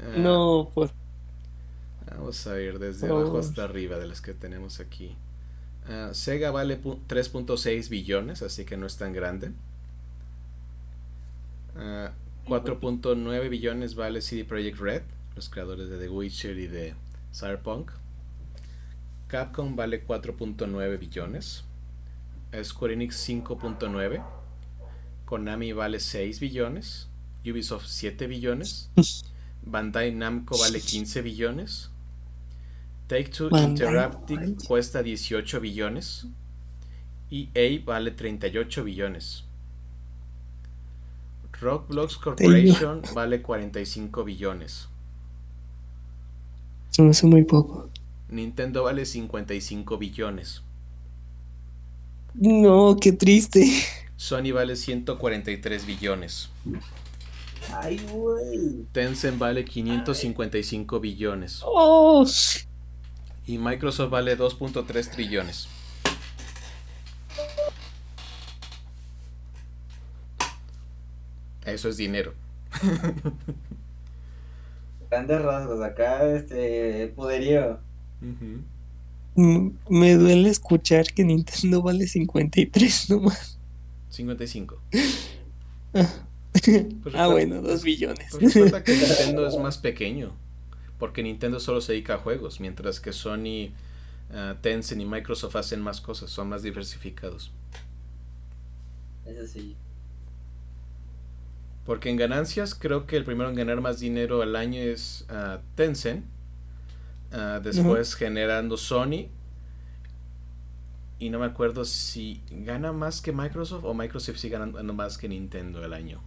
Ah, 0.00 0.16
no, 0.16 0.70
pues. 0.72 0.92
Vamos 2.10 2.46
a 2.46 2.60
ir 2.60 2.78
desde 2.78 3.08
abajo 3.08 3.38
hasta 3.38 3.64
arriba 3.64 3.98
de 3.98 4.06
las 4.06 4.20
que 4.20 4.34
tenemos 4.34 4.80
aquí. 4.80 5.16
Ah, 5.86 6.10
Sega 6.12 6.50
vale 6.50 6.80
3.6 6.82 7.88
billones, 7.88 8.42
así 8.42 8.64
que 8.64 8.76
no 8.76 8.86
es 8.86 8.96
tan 8.96 9.12
grande. 9.12 9.52
4.9 11.74 13.46
ah, 13.46 13.48
billones 13.48 13.94
vale 13.94 14.20
CD 14.20 14.44
Projekt 14.44 14.78
Red, 14.78 15.02
los 15.36 15.48
creadores 15.48 15.88
de 15.88 15.98
The 15.98 16.08
Witcher 16.08 16.58
y 16.58 16.66
de 16.66 16.94
Cyberpunk. 17.32 17.92
Capcom 19.28 19.76
vale 19.76 20.06
4.9 20.06 20.98
billones. 20.98 21.64
Square 22.62 22.94
Enix 22.94 23.28
5.9. 23.28 24.24
Konami 25.26 25.72
vale 25.72 26.00
6 26.00 26.40
billones. 26.40 27.08
Ubisoft 27.44 27.86
7 27.86 28.26
billones. 28.26 28.90
Bandai 29.62 30.12
Namco 30.12 30.56
vale 30.58 30.80
15 30.80 31.22
billones. 31.22 31.90
Take 33.08 33.30
Two 33.30 33.48
Interactive 33.50 34.56
cuesta 34.66 35.02
18 35.02 35.60
billones. 35.60 36.26
EA 37.30 37.82
vale 37.84 38.10
38 38.10 38.84
billones. 38.84 39.44
Roblox 41.60 42.16
Corporation 42.16 43.02
vale 43.14 43.42
45 43.42 44.24
billones. 44.24 44.88
Eso 46.92 47.02
me 47.02 47.10
hace 47.10 47.26
muy 47.26 47.44
poco. 47.44 47.90
Nintendo 48.28 48.84
vale 48.84 49.04
55 49.04 49.98
billones. 49.98 50.62
No, 52.34 52.96
qué 53.00 53.12
triste. 53.12 53.66
Sony 54.16 54.52
vale 54.52 54.76
143 54.76 55.86
billones. 55.86 56.50
Ay, 57.74 57.98
güey. 58.12 58.86
Tencent 58.92 59.38
vale 59.38 59.64
555 59.64 61.00
billones. 61.00 61.62
Oh. 61.64 62.24
Y 63.48 63.56
Microsoft 63.56 64.10
vale 64.10 64.36
2.3 64.36 65.10
trillones. 65.10 65.68
Eso 71.64 71.88
es 71.88 71.96
dinero. 71.96 72.34
Grandes 75.10 75.40
rasgos, 75.40 75.80
acá 75.80 76.30
este 76.30 77.10
poderío. 77.16 77.78
Me 79.34 80.14
duele 80.14 80.50
escuchar 80.50 81.06
que 81.06 81.24
Nintendo 81.24 81.80
vale 81.80 82.06
53 82.06 83.10
nomás. 83.10 83.58
55. 84.10 84.78
Pues 87.02 87.14
ah, 87.14 87.28
bueno, 87.28 87.62
2 87.62 87.84
billones. 87.84 88.32
Pues 88.32 88.54
recuerda 88.54 88.82
que 88.82 88.92
Nintendo 88.96 89.46
es 89.46 89.56
más 89.58 89.78
pequeño. 89.78 90.34
Porque 90.98 91.22
Nintendo 91.22 91.60
solo 91.60 91.80
se 91.80 91.92
dedica 91.92 92.14
a 92.14 92.18
juegos, 92.18 92.60
mientras 92.60 93.00
que 93.00 93.12
Sony, 93.12 93.70
uh, 94.30 94.54
Tencent 94.60 95.00
y 95.00 95.04
Microsoft 95.04 95.56
hacen 95.56 95.80
más 95.80 96.00
cosas, 96.00 96.30
son 96.30 96.48
más 96.48 96.62
diversificados. 96.62 97.52
Eso 99.24 99.46
sí. 99.46 99.76
Porque 101.84 102.10
en 102.10 102.16
ganancias 102.16 102.74
creo 102.74 103.06
que 103.06 103.16
el 103.16 103.24
primero 103.24 103.48
en 103.48 103.56
ganar 103.56 103.80
más 103.80 104.00
dinero 104.00 104.42
al 104.42 104.56
año 104.56 104.80
es 104.80 105.26
uh, 105.30 105.58
Tencent. 105.74 106.24
Uh, 107.32 107.62
después 107.62 108.14
generando 108.14 108.76
Sony. 108.76 109.28
Y 111.18 111.30
no 111.30 111.38
me 111.38 111.46
acuerdo 111.46 111.84
si 111.84 112.42
gana 112.50 112.92
más 112.92 113.20
que 113.20 113.32
Microsoft 113.32 113.84
o 113.84 113.92
Microsoft 113.92 114.36
sigue 114.38 114.56
ganando 114.56 114.94
más 114.94 115.18
que 115.18 115.28
Nintendo 115.28 115.84
el 115.84 115.92
año. 115.92 116.22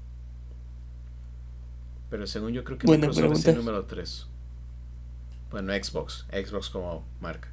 Pero 2.10 2.28
según 2.28 2.52
yo 2.52 2.64
creo 2.64 2.78
que 2.78 2.88
Microsoft 2.88 3.32
es 3.34 3.48
el 3.48 3.56
número 3.58 3.86
3. 3.86 4.28
Bueno, 5.52 5.74
Xbox. 5.74 6.26
Xbox 6.32 6.70
como 6.70 7.06
marca. 7.20 7.50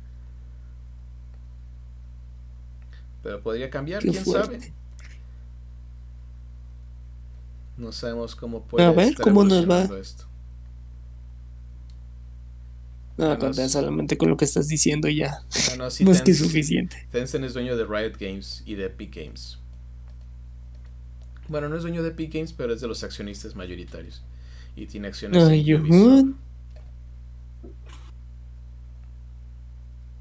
Pero 3.23 3.43
podría 3.43 3.69
cambiar, 3.69 4.03
quién 4.03 4.25
sabe. 4.25 4.73
No 7.77 7.93
sabemos 7.93 8.35
cómo 8.35 8.63
puede 8.63 8.85
A 8.85 8.91
ver, 8.91 9.15
¿cómo 9.17 9.45
nos 9.45 9.69
va? 9.69 9.83
Esto. 9.99 10.25
No, 13.17 13.53
solamente 13.69 14.17
con 14.17 14.31
lo 14.31 14.37
que 14.37 14.45
estás 14.45 14.69
diciendo 14.69 15.09
ya. 15.09 15.43
No, 15.77 15.87
es 15.87 16.23
que 16.23 16.35
suficiente. 16.35 17.09
Tencent 17.11 17.45
es 17.45 17.55
dueño 17.55 17.77
de 17.77 17.85
Riot 17.85 18.17
Games 18.19 18.63
y 18.65 18.77
de 18.77 18.87
Epic 18.87 19.15
Games. 19.15 19.59
Bueno, 21.49 21.69
no 21.69 21.77
es 21.77 21.83
dueño 21.83 22.03
de 22.03 22.11
Epic 22.11 22.33
Games, 22.33 22.53
pero 22.53 22.73
es 22.73 22.81
de 22.81 22.87
los 22.87 23.03
accionistas 23.03 23.57
mayoritarios. 23.57 24.23
Y 24.77 24.87
tiene 24.87 25.09
acciones 25.09 25.43
Ay, 25.43 25.73
en 25.73 26.37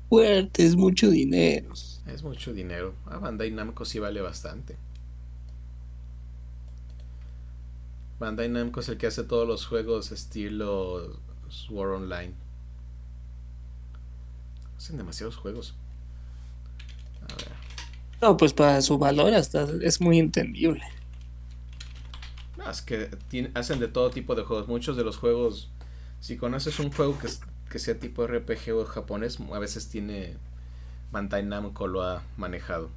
Fuerte, 0.09 0.65
es 0.65 0.75
mucho 0.75 1.09
dinero. 1.09 1.73
Es 2.05 2.23
mucho 2.23 2.53
dinero. 2.53 2.93
A 3.05 3.17
Bandai 3.17 3.51
Namco 3.51 3.83
sí 3.83 3.99
vale 3.99 4.21
bastante. 4.21 4.77
Bandai 8.19 8.49
Namco 8.49 8.79
es 8.79 8.89
el 8.89 8.97
que 8.97 9.07
hace 9.07 9.23
todos 9.23 9.47
los 9.47 9.65
juegos 9.65 10.11
estilo 10.11 11.19
Sword 11.49 11.95
Online. 11.95 12.33
Hacen 14.77 14.97
demasiados 14.97 15.35
juegos. 15.35 15.75
A 17.21 17.35
ver. 17.35 17.51
No, 18.21 18.37
pues 18.37 18.53
para 18.53 18.81
su 18.81 18.97
valor 18.97 19.33
hasta 19.33 19.67
es 19.81 20.01
muy 20.01 20.19
entendible. 20.19 20.83
es 22.69 22.81
que 22.81 23.09
hacen 23.53 23.79
de 23.79 23.87
todo 23.87 24.09
tipo 24.09 24.35
de 24.35 24.43
juegos. 24.43 24.67
Muchos 24.67 24.97
de 24.97 25.03
los 25.03 25.17
juegos, 25.17 25.69
si 26.19 26.37
conoces 26.37 26.79
un 26.79 26.91
juego 26.91 27.17
que, 27.19 27.27
que 27.69 27.79
sea 27.79 27.99
tipo 27.99 28.25
RPG 28.27 28.73
o 28.73 28.85
japonés, 28.85 29.39
a 29.53 29.59
veces 29.59 29.89
tiene 29.89 30.35
Bandai 31.11 31.43
Namco 31.43 31.87
lo 31.87 32.03
ha 32.03 32.23
manejado. 32.37 32.89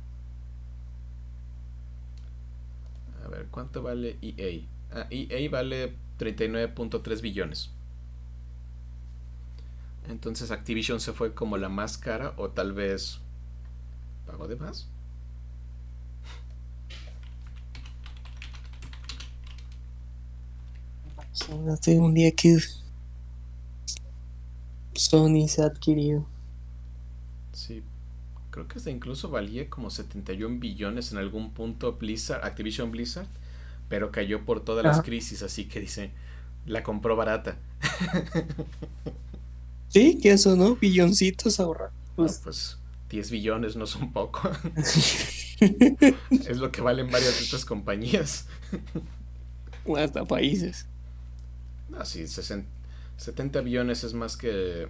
A 3.25 3.29
ver, 3.29 3.47
¿cuánto 3.51 3.83
vale 3.83 4.17
EA? 4.23 4.63
Ah, 4.93 5.07
EA 5.11 5.51
vale 5.51 5.95
39.3 6.19 7.21
billones. 7.21 7.71
Entonces 10.09 10.51
Activision 10.51 11.01
se 11.01 11.13
fue 11.13 11.35
como 11.35 11.57
la 11.57 11.69
más 11.69 11.99
cara 11.99 12.35
o 12.37 12.51
tal 12.51 12.73
vez 12.73 13.21
pagó 14.27 14.49
de 14.49 14.57
más. 14.57 14.89
Un 21.87 22.15
día 22.15 22.33
que 22.33 22.59
Sony 24.95 25.49
se 25.49 25.63
ha 25.63 25.67
adquirido. 25.67 26.27
Sí, 27.53 27.83
creo 28.51 28.69
que 28.69 28.79
hasta 28.79 28.91
incluso 28.91 29.31
valía 29.31 29.69
como 29.69 29.91
71 29.91 30.61
billones 30.61 31.13
en 31.13 31.19
algún 31.19 31.53
punto 31.53 31.95
Blizzard, 31.95 32.45
Activision 32.45 32.91
Blizzard 32.91 33.27
pero 33.91 34.13
cayó 34.13 34.45
por 34.45 34.65
todas 34.65 34.85
las 34.85 35.03
crisis, 35.03 35.43
así 35.43 35.65
que 35.65 35.81
dice, 35.81 36.13
la 36.65 36.85
compró 36.85 37.17
barata. 37.17 37.59
sí, 39.89 40.21
que 40.23 40.31
eso, 40.31 40.55
¿no? 40.55 40.77
Billoncitos 40.77 41.59
ahorrar. 41.59 41.91
Pues, 42.15 42.41
pues 42.43 42.79
10 43.11 43.31
billones 43.33 43.75
no 43.75 43.89
son 43.89 44.13
poco. 44.13 44.49
es 45.61 46.59
lo 46.59 46.71
que 46.71 46.81
valen 46.81 47.11
varias 47.11 47.37
de 47.37 47.45
estas 47.45 47.65
compañías. 47.65 48.47
o 49.85 49.97
hasta 49.97 50.25
países. 50.25 50.87
Así, 51.99 52.29
70 53.21 53.61
billones 53.61 54.03
es 54.03 54.15
más 54.15 54.35
que 54.35 54.89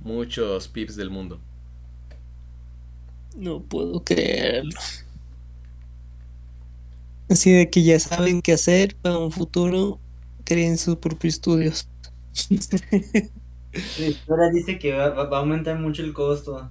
muchos 0.00 0.66
PIBs 0.68 0.96
del 0.96 1.10
mundo. 1.10 1.38
No 3.36 3.60
puedo 3.60 4.02
creerlo. 4.02 4.80
Así 7.28 7.52
de 7.52 7.68
que 7.68 7.82
ya 7.82 8.00
saben 8.00 8.40
qué 8.40 8.54
hacer 8.54 8.96
para 8.96 9.18
un 9.18 9.30
futuro, 9.30 10.00
creen 10.44 10.78
sus 10.78 10.96
propios 10.96 11.34
estudios. 11.34 11.86
ahora 14.28 14.48
dice 14.50 14.78
que 14.78 14.94
va, 14.94 15.08
a 15.08 15.38
aumentar 15.38 15.78
mucho 15.78 16.02
el 16.02 16.14
costo. 16.14 16.70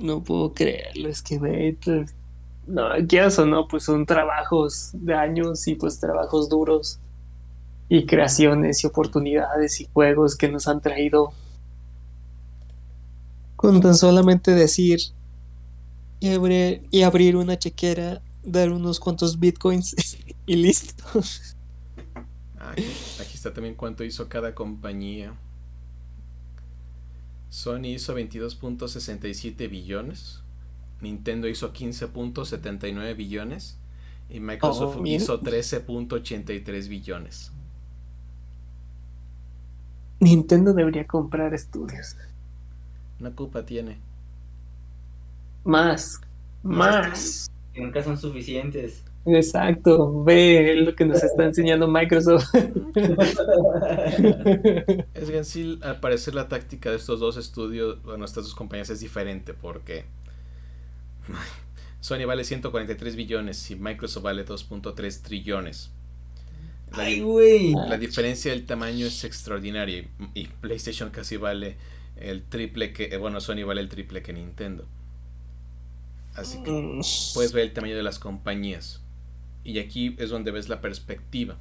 No 0.00 0.24
puedo 0.24 0.52
creerlo, 0.52 1.08
es 1.08 1.22
que 1.22 1.38
ve, 1.38 1.78
pues, 1.82 2.12
no, 2.66 2.88
¿qué 3.08 3.22
o 3.22 3.46
no? 3.46 3.68
Pues 3.68 3.84
son 3.84 4.04
trabajos 4.04 4.90
de 4.94 5.14
años 5.14 5.68
y 5.68 5.76
pues 5.76 6.00
trabajos 6.00 6.48
duros 6.48 6.98
y 7.94 8.06
creaciones 8.06 8.82
y 8.82 8.86
oportunidades 8.86 9.80
y 9.80 9.88
juegos 9.92 10.36
que 10.36 10.48
nos 10.48 10.66
han 10.66 10.80
traído 10.80 11.32
con 13.56 13.80
tan 13.80 13.94
solamente 13.94 14.50
decir 14.50 15.00
y 16.20 17.02
abrir 17.02 17.36
una 17.36 17.58
chequera 17.58 18.20
dar 18.42 18.72
unos 18.72 19.00
cuantos 19.00 19.38
bitcoins 19.38 19.94
y 20.46 20.56
listo. 20.56 21.04
aquí, 22.58 22.86
aquí 23.20 23.34
está 23.34 23.52
también 23.52 23.74
cuánto 23.74 24.04
hizo 24.04 24.28
cada 24.28 24.54
compañía. 24.54 25.34
Sony 27.48 27.86
hizo 27.94 28.16
22.67 28.16 29.70
billones. 29.70 30.40
Nintendo 31.00 31.48
hizo 31.48 31.72
15.79 31.72 33.16
billones. 33.16 33.78
Y 34.28 34.40
Microsoft 34.40 34.96
Oh, 34.98 35.06
hizo 35.06 35.40
13.83 35.40 36.88
billones. 36.88 37.52
Nintendo 40.20 40.72
debería 40.72 41.06
comprar 41.06 41.54
estudios. 41.54 42.16
Una 43.20 43.30
culpa 43.30 43.64
tiene. 43.64 43.98
Más. 45.64 46.20
Más. 46.62 47.50
Que 47.72 47.80
nunca 47.80 48.02
son 48.02 48.16
suficientes. 48.18 49.04
Exacto. 49.26 50.22
Ve 50.22 50.74
lo 50.76 50.94
que 50.94 51.04
nos 51.04 51.22
está 51.22 51.44
enseñando 51.44 51.88
Microsoft. 51.88 52.54
Es 55.14 55.30
que 55.30 55.38
en 55.38 55.44
sí, 55.44 55.78
al 55.82 56.00
parecer, 56.00 56.34
la 56.34 56.48
táctica 56.48 56.90
de 56.90 56.96
estos 56.96 57.20
dos 57.20 57.36
estudios, 57.36 58.02
bueno, 58.02 58.24
estas 58.24 58.44
dos 58.44 58.54
compañías 58.54 58.90
es 58.90 59.00
diferente 59.00 59.54
porque 59.54 60.04
Sony 62.00 62.26
vale 62.26 62.44
143 62.44 63.16
billones 63.16 63.70
y 63.70 63.76
Microsoft 63.76 64.22
vale 64.22 64.44
2.3 64.44 65.22
trillones. 65.22 65.90
La, 66.96 67.04
Ay, 67.04 67.20
güey. 67.20 67.72
la 67.88 67.98
diferencia 67.98 68.50
del 68.52 68.66
tamaño 68.66 69.06
es 69.06 69.24
extraordinaria 69.24 70.08
y, 70.34 70.46
PlayStation 70.48 71.10
casi 71.10 71.36
vale 71.36 71.76
el 72.16 72.44
triple 72.44 72.92
que, 72.92 73.04
eh, 73.06 73.16
bueno, 73.16 73.40
Sony 73.40 73.64
vale 73.66 73.80
el 73.80 73.88
triple 73.88 74.22
que 74.22 74.32
Nintendo. 74.32 74.86
Así 76.34 76.62
que 76.62 76.70
Mm, 76.70 77.00
puedes 77.34 77.52
ver 77.52 77.64
el 77.64 77.72
tamaño 77.72 77.96
de 77.96 78.02
las 78.02 78.18
compañías. 78.18 79.00
Y 79.64 79.78
aquí 79.78 80.14
es 80.18 80.30
donde 80.30 80.50
ves 80.50 80.68
la 80.68 80.80
perspectiva. 80.80 81.56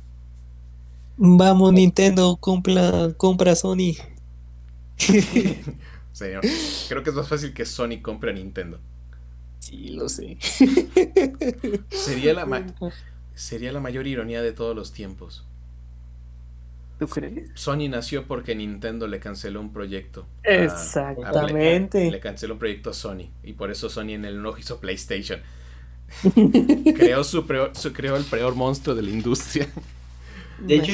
Vamos, 1.17 1.73
Nintendo, 1.73 2.37
compra, 2.37 3.13
compra 3.17 3.55
Sony. 3.55 3.95
Sea, 6.11 6.39
creo 6.89 7.03
que 7.03 7.09
es 7.09 7.15
más 7.15 7.27
fácil 7.27 7.53
que 7.53 7.65
Sony 7.65 8.01
compre 8.01 8.31
a 8.31 8.33
Nintendo. 8.33 8.79
Sí, 9.59 9.89
lo 9.89 10.09
sé. 10.09 10.37
Sería 11.89 12.33
la, 12.33 12.45
ma- 12.45 12.65
sería 13.35 13.71
la 13.71 13.79
mayor 13.79 14.07
ironía 14.07 14.41
de 14.41 14.51
todos 14.53 14.75
los 14.75 14.91
tiempos. 14.93 15.45
¿Tú 16.99 17.07
crees? 17.07 17.49
Sony 17.55 17.89
nació 17.89 18.25
porque 18.27 18.55
Nintendo 18.55 19.07
le 19.07 19.19
canceló 19.19 19.59
un 19.59 19.73
proyecto. 19.73 20.25
a- 20.45 20.49
Exactamente. 20.53 22.07
a 22.07 22.11
le 22.11 22.19
canceló 22.19 22.53
un 22.53 22.59
proyecto 22.59 22.91
a 22.91 22.93
Sony. 22.93 23.29
Y 23.43 23.53
por 23.53 23.71
eso 23.71 23.89
Sony 23.89 24.11
en 24.11 24.25
el 24.25 24.35
enojo 24.35 24.59
hizo 24.59 24.79
PlayStation. 24.79 25.39
creó, 26.95 27.23
su 27.23 27.45
peor- 27.47 27.71
su- 27.75 27.91
creó 27.93 28.15
el 28.15 28.23
peor 28.25 28.55
monstruo 28.55 28.95
de 28.95 29.01
la 29.01 29.09
industria. 29.09 29.67
De 30.59 30.75
hecho, 30.75 30.91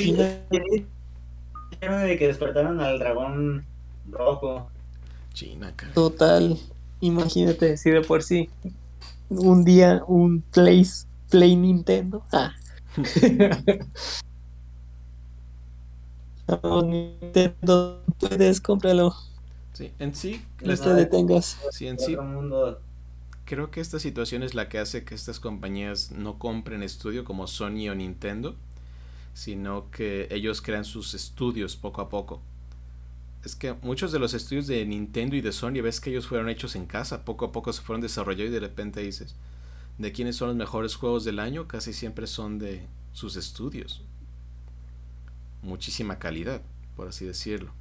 de 1.82 2.18
que 2.18 2.28
despertaron 2.28 2.80
al 2.80 2.98
dragón 2.98 3.66
rojo. 4.10 4.70
China, 5.34 5.74
cara. 5.76 5.94
Total, 5.94 6.58
imagínate 7.02 7.78
si 7.78 7.92
de 7.92 8.02
por 8.02 8.24
sí 8.24 8.50
un 9.30 9.64
día 9.64 10.02
un 10.08 10.42
Play, 10.42 10.88
Play 11.30 11.56
Nintendo. 11.56 12.24
Ah. 12.32 12.54
No, 16.48 16.82
Nintendo, 16.82 18.04
puedes, 18.20 18.60
cómpralo, 18.60 19.16
Sí, 19.74 19.92
en 20.00 20.14
sí, 20.16 20.42
no 20.62 20.78
te 20.78 20.94
detengas. 20.94 21.58
sí, 21.70 21.88
en 21.88 22.00
sí, 22.00 22.16
creo 23.46 23.72
que 23.72 23.82
esta 23.82 24.00
situación 24.00 24.44
es 24.44 24.54
la 24.54 24.70
que 24.70 24.80
hace 24.80 25.04
que 25.04 25.16
estas 25.16 25.40
compañías 25.40 26.12
no 26.12 26.38
compren 26.40 26.84
estudio 26.84 27.24
como 27.26 27.48
Sony 27.48 27.90
o 27.90 27.96
Nintendo, 27.96 28.56
sino 29.34 29.90
que 29.92 30.28
ellos 30.32 30.62
crean 30.62 30.86
sus 30.86 31.14
estudios 31.16 31.76
poco 31.78 32.02
a 32.02 32.10
poco. 32.10 32.42
Es 33.44 33.56
que 33.56 33.74
muchos 33.82 34.12
de 34.12 34.20
los 34.20 34.34
estudios 34.34 34.68
de 34.68 34.86
Nintendo 34.86 35.36
y 35.36 35.42
de 35.42 35.52
Sony 35.54 35.82
ves 35.82 36.00
que 36.02 36.10
ellos 36.10 36.28
fueron 36.28 36.50
hechos 36.50 36.76
en 36.76 36.86
casa, 36.86 37.24
poco 37.26 37.46
a 37.46 37.52
poco 37.52 37.72
se 37.74 37.82
fueron 37.82 38.02
desarrollados 38.02 38.50
y 38.50 38.54
de 38.54 38.60
repente 38.60 39.02
dices, 39.02 39.36
¿de 40.00 40.12
quiénes 40.14 40.38
son 40.38 40.48
los 40.48 40.58
mejores 40.58 40.96
juegos 40.96 41.26
del 41.26 41.38
año? 41.40 41.68
Casi 41.68 41.94
siempre 41.94 42.26
son 42.26 42.58
de 42.58 42.88
sus 43.14 43.36
estudios. 43.36 44.02
Muchísima 45.62 46.18
calidad, 46.18 46.62
por 46.96 47.10
así 47.10 47.26
decirlo. 47.26 47.74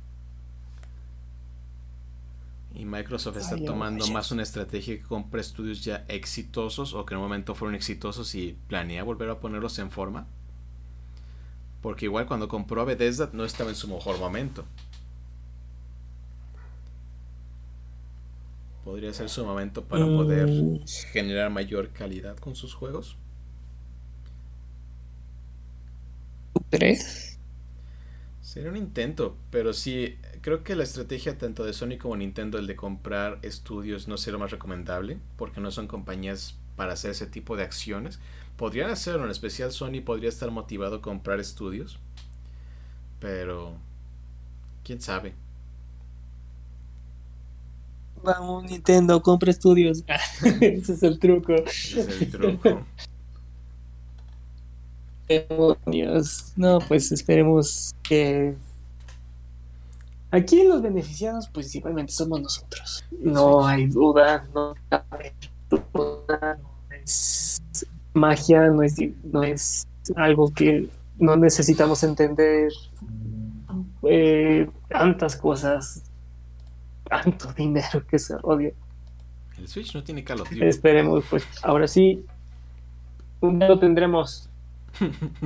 Y 2.75 2.85
Microsoft 2.85 3.39
está 3.39 3.57
tomando 3.57 4.07
más 4.09 4.31
una 4.31 4.43
estrategia 4.43 4.99
que 4.99 5.03
compra 5.03 5.41
estudios 5.41 5.83
ya 5.83 6.05
exitosos 6.09 6.93
o 6.93 7.07
que 7.07 7.15
en 7.15 7.19
un 7.19 7.25
momento 7.25 7.55
fueron 7.55 7.75
exitosos 7.75 8.35
y 8.35 8.57
planea 8.67 9.05
volver 9.05 9.31
a 9.31 9.41
ponerlos 9.41 9.79
en 9.79 9.91
forma. 9.91 10.27
Porque 11.81 12.07
igual 12.07 12.27
cuando 12.27 12.49
compró 12.49 12.83
a 12.83 12.85
Bethesda 12.85 13.31
no 13.33 13.45
estaba 13.45 13.71
en 13.71 13.77
su 13.77 13.89
mejor 13.89 14.19
momento. 14.19 14.65
Podría 18.89 19.13
ser 19.13 19.29
su 19.29 19.45
momento 19.45 19.85
para 19.85 20.13
poder 20.15 20.51
Mm. 20.51 20.85
generar 21.13 21.51
mayor 21.51 21.91
calidad 21.93 22.39
con 22.39 22.57
sus 22.57 22.73
juegos. 22.75 23.19
¿Tú 26.53 26.63
crees? 26.71 27.39
Sería 28.41 28.71
un 28.71 28.77
intento, 28.77 29.37
pero 29.51 29.73
sí, 29.73 30.17
creo 30.43 30.63
que 30.65 30.77
la 30.77 30.85
estrategia 30.85 31.39
tanto 31.39 31.65
de 31.65 31.73
Sony 31.73 31.99
como 32.01 32.17
Nintendo, 32.17 32.59
el 32.59 32.67
de 32.67 32.77
comprar 32.77 33.39
estudios, 33.43 34.09
no 34.09 34.17
será 34.17 34.35
lo 34.35 34.39
más 34.41 34.51
recomendable, 34.53 35.19
porque 35.37 35.61
no 35.61 35.71
son 35.71 35.87
compañías 35.89 36.57
para 36.77 36.93
hacer 36.95 37.11
ese 37.11 37.27
tipo 37.27 37.57
de 37.57 37.65
acciones. 37.65 38.21
Podrían 38.57 38.91
hacerlo, 38.91 39.25
en 39.25 39.31
especial 39.31 39.73
Sony 39.73 40.01
podría 40.05 40.29
estar 40.29 40.51
motivado 40.51 40.97
a 40.97 41.03
comprar 41.03 41.41
estudios, 41.41 41.99
pero 43.21 43.77
quién 44.85 45.01
sabe. 45.01 45.35
Vamos, 48.23 48.65
Nintendo, 48.65 49.21
compra 49.23 49.51
estudios. 49.51 50.05
Ese 50.61 50.93
es 50.93 51.03
el 51.03 51.19
truco. 51.19 51.55
Ese 51.55 52.01
es 52.01 52.23
el 52.23 52.31
truco. 52.31 52.81
Demonios. 55.29 56.53
No, 56.57 56.79
pues 56.81 57.13
esperemos 57.13 57.95
que. 58.03 58.55
Aquí 60.31 60.63
los 60.65 60.83
beneficiados 60.83 61.49
principalmente 61.49 62.13
somos 62.13 62.41
nosotros. 62.41 63.05
No 63.11 63.67
hay 63.67 63.87
duda, 63.87 64.47
no 64.55 64.75
cabe 64.91 65.33
duda, 65.71 66.59
no 66.59 66.97
es 67.03 67.63
magia, 68.13 68.69
no 68.69 68.83
es, 68.83 68.97
no 69.25 69.43
es 69.43 69.87
algo 70.17 70.53
que 70.53 70.89
no 71.19 71.37
necesitamos 71.37 72.03
entender. 72.03 72.71
Eh, 74.03 74.69
tantas 74.89 75.37
cosas, 75.37 76.05
tanto 77.09 77.53
dinero 77.57 78.07
que 78.07 78.19
se 78.19 78.35
odia. 78.43 78.73
El 79.59 79.67
Switch 79.69 79.95
no 79.95 80.05
tiene 80.05 80.23
Call 80.25 80.41
of 80.43 80.51
Duty. 80.51 80.65
Esperemos, 80.65 81.25
pues 81.29 81.45
ahora 81.63 81.89
sí, 81.89 82.25
un 83.41 83.59
día 83.59 83.69
lo 83.69 83.79
tendremos. 83.79 84.49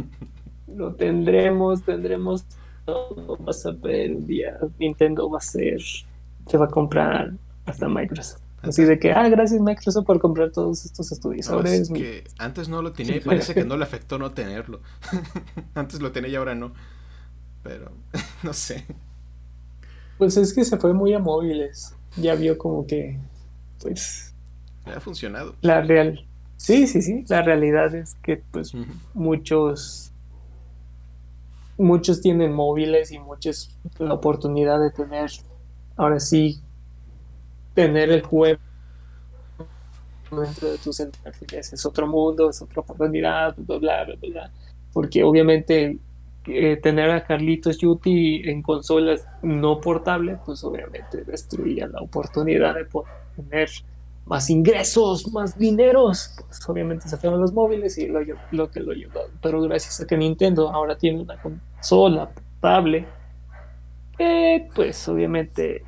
Lo 0.75 0.95
tendremos, 0.95 1.83
tendremos 1.83 2.45
todo. 2.87 3.37
Vas 3.39 3.67
a 3.67 3.73
ver 3.73 4.13
un 4.15 4.27
día, 4.27 4.57
Nintendo 4.79 5.29
va 5.29 5.39
a 5.39 5.43
ser, 5.43 5.81
se 6.47 6.57
va 6.57 6.65
a 6.67 6.69
comprar 6.69 7.33
hasta 7.67 7.89
Microsoft. 7.89 8.41
Así 8.63 8.85
de 8.85 8.99
que, 8.99 9.13
ah, 9.13 9.29
gracias 9.29 9.61
Microsoft 9.61 10.07
por 10.07 10.19
comprar 10.21 10.51
todos 10.51 10.85
estos 10.87 11.11
estudios. 11.13 11.49
No, 11.49 11.57
Ahora 11.57 11.75
es 11.75 11.81
es 11.83 11.91
mi- 11.91 11.99
que 12.01 12.25
antes 12.39 12.69
no 12.69 12.81
lo 12.81 12.93
tenía 12.93 13.17
y 13.17 13.21
parece 13.21 13.55
que 13.55 13.65
no 13.65 13.77
le 13.77 13.85
afectó 13.85 14.19
no 14.19 14.31
tenerlo. 14.33 14.81
antes 15.75 16.01
lo 16.01 16.13
tenía 16.13 16.31
y 16.31 16.35
ahora 16.37 16.55
no. 16.55 16.73
Pero, 17.63 17.91
no 18.43 18.53
sé. 18.53 18.87
Pues 20.23 20.37
es 20.37 20.55
que 20.55 20.65
se 20.65 20.77
fue 20.77 20.95
muy 20.95 21.13
a 21.15 21.19
móviles. 21.19 21.97
Ya 22.17 22.37
vio 22.37 22.57
como 22.57 22.87
que, 22.87 23.19
pues, 23.81 24.33
ha 24.85 25.01
funcionado. 25.01 25.57
la 25.63 25.81
real. 25.81 26.25
Sí, 26.57 26.87
sí, 26.87 27.03
sí. 27.03 27.25
La 27.27 27.43
realidad 27.43 27.93
es 27.93 28.15
que, 28.23 28.37
pues, 28.37 28.73
muchos 29.15 30.13
muchos 31.77 32.21
tienen 32.21 32.53
móviles 32.53 33.11
y 33.11 33.19
muchos 33.19 33.77
la 33.99 34.15
oportunidad 34.15 34.79
de 34.79 34.93
tener 34.93 35.29
ahora 35.97 36.21
sí 36.21 36.61
tener 37.75 38.13
el 38.13 38.23
juego 38.23 38.61
dentro 40.31 40.71
de 40.71 40.79
tus 40.79 41.01
es 41.01 41.85
otro 41.85 42.07
mundo 42.07 42.49
es 42.51 42.63
otra 42.63 42.83
oportunidad 42.83 43.57
bla 43.57 43.79
bla 43.79 44.05
bla 44.05 44.17
bla 44.21 44.53
porque 44.93 45.25
obviamente 45.25 45.99
eh, 46.47 46.77
tener 46.77 47.11
a 47.11 47.25
Carlitos 47.25 47.79
Yuti 47.79 48.43
en 48.49 48.63
consolas 48.63 49.27
no 49.43 49.81
portables 49.81 50.39
pues 50.45 50.65
obviamente 50.65 51.25
destruía 51.25 51.87
la 51.87 52.01
oportunidad 52.01 52.75
de 52.75 52.85
poder 52.85 53.13
tener 53.37 53.69
más 54.27 54.51
ingresos, 54.51 55.33
más 55.33 55.59
dineros, 55.59 56.37
pues 56.47 56.69
obviamente 56.69 57.09
se 57.09 57.17
fueron 57.17 57.41
los 57.41 57.53
móviles 57.53 57.99
y 57.99 58.07
lo, 58.07 58.21
lo 58.53 58.71
que 58.71 58.81
lo 58.81 58.93
ayudó. 58.93 59.23
Pero 59.43 59.61
gracias 59.63 60.01
a 60.01 60.07
que 60.07 60.17
Nintendo 60.17 60.71
ahora 60.71 60.97
tiene 60.97 61.23
una 61.23 61.37
consola 61.41 62.31
portable, 62.31 63.07
eh, 64.19 64.69
pues 64.75 65.09
obviamente 65.09 65.83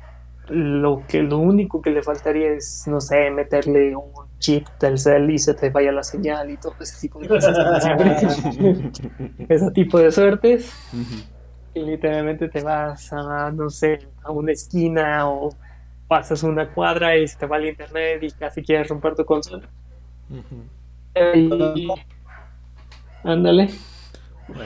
lo 0.49 1.03
que 1.07 1.23
lo 1.23 1.39
único 1.39 1.81
que 1.81 1.91
le 1.91 2.03
faltaría 2.03 2.51
es, 2.51 2.83
no 2.87 2.99
sé, 2.99 3.31
meterle 3.31 3.95
un 3.95 4.11
chip 4.39 4.67
del 4.79 4.97
cel 4.97 5.29
y 5.29 5.39
se 5.39 5.53
te 5.53 5.69
vaya 5.69 5.91
la 5.91 6.03
señal 6.03 6.49
y 6.49 6.57
todo 6.57 6.75
ese 6.79 6.99
tipo 6.99 7.19
de 7.19 7.27
cosas. 7.27 7.57
ese 9.49 9.71
tipo 9.71 9.99
de 9.99 10.11
suertes. 10.11 10.71
Y 11.73 11.81
literalmente 11.81 12.49
te 12.49 12.61
vas 12.61 13.11
a, 13.11 13.51
no 13.51 13.69
sé, 13.69 14.07
a 14.23 14.31
una 14.31 14.51
esquina 14.51 15.29
o 15.29 15.49
pasas 16.07 16.43
una 16.43 16.71
cuadra 16.73 17.17
y 17.17 17.27
se 17.27 17.37
te 17.37 17.45
va 17.45 17.57
el 17.57 17.67
internet 17.67 18.21
y 18.23 18.31
casi 18.31 18.61
quieres 18.61 18.87
romper 18.87 19.15
tu 19.15 19.25
consola. 19.25 19.67
ándale. 23.23 23.69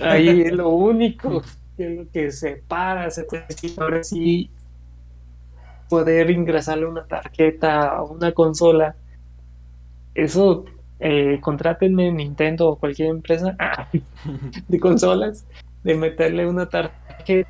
Ahí 0.02 0.42
es 0.42 0.52
lo 0.52 0.70
único 0.70 1.42
que 1.78 1.90
lo 1.90 2.12
que 2.12 2.32
separa, 2.32 3.10
se 3.10 3.26
decir, 3.48 3.74
ahora 3.80 4.04
sí 4.04 4.52
poder 5.90 6.30
ingresarle 6.30 6.86
una 6.86 7.06
tarjeta 7.06 7.88
a 7.90 8.04
una 8.04 8.32
consola. 8.32 8.96
Eso, 10.16 10.66
eh, 11.00 11.40
contrátenme 11.42 12.12
Nintendo 12.12 12.70
o 12.70 12.76
cualquier 12.78 13.10
empresa 13.10 13.56
de 14.68 14.80
consolas, 14.80 15.46
de 15.84 15.96
meterle 15.96 16.48
una 16.48 16.68
tarjeta 16.68 17.50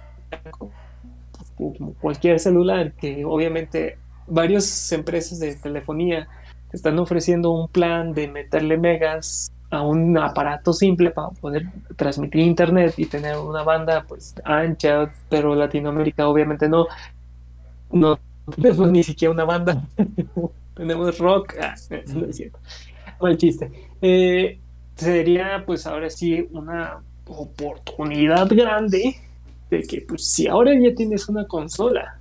como 1.56 1.94
cualquier 1.96 2.40
celular, 2.40 2.94
que 2.94 3.26
obviamente 3.26 3.98
varias 4.28 4.92
empresas 4.92 5.40
de 5.40 5.56
telefonía 5.56 6.28
están 6.72 7.00
ofreciendo 7.00 7.52
un 7.52 7.68
plan 7.68 8.14
de 8.14 8.28
meterle 8.28 8.78
megas 8.78 9.52
a 9.72 9.82
un 9.82 10.18
aparato 10.18 10.74
simple 10.74 11.12
para 11.12 11.30
poder 11.30 11.68
transmitir 11.96 12.42
internet 12.42 12.94
y 12.98 13.06
tener 13.06 13.38
una 13.38 13.64
banda 13.64 14.06
pues 14.08 14.36
ancha, 14.44 15.12
pero 15.30 15.56
Latinoamérica 15.56 16.28
obviamente 16.28 16.68
no. 16.68 16.88
No 17.92 18.20
tenemos 18.56 18.92
ni 18.92 19.04
siquiera 19.04 19.32
una 19.32 19.46
banda. 19.46 19.84
tenemos 20.80 21.18
rock. 21.20 21.56
Ah, 21.62 21.76
no 22.16 22.26
es 22.26 22.38
cierto. 22.38 22.60
Mal 23.22 23.38
chiste. 23.38 23.70
Eh, 24.02 24.60
sería 24.96 25.64
pues 25.66 25.86
ahora 25.86 26.10
sí 26.10 26.48
una 26.52 27.04
oportunidad 27.26 28.48
grande 28.50 29.16
de 29.70 29.84
que 29.84 30.02
pues 30.08 30.26
si 30.26 30.48
ahora 30.48 30.74
ya 30.74 30.96
tienes 30.96 31.28
una 31.28 31.46
consola, 31.46 32.18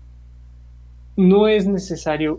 no 1.16 1.46
es 1.48 1.66
necesario, 1.66 2.38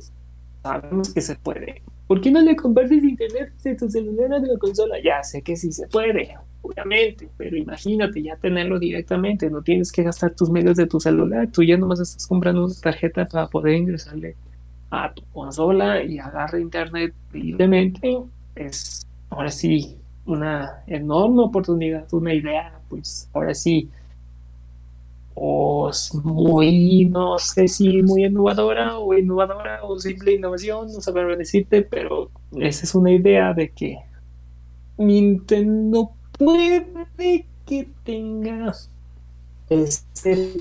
sabemos 0.61 1.13
que 1.13 1.21
se 1.21 1.35
puede. 1.35 1.81
¿Por 2.05 2.21
qué 2.21 2.31
no 2.31 2.41
le 2.41 2.55
compartes 2.55 3.03
internet 3.03 3.53
de 3.63 3.75
tu 3.75 3.89
celular 3.89 4.33
a 4.33 4.39
la 4.39 4.57
consola? 4.57 4.97
Ya 5.03 5.23
sé 5.23 5.41
que 5.41 5.55
sí 5.55 5.71
se 5.71 5.87
puede, 5.87 6.35
obviamente, 6.61 7.29
pero 7.37 7.55
imagínate 7.55 8.21
ya 8.21 8.35
tenerlo 8.35 8.77
directamente, 8.77 9.49
no 9.49 9.61
tienes 9.61 9.91
que 9.91 10.03
gastar 10.03 10.35
tus 10.35 10.49
medios 10.49 10.75
de 10.75 10.87
tu 10.87 10.99
celular, 10.99 11.49
tú 11.51 11.63
ya 11.63 11.77
nomás 11.77 11.99
estás 11.99 12.27
comprando 12.27 12.65
una 12.65 12.73
tarjeta 12.73 13.25
para 13.25 13.47
poder 13.47 13.75
ingresarle 13.75 14.35
a 14.91 15.13
tu 15.13 15.23
consola 15.33 16.03
y 16.03 16.19
agarrar 16.19 16.59
internet 16.59 17.13
libremente. 17.33 18.19
Es 18.55 19.05
ahora 19.29 19.51
sí 19.51 19.97
una 20.25 20.83
enorme 20.87 21.43
oportunidad, 21.43 22.05
una 22.13 22.33
idea, 22.33 22.79
pues 22.89 23.29
ahora 23.33 23.53
sí 23.53 23.89
o 25.41 25.89
muy, 26.23 27.05
no 27.05 27.39
sé 27.39 27.69
si 27.69 28.03
muy 28.03 28.25
innovadora 28.25 28.97
o 28.97 29.13
innovadora 29.17 29.81
o 29.83 29.97
simple 29.97 30.33
innovación, 30.33 30.91
no 30.91 30.99
sabré 30.99 31.37
decirte, 31.37 31.81
pero 31.81 32.29
esa 32.57 32.83
es 32.83 32.93
una 32.93 33.11
idea 33.11 33.53
de 33.53 33.69
que 33.69 33.99
Nintendo 34.97 36.11
puede 36.37 36.85
que 37.65 37.87
tenga 38.03 38.75
este 39.69 40.53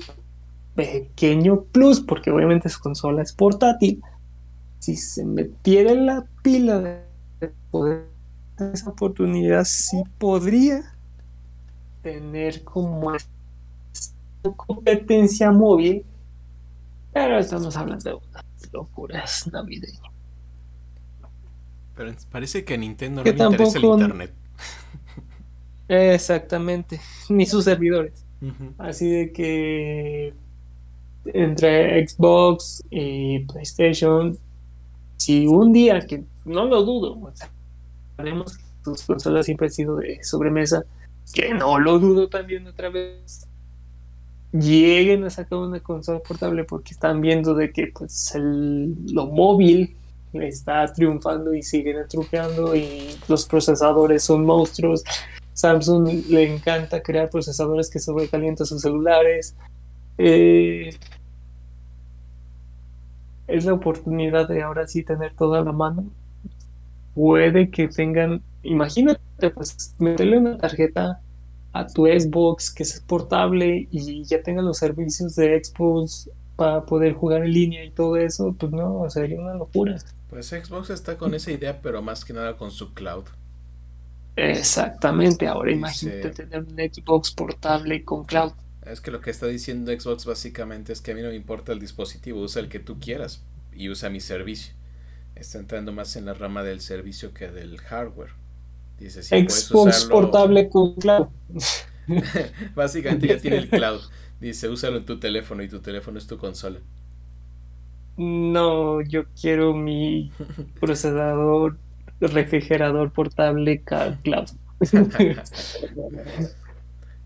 pequeño 0.75 1.63
plus, 1.73 1.99
porque 1.99 2.31
obviamente 2.31 2.69
su 2.69 2.79
consola 2.79 3.21
es 3.21 3.33
portátil. 3.33 4.01
Si 4.79 4.95
se 4.95 5.25
metiera 5.25 5.91
en 5.91 6.05
la 6.05 6.25
pila 6.41 6.79
de 6.79 7.53
poder 7.69 8.07
esa 8.73 8.89
oportunidad, 8.89 9.63
sí 9.63 10.03
podría 10.17 10.95
tener 12.01 12.63
como 12.63 13.13
competencia 14.55 15.51
móvil, 15.51 16.05
pero 17.13 17.39
estamos 17.39 17.75
hablando 17.75 18.09
de 18.09 18.15
unas 18.15 18.45
locuras 18.71 19.49
navideñas. 19.51 20.01
Pero 21.95 22.13
parece 22.31 22.63
que 22.63 22.75
a 22.75 22.77
Nintendo 22.77 23.23
no 23.23 23.31
le 23.31 23.43
interesa 23.43 23.77
el 23.77 23.85
internet. 23.85 24.33
Exactamente, 25.89 27.01
ni 27.29 27.45
sus 27.45 27.65
servidores. 27.65 28.25
Así 28.77 29.09
de 29.09 29.33
que 29.33 30.33
entre 31.25 32.07
Xbox 32.07 32.81
y 32.89 33.39
PlayStation, 33.39 34.37
si 35.19 35.47
un 35.47 35.73
día, 35.73 35.99
que 36.07 36.23
no 36.45 36.65
lo 36.65 36.83
dudo, 36.83 37.31
sabemos 38.15 38.57
que 38.57 38.63
sus 38.85 39.03
consolas 39.03 39.45
siempre 39.45 39.67
han 39.67 39.73
sido 39.73 39.97
de 39.97 40.23
sobremesa, 40.23 40.85
que 41.33 41.53
no 41.53 41.77
lo 41.77 41.99
dudo 41.99 42.29
también 42.29 42.65
otra 42.65 42.89
vez, 42.89 43.45
lleguen 44.53 45.25
a 45.25 45.29
sacar 45.29 45.59
una 45.59 45.81
consola 45.81 46.19
portable 46.19 46.63
porque 46.63 46.93
están 46.93 47.19
viendo 47.19 47.53
de 47.53 47.71
que 47.71 47.87
pues 47.87 48.33
el, 48.33 48.95
lo 49.13 49.27
móvil 49.27 49.97
está 50.33 50.91
triunfando 50.93 51.53
y 51.53 51.63
siguen 51.63 51.97
truqueando 52.07 52.73
y 52.73 53.09
los 53.27 53.45
procesadores 53.45 54.23
son 54.23 54.45
monstruos. 54.45 55.03
Samsung 55.53 56.29
le 56.29 56.55
encanta 56.55 57.03
crear 57.03 57.29
procesadores 57.29 57.89
que 57.89 57.99
sobrecalientan 57.99 58.65
sus 58.65 58.81
celulares. 58.81 59.53
Eh, 60.17 60.91
es 63.49 63.65
la 63.65 63.73
oportunidad 63.73 64.47
de 64.47 64.61
ahora 64.61 64.87
sí 64.87 65.03
tener 65.03 65.33
toda 65.33 65.63
la 65.63 65.71
mano. 65.71 66.05
Puede 67.15 67.69
que 67.69 67.87
tengan, 67.87 68.41
imagínate, 68.63 69.49
pues 69.53 69.95
meterle 69.99 70.37
una 70.37 70.57
tarjeta 70.57 71.21
a 71.73 71.87
tu 71.87 72.05
Xbox 72.05 72.71
que 72.71 72.83
es 72.83 72.99
portable 73.01 73.87
y 73.91 74.23
ya 74.23 74.41
tenga 74.41 74.61
los 74.61 74.77
servicios 74.77 75.35
de 75.35 75.61
Xbox 75.63 76.29
para 76.55 76.85
poder 76.85 77.13
jugar 77.13 77.43
en 77.43 77.53
línea 77.53 77.85
y 77.85 77.91
todo 77.91 78.17
eso, 78.17 78.53
pues 78.57 78.71
no, 78.71 79.09
sería 79.09 79.39
una 79.39 79.53
locura. 79.53 79.97
Pues 80.29 80.47
Xbox 80.47 80.89
está 80.89 81.17
con 81.17 81.33
esa 81.33 81.51
idea, 81.51 81.81
pero 81.81 82.01
más 82.01 82.25
que 82.25 82.33
nada 82.33 82.57
con 82.57 82.69
su 82.69 82.93
cloud. 82.93 83.23
Exactamente, 84.35 85.47
ahora 85.47 85.71
imagínate 85.71 86.29
tener 86.31 86.61
un 86.61 86.75
Xbox 86.75 87.31
portable 87.31 88.03
con 88.03 88.25
cloud. 88.25 88.51
Es 88.89 89.01
que 89.01 89.11
lo 89.11 89.21
que 89.21 89.29
está 89.29 89.45
diciendo 89.45 89.91
Xbox 89.91 90.25
básicamente 90.25 90.93
es 90.93 91.01
que 91.01 91.11
a 91.11 91.15
mí 91.15 91.21
no 91.21 91.29
me 91.29 91.35
importa 91.35 91.71
el 91.71 91.79
dispositivo, 91.79 92.41
usa 92.41 92.61
el 92.61 92.69
que 92.69 92.79
tú 92.79 92.99
quieras 92.99 93.43
y 93.73 93.89
usa 93.89 94.09
mi 94.09 94.19
servicio. 94.19 94.73
Está 95.35 95.59
entrando 95.59 95.91
más 95.91 96.15
en 96.15 96.25
la 96.25 96.33
rama 96.33 96.63
del 96.63 96.81
servicio 96.81 97.33
que 97.33 97.49
del 97.49 97.77
hardware. 97.77 98.31
Dice, 98.97 99.23
Xbox 99.23 100.05
portable 100.05 100.69
con 100.69 100.95
cloud. 100.95 101.27
Básicamente 102.75 103.27
ya 103.27 103.37
tiene 103.37 103.57
el 103.57 103.69
cloud. 103.69 104.01
Dice, 104.41 104.67
úsalo 104.67 104.97
en 104.97 105.05
tu 105.05 105.19
teléfono 105.19 105.63
y 105.63 105.69
tu 105.69 105.79
teléfono 105.79 106.17
es 106.17 106.27
tu 106.27 106.37
consola. 106.37 106.79
No, 108.17 109.01
yo 109.01 109.25
quiero 109.39 109.73
mi 109.73 110.31
procesador, 110.79 111.77
refrigerador 112.19 113.11
portable 113.11 113.81
cloud. 113.83 114.49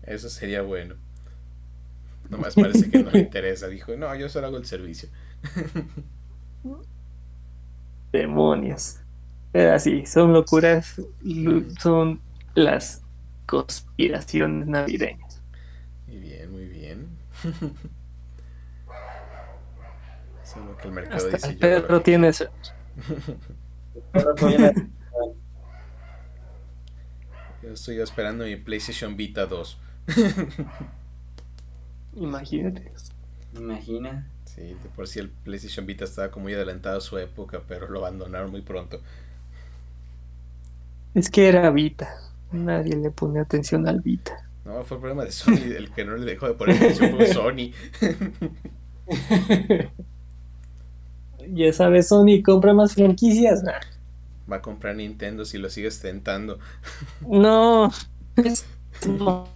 Eso 0.02 0.28
sería 0.28 0.62
bueno. 0.62 0.96
Nomás 2.34 2.54
parece 2.56 2.90
que 2.90 3.02
no 3.02 3.10
le 3.12 3.20
interesa. 3.20 3.68
Dijo, 3.68 3.96
no, 3.96 4.12
yo 4.16 4.28
solo 4.28 4.48
hago 4.48 4.56
el 4.56 4.66
servicio. 4.66 5.08
Demonios. 8.12 8.96
Pero 9.52 9.72
así, 9.72 10.04
son 10.04 10.32
locuras, 10.32 11.00
son 11.80 12.20
las 12.56 13.02
conspiraciones 13.46 14.66
navideñas. 14.66 15.40
Muy 16.08 16.18
bien, 16.18 16.50
muy 16.50 16.64
bien. 16.64 17.06
Solo 20.42 20.76
que 20.76 20.88
el 20.88 20.94
mercado 20.94 21.16
Hasta 21.16 21.36
dice 21.36 21.50
el 21.50 21.58
perro 21.58 22.02
tiene 22.02 22.28
eso. 22.28 22.46
yo 27.62 27.70
estoy 27.70 28.00
esperando 28.00 28.44
mi 28.44 28.56
PlayStation 28.56 29.16
Vita 29.16 29.46
2. 29.46 29.78
Imagínate. 32.16 32.92
Imagina. 33.56 34.26
Sí, 34.44 34.62
de 34.62 34.88
por 34.94 35.08
si 35.08 35.18
el 35.18 35.30
PlayStation 35.30 35.86
Vita 35.86 36.04
estaba 36.04 36.30
como 36.30 36.44
muy 36.44 36.54
adelantado 36.54 36.98
a 36.98 37.00
su 37.00 37.18
época, 37.18 37.62
pero 37.66 37.88
lo 37.88 38.00
abandonaron 38.00 38.50
muy 38.50 38.62
pronto. 38.62 39.00
Es 41.14 41.30
que 41.30 41.48
era 41.48 41.70
Vita. 41.70 42.08
Nadie 42.52 42.96
le 42.96 43.10
pone 43.10 43.40
atención 43.40 43.88
al 43.88 44.00
Vita. 44.00 44.44
No, 44.64 44.82
fue 44.84 44.96
el 44.96 45.00
problema 45.00 45.24
de 45.24 45.32
Sony. 45.32 45.56
El 45.76 45.90
que 45.90 46.04
no 46.04 46.16
le 46.16 46.24
dejó 46.24 46.46
de 46.46 46.54
poner 46.54 46.76
atención 46.76 47.16
fue 47.16 47.26
Sony. 47.26 47.72
ya 51.52 51.72
sabes, 51.72 52.08
Sony 52.08 52.42
compra 52.44 52.72
más 52.74 52.94
franquicias. 52.94 53.62
Va 54.50 54.56
a 54.56 54.62
comprar 54.62 54.96
Nintendo 54.96 55.44
si 55.44 55.58
lo 55.58 55.68
sigues 55.68 56.00
tentando. 56.00 56.58
no. 57.20 57.90
no. 59.06 59.48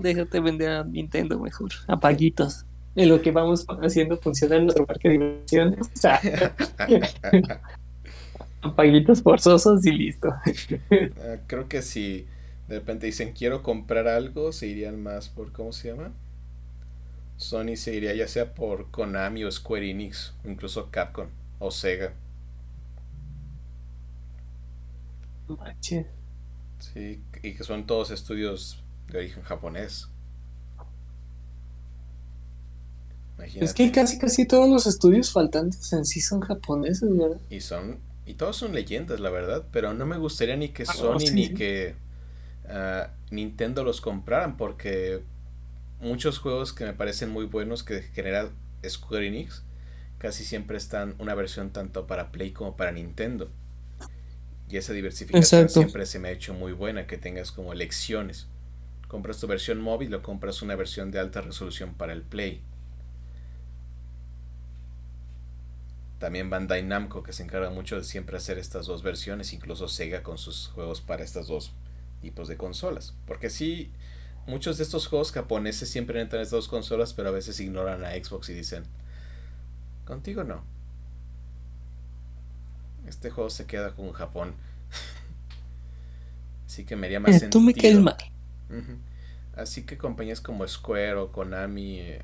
Déjate 0.00 0.40
vender 0.40 0.70
a 0.70 0.84
Nintendo 0.84 1.38
mejor. 1.38 1.70
A 1.86 1.98
paguitos. 1.98 2.64
En 2.94 3.08
lo 3.08 3.22
que 3.22 3.30
vamos 3.30 3.66
haciendo 3.82 4.18
funciona 4.18 4.56
en 4.56 4.64
nuestro 4.64 4.86
parque 4.86 5.08
de 5.08 5.18
diversiones. 5.18 5.90
Paguitos 8.76 9.22
forzosos 9.22 9.84
y 9.86 9.92
listo. 9.92 10.28
Ah, 10.28 11.36
creo 11.46 11.68
que 11.68 11.82
si 11.82 12.26
de 12.68 12.78
repente 12.78 13.06
dicen 13.06 13.32
quiero 13.32 13.62
comprar 13.62 14.08
algo, 14.08 14.52
se 14.52 14.66
irían 14.66 15.02
más 15.02 15.28
por, 15.28 15.52
¿cómo 15.52 15.72
se 15.72 15.88
llama? 15.88 16.12
Sony 17.36 17.76
se 17.76 17.94
iría 17.94 18.14
ya 18.14 18.28
sea 18.28 18.54
por 18.54 18.90
Konami 18.90 19.44
o 19.44 19.50
Square 19.50 19.90
Enix, 19.90 20.34
incluso 20.44 20.90
Capcom 20.90 21.28
o 21.58 21.70
Sega. 21.70 22.12
Sí, 26.78 27.20
y 27.42 27.54
que 27.54 27.64
son 27.64 27.86
todos 27.86 28.10
estudios 28.10 28.81
de 29.12 29.18
origen 29.18 29.42
japonés. 29.42 30.08
Es 33.54 33.74
que 33.74 33.90
casi 33.90 34.18
casi 34.18 34.46
todos 34.46 34.68
los 34.68 34.86
estudios 34.86 35.32
faltantes 35.32 35.92
en 35.92 36.04
sí 36.04 36.20
son 36.20 36.40
japoneses, 36.40 37.08
¿verdad? 37.16 37.40
Y 37.50 37.60
son 37.60 37.98
y 38.24 38.34
todos 38.34 38.56
son 38.56 38.72
leyendas, 38.72 39.18
la 39.18 39.30
verdad, 39.30 39.66
pero 39.72 39.94
no 39.94 40.06
me 40.06 40.16
gustaría 40.16 40.56
ni 40.56 40.68
que 40.68 40.84
ah, 40.84 40.92
Sony 40.92 41.32
ni 41.32 41.52
que 41.52 41.96
ah, 42.68 43.10
Nintendo 43.30 43.82
los 43.82 44.00
compraran 44.00 44.56
porque 44.56 45.22
muchos 46.00 46.38
juegos 46.38 46.72
que 46.72 46.84
me 46.84 46.92
parecen 46.92 47.30
muy 47.30 47.46
buenos 47.46 47.82
que 47.82 48.02
genera 48.02 48.48
Square 48.88 49.26
Enix 49.26 49.64
casi 50.18 50.44
siempre 50.44 50.76
están 50.76 51.16
una 51.18 51.34
versión 51.34 51.70
tanto 51.70 52.06
para 52.06 52.30
Play 52.30 52.52
como 52.52 52.76
para 52.76 52.92
Nintendo. 52.92 53.50
Y 54.68 54.76
esa 54.76 54.92
diversificación 54.92 55.68
siempre 55.68 56.06
se 56.06 56.18
me 56.18 56.28
ha 56.28 56.30
hecho 56.30 56.54
muy 56.54 56.72
buena, 56.72 57.06
que 57.06 57.18
tengas 57.18 57.50
como 57.50 57.72
elecciones. 57.72 58.46
Compras 59.12 59.38
tu 59.38 59.46
versión 59.46 59.78
móvil 59.78 60.14
o 60.14 60.22
compras 60.22 60.62
una 60.62 60.74
versión 60.74 61.10
de 61.10 61.20
alta 61.20 61.42
resolución 61.42 61.92
para 61.92 62.14
el 62.14 62.22
Play. 62.22 62.62
También 66.18 66.48
Bandai 66.48 66.82
Namco, 66.82 67.22
que 67.22 67.34
se 67.34 67.42
encarga 67.42 67.68
mucho 67.68 67.96
de 67.96 68.04
siempre 68.04 68.38
hacer 68.38 68.56
estas 68.56 68.86
dos 68.86 69.02
versiones, 69.02 69.52
incluso 69.52 69.86
Sega 69.86 70.22
con 70.22 70.38
sus 70.38 70.68
juegos 70.68 71.02
para 71.02 71.22
estas 71.22 71.48
dos 71.48 71.72
tipos 72.22 72.48
de 72.48 72.56
consolas. 72.56 73.12
Porque 73.26 73.50
sí, 73.50 73.90
muchos 74.46 74.78
de 74.78 74.84
estos 74.84 75.06
juegos 75.08 75.30
japoneses 75.30 75.90
siempre 75.90 76.18
entran 76.18 76.40
en 76.40 76.44
estas 76.44 76.60
dos 76.60 76.68
consolas, 76.68 77.12
pero 77.12 77.28
a 77.28 77.32
veces 77.32 77.60
ignoran 77.60 78.02
a 78.06 78.12
Xbox 78.12 78.48
y 78.48 78.54
dicen, 78.54 78.84
contigo 80.06 80.42
no. 80.42 80.64
Este 83.06 83.28
juego 83.28 83.50
se 83.50 83.66
queda 83.66 83.94
con 83.94 84.10
Japón. 84.12 84.54
Así 86.66 86.86
que 86.86 86.96
me 86.96 87.08
haría 87.08 87.20
más 87.20 87.32
sentido. 87.32 87.50
Tú 87.50 87.60
me 87.60 87.74
caes 87.74 88.00
mal. 88.00 88.16
Así 89.54 89.84
que 89.84 89.98
compañías 89.98 90.40
como 90.40 90.66
Square 90.66 91.14
o 91.14 91.32
Konami 91.32 92.00
eh, 92.00 92.22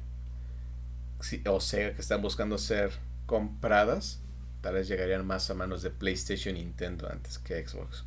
o 1.46 1.61
Sega 1.61 1.94
que 1.94 2.01
están 2.01 2.22
buscando 2.22 2.57
ser 2.59 2.92
compradas, 3.26 4.20
tal 4.62 4.74
vez 4.74 4.88
llegarían 4.88 5.26
más 5.26 5.51
a 5.51 5.55
manos 5.55 5.82
de 5.82 5.90
PlayStation 5.90 6.57
y 6.57 6.61
Nintendo 6.61 7.09
antes 7.11 7.38
que 7.38 7.66
Xbox. 7.66 8.05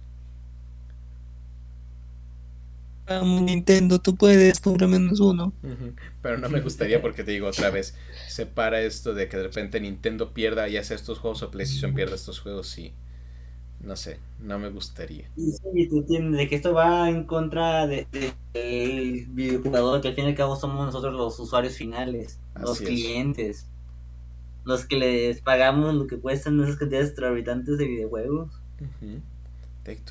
Nintendo, 3.19 3.99
tú 3.99 4.15
puedes, 4.15 4.59
comprar 4.59 4.89
menos 4.89 5.19
uno. 5.19 5.53
Pero 6.21 6.37
no 6.37 6.49
me 6.49 6.61
gustaría 6.61 7.01
porque 7.01 7.23
te 7.23 7.31
digo 7.31 7.47
otra 7.47 7.69
vez, 7.69 7.95
separa 8.27 8.81
esto 8.81 9.13
de 9.13 9.27
que 9.27 9.37
de 9.37 9.43
repente 9.43 9.81
Nintendo 9.81 10.33
pierda 10.33 10.67
ya 10.67 10.83
sea 10.83 10.95
estos 10.95 11.19
juegos 11.19 11.43
o 11.43 11.51
PlayStation 11.51 11.93
pierda 11.93 12.15
estos 12.15 12.39
juegos, 12.39 12.77
y 12.77 12.93
No 13.83 13.95
sé, 13.95 14.19
no 14.39 14.59
me 14.59 14.69
gustaría. 14.69 15.27
Y 15.35 15.51
sí, 15.51 15.87
tú 15.89 15.99
entiendes 15.99 16.37
de 16.37 16.47
que 16.47 16.55
esto 16.55 16.73
va 16.73 17.09
en 17.09 17.23
contra 17.23 17.87
del 17.87 18.07
de, 18.11 19.25
videojugador, 19.29 20.01
que 20.01 20.09
al 20.09 20.13
fin 20.13 20.25
y 20.25 20.27
al 20.29 20.35
cabo 20.35 20.55
somos 20.55 20.85
nosotros 20.85 21.13
los 21.13 21.39
usuarios 21.39 21.73
finales, 21.73 22.39
los 22.59 22.79
clientes 22.79 23.65
los 24.63 24.85
que 24.85 24.97
les 24.97 25.41
pagamos 25.41 25.95
lo 25.95 26.07
que 26.07 26.19
cuestan 26.19 26.61
esas 26.61 26.77
cantidades 26.77 27.09
exorbitantes 27.09 27.77
de 27.77 27.87
videojuegos. 27.87 28.51
Uh 29.01 29.19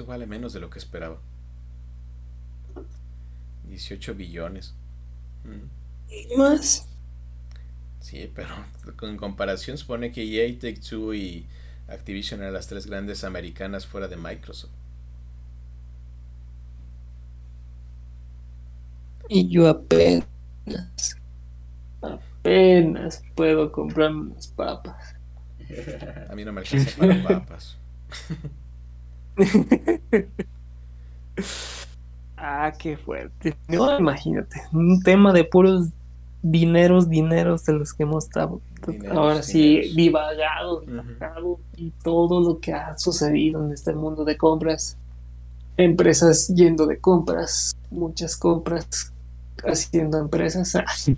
vale 0.06 0.26
menos 0.26 0.52
de 0.52 0.60
lo 0.60 0.68
que 0.68 0.78
esperaba. 0.78 1.18
18 3.68 4.14
billones. 4.14 4.74
¿Y 6.08 6.36
más? 6.36 6.88
Sí, 8.00 8.30
pero 8.34 8.48
en 9.02 9.16
comparación 9.16 9.78
supone 9.78 10.10
que 10.10 10.22
EA, 10.22 10.52
Take 10.54 10.80
Two 10.80 11.14
y 11.14 11.46
Activision 11.90 12.40
eran 12.40 12.54
las 12.54 12.68
tres 12.68 12.86
grandes 12.86 13.24
americanas 13.24 13.86
fuera 13.86 14.08
de 14.08 14.16
Microsoft. 14.16 14.70
Y 19.28 19.48
yo 19.48 19.68
apenas 19.68 20.26
apenas 22.02 23.22
puedo 23.34 23.70
comprarme 23.70 24.32
unas 24.32 24.48
papas. 24.48 25.14
A 26.28 26.34
mí 26.34 26.44
no 26.44 26.52
me 26.52 26.60
alcanza 26.60 26.98
para 26.98 27.22
papas. 27.28 27.78
ah, 32.36 32.72
qué 32.78 32.96
fuerte. 32.96 33.56
No, 33.68 33.98
imagínate, 33.98 34.60
un 34.72 35.00
tema 35.02 35.32
de 35.32 35.44
puros 35.44 35.90
dineros, 36.42 37.08
dineros 37.08 37.64
de 37.64 37.74
los 37.74 37.92
que 37.92 38.04
hemos 38.04 38.24
estado 38.24 38.60
ahora 39.10 39.42
sí 39.42 39.92
divagado, 39.94 40.80
divagado 40.80 41.60
y 41.76 41.90
todo 42.02 42.40
lo 42.40 42.60
que 42.60 42.72
ha 42.72 42.96
sucedido 42.98 43.64
en 43.64 43.72
este 43.72 43.92
mundo 43.94 44.24
de 44.24 44.36
compras. 44.36 44.96
Empresas 45.76 46.48
yendo 46.48 46.86
de 46.86 46.98
compras, 46.98 47.76
muchas 47.90 48.36
compras 48.36 49.12
haciendo 49.64 50.18
empresas. 50.18 50.74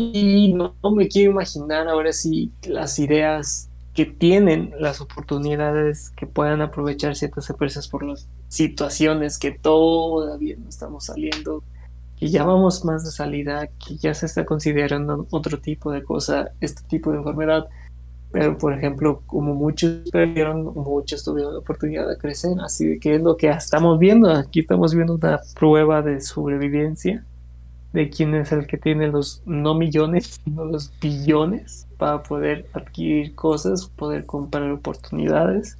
Y 0.00 0.54
no, 0.54 0.76
me 0.94 1.08
quiero 1.08 1.32
imaginar 1.32 1.88
ahora 1.88 2.12
sí 2.12 2.52
las 2.68 3.00
ideas 3.00 3.68
que 3.94 4.06
tienen, 4.06 4.72
las 4.78 5.00
oportunidades 5.00 6.10
que 6.10 6.24
puedan 6.24 6.62
aprovechar 6.62 7.16
ciertas 7.16 7.50
empresas 7.50 7.88
por 7.88 8.04
las 8.04 8.28
situaciones 8.46 9.38
que 9.38 9.50
todavía 9.50 10.54
no 10.56 10.68
estamos 10.68 11.06
saliendo, 11.06 11.64
que 12.18 12.28
ya 12.28 12.44
vamos 12.44 12.84
más 12.84 13.04
de 13.04 13.10
salida, 13.10 13.68
que 13.68 13.96
ya 13.96 14.12
se 14.14 14.26
está 14.26 14.44
considerando 14.44 15.26
otro 15.30 15.60
tipo 15.60 15.92
de 15.92 16.02
cosa, 16.02 16.50
este 16.60 16.82
tipo 16.88 17.12
de 17.12 17.18
enfermedad. 17.18 17.68
Pero, 18.32 18.58
por 18.58 18.74
ejemplo, 18.74 19.22
como 19.26 19.54
muchos 19.54 20.10
perdieron, 20.10 20.74
muchos 20.74 21.24
tuvieron 21.24 21.54
la 21.54 21.60
oportunidad 21.60 22.08
de 22.08 22.18
crecer, 22.18 22.58
así 22.62 22.98
que 22.98 23.14
es 23.14 23.22
lo 23.22 23.36
que 23.36 23.48
estamos 23.48 23.98
viendo. 23.98 24.30
Aquí 24.30 24.60
estamos 24.60 24.94
viendo 24.94 25.14
una 25.14 25.40
prueba 25.54 26.02
de 26.02 26.20
sobrevivencia 26.20 27.24
de 27.92 28.10
quién 28.10 28.34
es 28.34 28.52
el 28.52 28.66
que 28.66 28.76
tiene 28.76 29.08
los 29.08 29.42
no 29.46 29.74
millones, 29.74 30.40
sino 30.44 30.64
los 30.64 30.92
billones 31.00 31.86
para 31.96 32.22
poder 32.22 32.68
adquirir 32.74 33.34
cosas, 33.34 33.86
poder 33.86 34.26
comprar 34.26 34.70
oportunidades. 34.70 35.78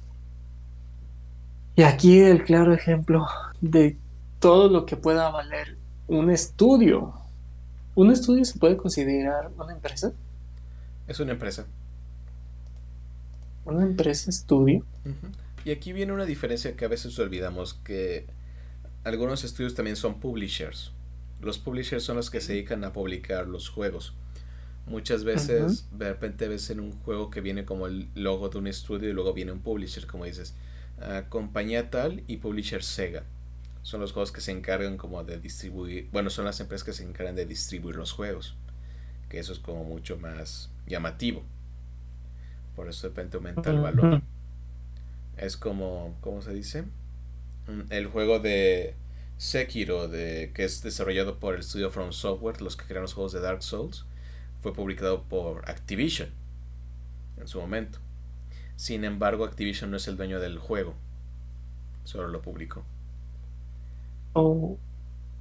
Y 1.75 1.83
aquí 1.83 2.19
el 2.19 2.43
claro 2.43 2.73
ejemplo 2.73 3.27
de 3.61 3.97
todo 4.39 4.69
lo 4.69 4.85
que 4.85 4.95
pueda 4.95 5.29
valer 5.29 5.78
un 6.09 6.31
estudio. 6.31 7.13
¿Un 7.95 8.11
estudio 8.11 8.43
se 8.43 8.57
puede 8.57 8.77
considerar 8.77 9.51
una 9.57 9.73
empresa? 9.73 10.11
Es 11.07 11.19
una 11.19 11.33
empresa. 11.33 11.67
¿Una 13.65 13.83
empresa 13.83 14.29
estudio? 14.29 14.83
Y 15.63 15.71
aquí 15.71 15.93
viene 15.93 16.11
una 16.11 16.25
diferencia 16.25 16.75
que 16.75 16.85
a 16.85 16.87
veces 16.87 17.17
olvidamos, 17.19 17.75
que 17.75 18.25
algunos 19.03 19.43
estudios 19.43 19.75
también 19.75 19.95
son 19.95 20.19
publishers. 20.19 20.91
Los 21.41 21.59
publishers 21.59 22.03
son 22.03 22.17
los 22.17 22.29
que 22.29 22.41
se 22.41 22.53
dedican 22.53 22.83
a 22.83 22.91
publicar 22.91 23.47
los 23.47 23.69
juegos. 23.69 24.13
Muchas 24.87 25.23
veces, 25.23 25.87
de 25.91 26.09
repente 26.09 26.47
ves 26.47 26.71
en 26.71 26.79
un 26.79 26.93
juego 27.01 27.29
que 27.29 27.41
viene 27.41 27.65
como 27.65 27.85
el 27.85 28.07
logo 28.15 28.49
de 28.49 28.57
un 28.57 28.65
estudio 28.65 29.09
y 29.09 29.13
luego 29.13 29.33
viene 29.33 29.51
un 29.51 29.59
publisher, 29.59 30.07
como 30.07 30.25
dices, 30.25 30.55
ah, 30.99 31.25
compañía 31.29 31.91
tal 31.91 32.23
y 32.25 32.37
publisher 32.37 32.81
Sega. 32.81 33.23
Son 33.81 33.99
los 34.01 34.11
juegos 34.11 34.31
que 34.31 34.41
se 34.41 34.51
encargan 34.51 34.97
como 34.97 35.23
de 35.23 35.39
distribuir, 35.39 36.09
bueno, 36.11 36.29
son 36.29 36.45
las 36.45 36.59
empresas 36.59 36.85
que 36.85 36.93
se 36.93 37.03
encargan 37.03 37.35
de 37.35 37.45
distribuir 37.45 37.95
los 37.95 38.11
juegos. 38.11 38.55
Que 39.29 39.39
eso 39.39 39.53
es 39.53 39.59
como 39.59 39.83
mucho 39.83 40.17
más 40.17 40.69
llamativo. 40.87 41.43
Por 42.75 42.89
eso 42.89 43.07
de 43.07 43.09
repente 43.09 43.37
aumenta 43.37 43.69
el 43.69 43.79
valor. 43.79 44.21
Es 45.37 45.55
como, 45.55 46.15
¿cómo 46.21 46.41
se 46.41 46.53
dice? 46.53 46.83
Mm, 47.67 47.91
el 47.91 48.07
juego 48.07 48.39
de 48.39 48.95
Sekiro, 49.37 50.07
de, 50.07 50.51
que 50.53 50.65
es 50.65 50.81
desarrollado 50.81 51.39
por 51.39 51.53
el 51.53 51.61
estudio 51.61 51.91
From 51.91 52.11
Software, 52.11 52.61
los 52.61 52.75
que 52.75 52.85
crean 52.85 53.03
los 53.03 53.13
juegos 53.13 53.31
de 53.31 53.39
Dark 53.39 53.63
Souls, 53.63 54.05
fue 54.61 54.73
publicado 54.73 55.23
por 55.23 55.69
Activision 55.69 56.29
en 57.37 57.47
su 57.47 57.59
momento. 57.59 57.99
Sin 58.75 59.03
embargo, 59.03 59.45
Activision 59.45 59.91
no 59.91 59.97
es 59.97 60.07
el 60.07 60.17
dueño 60.17 60.39
del 60.39 60.57
juego, 60.57 60.93
solo 62.03 62.27
lo 62.27 62.41
publicó. 62.41 62.83
Oh. 64.33 64.77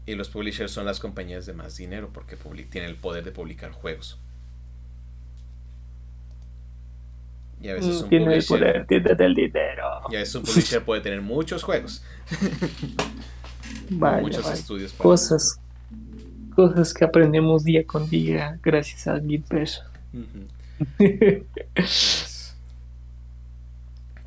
Y 0.07 0.15
los 0.15 0.29
publishers 0.31 0.73
son 0.73 0.87
las 0.87 1.01
compañías 1.01 1.45
de 1.47 1.53
más 1.53 1.77
dinero 1.77 2.11
porque 2.13 2.37
tienen 2.71 2.91
el 2.91 2.97
poder 2.97 3.25
de 3.25 3.31
publicar 3.31 3.73
juegos. 3.73 4.19
Y 7.61 7.69
a 7.69 7.75
veces 7.75 8.01
mm, 8.01 8.05
un 8.05 8.09
tiene 8.09 8.35
el 8.37 8.45
poder, 8.45 8.87
tiene 8.87 9.11
el 9.19 9.35
dinero. 9.35 9.85
Y 10.11 10.17
a 10.17 10.21
veces 10.21 10.35
un 10.37 10.43
publisher 10.45 10.83
puede 10.83 11.01
tener 11.03 11.21
muchos 11.21 11.63
juegos. 11.63 12.03
muchos 13.91 14.51
estudios. 14.51 14.93
cosas, 14.93 15.61
cosas 16.55 16.95
que 16.95 17.05
aprendemos 17.05 17.65
día 17.65 17.85
con 17.87 18.09
día 18.09 18.59
gracias 18.63 19.07
a 19.09 19.21
Gitper. 19.21 19.69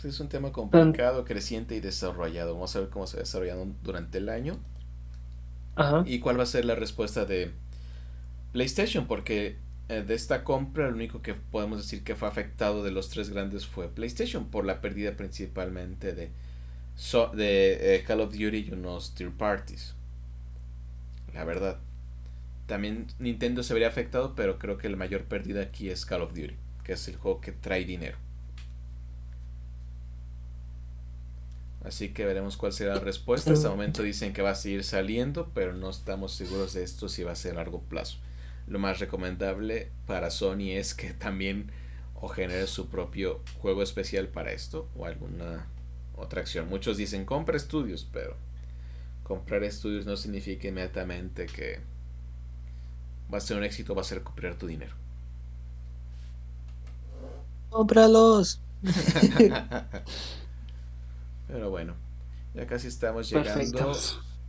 es 0.10 0.20
un 0.20 0.30
tema 0.30 0.52
complicado, 0.52 1.26
creciente 1.26 1.76
y 1.76 1.80
desarrollado. 1.80 2.54
Vamos 2.54 2.76
a 2.76 2.80
ver 2.80 2.89
cómo 2.89 3.08
se 3.08 3.18
va 3.18 3.24
desarrollando 3.24 3.76
durante 3.84 4.18
el 4.18 4.30
año. 4.30 4.58
Ajá. 5.76 6.04
Y 6.06 6.20
cuál 6.20 6.39
va 6.39 6.43
a 6.43 6.47
ser 6.47 6.66
la 6.66 6.76
respuesta 6.76 7.26
de 7.26 7.52
PlayStation, 8.52 9.08
porque 9.08 9.58
eh, 9.89 10.04
de 10.04 10.14
esta 10.14 10.43
compra 10.43 10.89
lo 10.89 10.95
único 10.95 11.22
que 11.22 11.34
podemos 11.34 11.78
decir 11.78 12.04
que 12.04 12.16
fue 12.16 12.28
afectado 12.28 12.84
de 12.84 12.91
los 12.91 13.10
tres 13.10 13.30
grandes 13.30 13.66
fue 13.66 13.89
PlayStation 13.89 14.45
por 14.45 14.66
la 14.66 14.80
pérdida 14.82 15.18
principalmente 15.18 16.14
de, 16.14 16.30
de 17.36 17.95
eh, 17.95 18.04
Call 18.04 18.22
of 18.22 18.32
Duty 18.32 18.68
y 18.70 18.72
unos 18.72 19.14
third 19.16 19.34
parties. 19.34 19.95
La 21.34 21.43
verdad. 21.43 21.78
También 22.68 23.08
Nintendo 23.20 23.64
se 23.64 23.74
vería 23.74 23.89
afectado, 23.89 24.34
pero 24.34 24.58
creo 24.58 24.78
que 24.78 24.88
la 24.88 24.95
mayor 24.95 25.24
pérdida 25.24 25.62
aquí 25.62 25.89
es 25.89 26.06
Call 26.06 26.22
of 26.22 26.34
Duty, 26.34 26.56
que 26.86 26.93
es 26.93 27.08
el 27.10 27.18
juego 27.18 27.41
que 27.41 27.52
trae 27.52 27.84
dinero. 27.84 28.18
Así 31.84 32.10
que 32.10 32.26
veremos 32.26 32.58
cuál 32.58 32.74
será 32.74 32.96
la 32.96 33.02
respuesta. 33.02 33.54
Hasta 33.54 33.68
el 33.68 33.74
momento 33.74 34.04
dicen 34.04 34.34
que 34.34 34.42
va 34.42 34.52
a 34.52 34.56
seguir 34.56 34.84
saliendo, 34.84 35.50
pero 35.54 35.74
no 35.74 35.90
estamos 35.90 36.34
seguros 36.34 36.74
de 36.74 36.84
esto 36.84 37.10
si 37.10 37.24
va 37.24 37.32
a 37.32 37.36
ser 37.36 37.54
a 37.54 37.56
largo 37.56 37.82
plazo. 37.82 38.18
Lo 38.68 38.78
más 38.78 39.00
recomendable 39.00 39.90
para 40.06 40.30
Sony 40.30 40.72
es 40.72 40.94
que 40.94 41.14
también 41.14 41.72
o 42.16 42.28
genere 42.28 42.68
su 42.68 42.88
propio 42.88 43.42
juego 43.60 43.82
especial 43.82 44.28
para 44.28 44.52
esto 44.52 44.88
o 44.96 45.06
alguna 45.06 45.66
otra 46.16 46.42
acción. 46.42 46.70
Muchos 46.70 46.98
dicen 46.98 47.26
compra 47.26 47.58
estudios, 47.58 48.08
pero 48.12 48.36
comprar 49.24 49.64
estudios 49.64 50.06
no 50.06 50.16
significa 50.18 50.68
inmediatamente 50.68 51.48
que 51.48 51.80
va 53.34 53.40
a 53.40 53.42
ser 53.42 53.58
un 53.58 53.64
éxito, 53.64 53.96
va 53.96 54.02
a 54.02 54.06
ser 54.06 54.20
recuperar 54.20 54.56
tu 54.56 54.68
dinero. 54.68 54.94
Cómpralos. 57.72 58.62
Pero 61.52 61.70
bueno, 61.70 61.95
ya 62.56 62.66
casi 62.66 62.88
estamos 62.88 63.30
llegando 63.30 63.93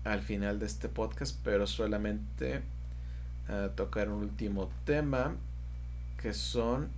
al 0.05 0.22
final 0.22 0.61
de 0.61 0.66
este 0.66 0.88
podcast, 0.88 1.36
pero 1.42 1.66
solamente 1.66 2.62
a 3.48 3.70
tocar 3.74 4.09
un 4.09 4.22
último 4.22 4.70
tema 4.84 5.34
que 6.20 6.32
son 6.32 6.90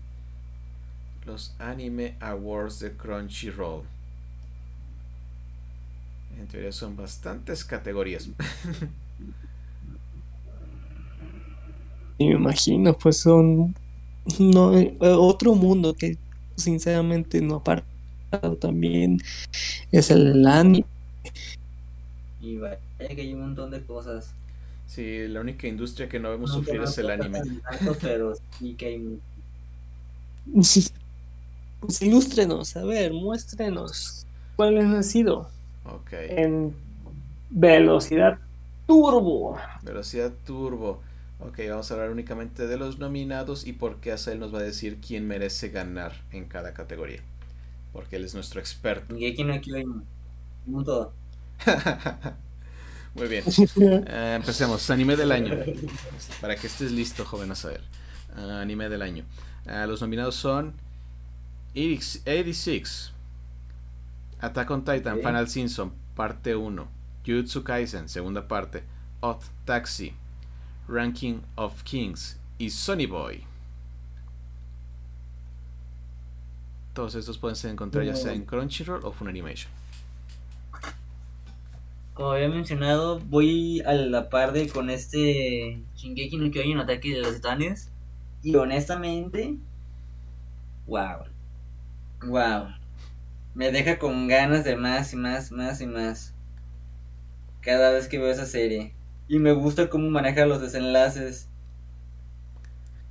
los 1.24 1.54
Anime 1.58 2.18
Awards 2.20 2.80
de 2.80 2.92
Crunchyroll. 2.92 3.84
En 6.38 6.46
teoría 6.48 6.70
son 6.72 6.96
bastantes 6.96 7.64
categorías. 7.64 8.28
me 12.18 12.26
imagino, 12.26 12.92
pues 12.92 13.20
son 13.20 13.74
no, 14.38 14.76
eh, 14.76 14.94
otro 15.00 15.54
mundo 15.54 15.94
que 15.94 16.18
sinceramente 16.56 17.40
no 17.40 17.62
también 18.38 19.20
es 19.92 20.10
el 20.10 20.46
anime. 20.46 20.86
Y 22.40 22.56
vaya 22.58 22.78
que 22.98 23.20
hay 23.20 23.34
un 23.34 23.40
montón 23.40 23.70
de 23.70 23.82
cosas. 23.82 24.34
Sí, 24.86 25.26
la 25.28 25.40
única 25.40 25.66
industria 25.66 26.08
que 26.08 26.20
no 26.20 26.30
vemos 26.30 26.52
sufrir 26.52 26.82
es 26.82 26.96
el 26.98 27.10
anime. 27.10 27.40
pero 28.00 28.34
sí 28.58 28.74
que 28.74 28.86
hay 28.86 29.18
Pues 31.80 32.02
ilústrenos, 32.02 32.76
a 32.76 32.84
ver, 32.84 33.12
muéstrenos 33.12 34.26
cuáles 34.56 34.84
han 34.84 35.04
sido. 35.04 35.48
Ok. 35.84 36.12
En 36.12 36.74
velocidad 37.50 38.38
turbo. 38.86 39.56
Velocidad 39.82 40.32
turbo. 40.46 41.00
Ok, 41.40 41.58
vamos 41.68 41.90
a 41.90 41.94
hablar 41.94 42.10
únicamente 42.10 42.66
de 42.66 42.76
los 42.76 42.98
nominados 42.98 43.66
y 43.66 43.72
por 43.72 43.96
qué 43.96 44.12
Asael 44.12 44.38
nos 44.38 44.54
va 44.54 44.60
a 44.60 44.62
decir 44.62 44.98
quién 45.06 45.26
merece 45.26 45.68
ganar 45.68 46.12
en 46.30 46.44
cada 46.46 46.72
categoría 46.72 47.20
porque 47.94 48.16
él 48.16 48.24
es 48.24 48.34
nuestro 48.34 48.60
experto. 48.60 49.16
Y 49.16 49.24
aquí 49.26 49.44
no 49.44 49.54
hay 49.54 49.84
un 50.66 50.84
todo. 50.84 51.14
Muy 53.14 53.28
bien. 53.28 53.44
Eh, 53.78 54.34
empecemos. 54.36 54.90
Anime 54.90 55.16
del 55.16 55.30
año. 55.30 55.54
Para 56.40 56.56
que 56.56 56.66
estés 56.66 56.90
listo, 56.90 57.24
joven, 57.24 57.52
a 57.52 57.54
saber. 57.54 57.80
Uh, 58.36 58.50
anime 58.50 58.88
del 58.88 59.02
año. 59.02 59.24
Uh, 59.66 59.86
los 59.86 60.00
nominados 60.00 60.34
son 60.34 60.74
86, 61.76 63.12
Attack 64.40 64.70
on 64.70 64.84
Titan, 64.84 65.20
Final 65.20 65.48
Simpson, 65.48 65.92
parte 66.16 66.54
1, 66.54 66.88
Jujutsu 67.24 67.62
Kaisen, 67.62 68.08
segunda 68.08 68.46
parte, 68.46 68.82
Odd 69.20 69.42
Taxi, 69.64 70.12
Ranking 70.88 71.40
of 71.56 71.82
Kings 71.84 72.38
y 72.58 72.70
Sonny 72.70 73.06
Boy. 73.06 73.44
Todos 76.94 77.16
estos 77.16 77.38
pueden 77.38 77.56
ser 77.56 77.72
encontrados 77.72 78.06
ya 78.06 78.14
sea 78.14 78.32
en 78.32 78.44
Crunchyroll 78.44 79.04
o 79.04 79.10
Funimation. 79.12 79.70
Como 82.14 82.30
había 82.30 82.48
mencionado, 82.48 83.18
voy 83.18 83.80
a 83.80 83.92
la 83.92 84.30
par 84.30 84.52
de 84.52 84.68
con 84.68 84.88
este 84.88 85.82
Shingeki 85.96 86.36
no 86.36 86.52
Kyojin 86.52 86.78
Ataque 86.78 87.12
de 87.12 87.22
los 87.22 87.34
Titanes. 87.34 87.90
Y 88.42 88.54
honestamente, 88.54 89.56
wow. 90.86 91.24
Wow. 92.24 92.68
Me 93.54 93.72
deja 93.72 93.98
con 93.98 94.28
ganas 94.28 94.64
de 94.64 94.76
más 94.76 95.12
y 95.12 95.16
más, 95.16 95.50
más 95.50 95.80
y 95.80 95.88
más. 95.88 96.32
Cada 97.60 97.90
vez 97.90 98.06
que 98.06 98.18
veo 98.18 98.30
esa 98.30 98.46
serie. 98.46 98.94
Y 99.26 99.40
me 99.40 99.52
gusta 99.52 99.90
cómo 99.90 100.08
maneja 100.10 100.46
los 100.46 100.60
desenlaces. 100.60 101.48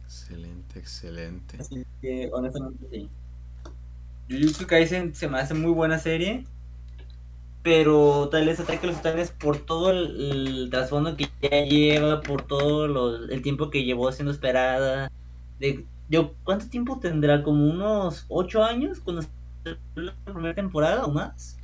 Excelente, 0.06 0.80
excelente. 0.80 1.58
Así 1.60 1.86
que 2.02 2.30
honestamente 2.32 2.86
sí. 2.90 3.10
Jujutsu 4.30 4.68
Kaisen 4.68 5.14
se 5.16 5.28
me 5.28 5.40
hace 5.40 5.54
muy 5.54 5.72
buena 5.72 6.00
serie. 6.00 6.46
Pero 7.64 8.28
tal 8.30 8.46
vez 8.46 8.60
Ataque 8.60 8.86
a 8.86 8.90
los 8.90 8.98
Titanes 8.98 9.32
por 9.32 9.58
todo 9.58 9.92
el, 9.92 10.68
trasfondo 10.70 11.16
que 11.16 11.30
ya 11.42 11.64
lleva, 11.64 12.22
por 12.22 12.42
todo 12.42 13.26
el 13.26 13.42
tiempo 13.42 13.70
que 13.70 13.86
llevó 13.86 14.12
siendo 14.12 14.32
esperada. 14.32 15.10
De, 15.60 15.86
yo, 16.10 16.34
¿Cuánto 16.44 16.68
tiempo 16.68 17.00
tendrá? 17.00 17.42
¿Como 17.42 17.66
unos 17.66 18.26
8 18.28 18.64
años 18.64 19.00
cuando 19.00 19.22
la 19.96 20.14
primera 20.26 20.54
temporada 20.54 21.06
o 21.06 21.12
más? 21.12 21.58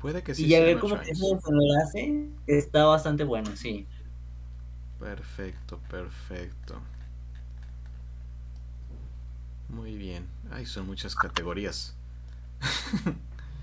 Puede 0.00 0.22
que 0.22 0.34
sí. 0.34 0.44
Y 0.44 0.48
ya 0.48 0.60
ver 0.60 0.78
cómo 0.78 0.96
lo 0.96 1.82
hace 1.82 2.28
está 2.46 2.84
bastante 2.84 3.24
bueno, 3.24 3.56
sí. 3.56 3.86
Perfecto, 5.00 5.80
perfecto. 5.90 6.80
Muy 9.68 9.96
bien. 9.96 10.26
Ay, 10.52 10.66
son 10.66 10.86
muchas 10.86 11.14
categorías. 11.14 11.94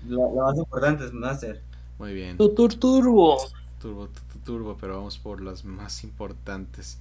Lo, 0.08 0.30
más 0.30 0.56
importante 0.56 1.04
es 1.04 1.12
Master. 1.12 1.62
Muy 1.98 2.14
bien. 2.14 2.36
Tutur 2.36 2.74
Turbo. 2.74 3.38
Turbo, 3.80 4.08
turbo, 4.44 4.76
pero 4.78 4.96
vamos 4.96 5.18
por 5.18 5.40
las 5.40 5.64
más 5.64 6.02
importantes. 6.02 6.98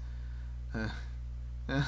Ah, 0.73 0.93
ah. 1.67 1.87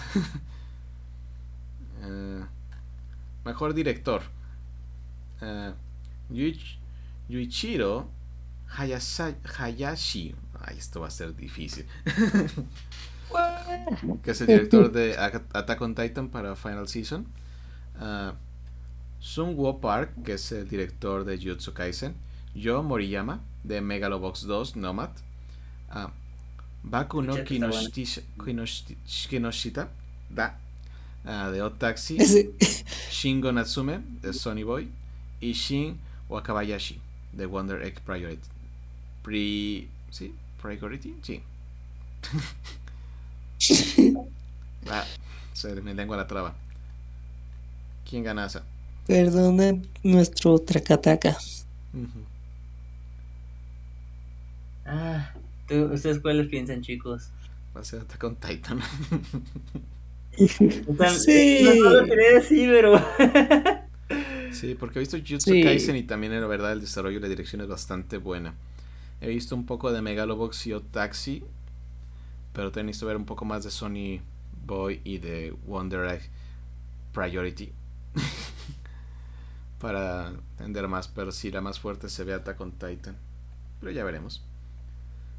Ah, 2.03 2.47
mejor 3.45 3.73
director. 3.73 4.21
Yuichiro 7.29 8.09
Hayashi. 8.77 10.35
Ay, 10.63 10.77
esto 10.77 11.01
va 11.01 11.07
a 11.07 11.11
ser 11.11 11.35
difícil. 11.35 11.87
que 14.23 14.31
es 14.31 14.41
el 14.41 14.47
director 14.47 14.91
de 14.91 15.17
Attack 15.17 15.81
on 15.81 15.95
Titan 15.95 16.29
para 16.29 16.55
Final 16.55 16.87
Season. 16.87 17.25
Uh, 17.99 18.31
Sun 19.19 19.55
Wo 19.55 19.79
Park, 19.79 20.23
que 20.25 20.33
es 20.33 20.51
el 20.51 20.67
director 20.67 21.23
de 21.25 21.37
Jutsu 21.37 21.73
Kaisen. 21.73 22.15
Yo 22.55 22.83
Moriyama, 22.83 23.39
de 23.63 23.81
Megalobox 23.81 24.43
2, 24.43 24.75
Nomad. 24.75 25.11
Uh, 25.93 26.09
Baku 26.83 27.21
no 27.21 27.35
Kinoshita, 29.27 29.89
da, 30.29 30.57
uh, 31.25 31.51
de 31.51 31.61
Otaxi. 31.61 32.17
Shingo 33.11 33.51
Natsume, 33.51 34.01
de 34.21 34.33
Sony 34.33 34.63
Boy. 34.63 34.89
Y 35.39 35.53
Shin 35.53 35.99
Wakabayashi, 36.29 36.99
de 37.33 37.45
Wonder 37.45 37.83
Egg 37.83 38.01
Priority. 38.01 38.47
Pri, 39.21 39.87
¿Sí? 40.09 40.33
Priority? 40.61 41.15
Sí. 41.21 41.43
ah, 44.89 45.05
se 45.53 45.81
me 45.81 45.93
lengua 45.93 46.17
la 46.17 46.27
traba. 46.27 46.55
¿Quién 48.11 48.25
gana 48.25 48.45
esa? 48.45 48.65
Perdona 49.07 49.81
nuestro 50.03 50.59
tracataca. 50.59 51.37
Ah, 54.85 55.33
¿ustedes 55.69 56.19
cuáles 56.19 56.49
piensan, 56.49 56.81
chicos? 56.81 57.29
Va 57.73 57.79
a 57.79 57.83
ser 57.85 58.01
hasta 58.01 58.17
con 58.17 58.35
Titan. 58.35 58.81
sí. 60.37 61.61
No, 61.63 61.89
lo 61.89 62.05
quería 62.05 62.33
decir, 62.33 62.69
pero. 62.69 63.01
sí, 64.51 64.75
porque 64.75 64.99
he 64.99 65.03
visto 65.03 65.17
Jutsu 65.17 65.51
Kaisen 65.63 65.95
y 65.95 66.03
también, 66.03 66.33
en 66.33 66.41
la 66.41 66.47
verdad, 66.47 66.73
el 66.73 66.81
desarrollo 66.81 67.17
y 67.17 67.21
la 67.21 67.29
dirección 67.29 67.61
es 67.61 67.69
bastante 67.69 68.17
buena. 68.17 68.55
He 69.21 69.29
visto 69.29 69.55
un 69.55 69.65
poco 69.65 69.93
de 69.93 70.01
Megalobox 70.01 70.67
y 70.67 70.73
Otaxi, 70.73 71.45
pero 72.51 72.71
también 72.71 72.87
he 72.87 72.91
visto 72.91 73.05
ver 73.05 73.15
un 73.15 73.25
poco 73.25 73.45
más 73.45 73.63
de 73.63 73.71
Sony 73.71 74.19
Boy 74.65 74.99
y 75.05 75.19
de 75.19 75.55
Wonder 75.65 76.07
Egg 76.07 76.29
Priority. 77.13 77.71
para 79.79 80.33
entender 80.57 80.87
más, 80.87 81.07
pero 81.07 81.31
si 81.31 81.51
la 81.51 81.61
más 81.61 81.79
fuerte 81.79 82.09
se 82.09 82.23
ve 82.23 82.33
Attack 82.33 82.59
on 82.61 82.71
Titan. 82.71 83.17
Pero 83.79 83.91
ya 83.91 84.03
veremos. 84.03 84.43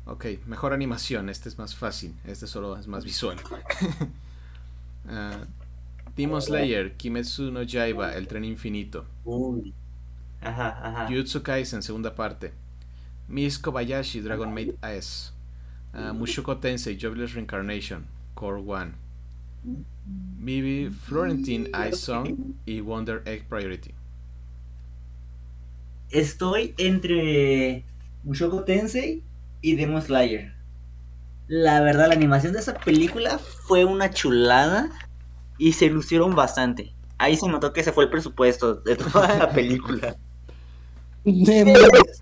Ok, 0.05 0.27
mejor 0.47 0.73
animación, 0.73 1.29
este 1.29 1.49
es 1.49 1.59
más 1.59 1.77
fácil, 1.77 2.14
este 2.25 2.47
solo 2.47 2.77
es 2.77 2.89
más 2.89 3.05
visual. 3.05 3.39
uh, 5.05 5.47
Demon 6.16 6.43
Slayer, 6.43 6.97
Kimetsu 6.97 7.53
no 7.53 7.62
Yaiba, 7.62 8.14
El 8.14 8.27
Tren 8.27 8.45
Infinito. 8.45 9.07
Uy. 9.25 9.73
Ajá, 10.41 10.81
ajá. 10.83 11.07
Jujutsu 11.07 11.43
Kaisen, 11.43 11.83
segunda 11.83 12.14
parte. 12.14 12.53
Miss 13.29 13.59
Kobayashi, 13.59 14.20
Dragon 14.20 14.53
Maid 14.53 14.75
AS. 14.83 15.33
Uh, 15.95 16.12
Mushoku 16.12 16.55
Tensei, 16.57 16.97
Jobless 16.97 17.35
Reincarnation, 17.35 18.07
Core 18.35 18.61
1. 18.61 18.95
Bibi 20.05 20.90
Florentine 20.90 21.70
Ice 21.88 21.96
Song 21.96 22.55
y 22.66 22.80
Wonder 22.80 23.22
Egg 23.26 23.46
Priority. 23.48 23.94
Estoy 26.11 26.74
entre 26.78 27.84
Mushoku 28.24 28.64
Tensei 28.64 29.22
y 29.61 29.76
Demon 29.76 30.03
Slayer. 30.03 30.53
La 31.48 31.80
verdad, 31.80 32.09
la 32.09 32.14
animación 32.14 32.53
de 32.53 32.61
esa 32.61 32.74
película 32.74 33.38
fue 33.38 33.84
una 33.84 34.11
chulada 34.11 34.90
y 35.59 35.72
se 35.72 35.88
lucieron 35.88 36.34
bastante. 36.34 36.92
Ahí 37.18 37.36
se 37.36 37.48
notó 37.48 37.72
que 37.72 37.84
se 37.84 37.92
fue 37.92 38.05
el 38.05 38.11
presupuesto 38.11 38.74
de 38.74 38.96
toda 38.96 39.38
la 39.38 39.50
película. 39.50 40.16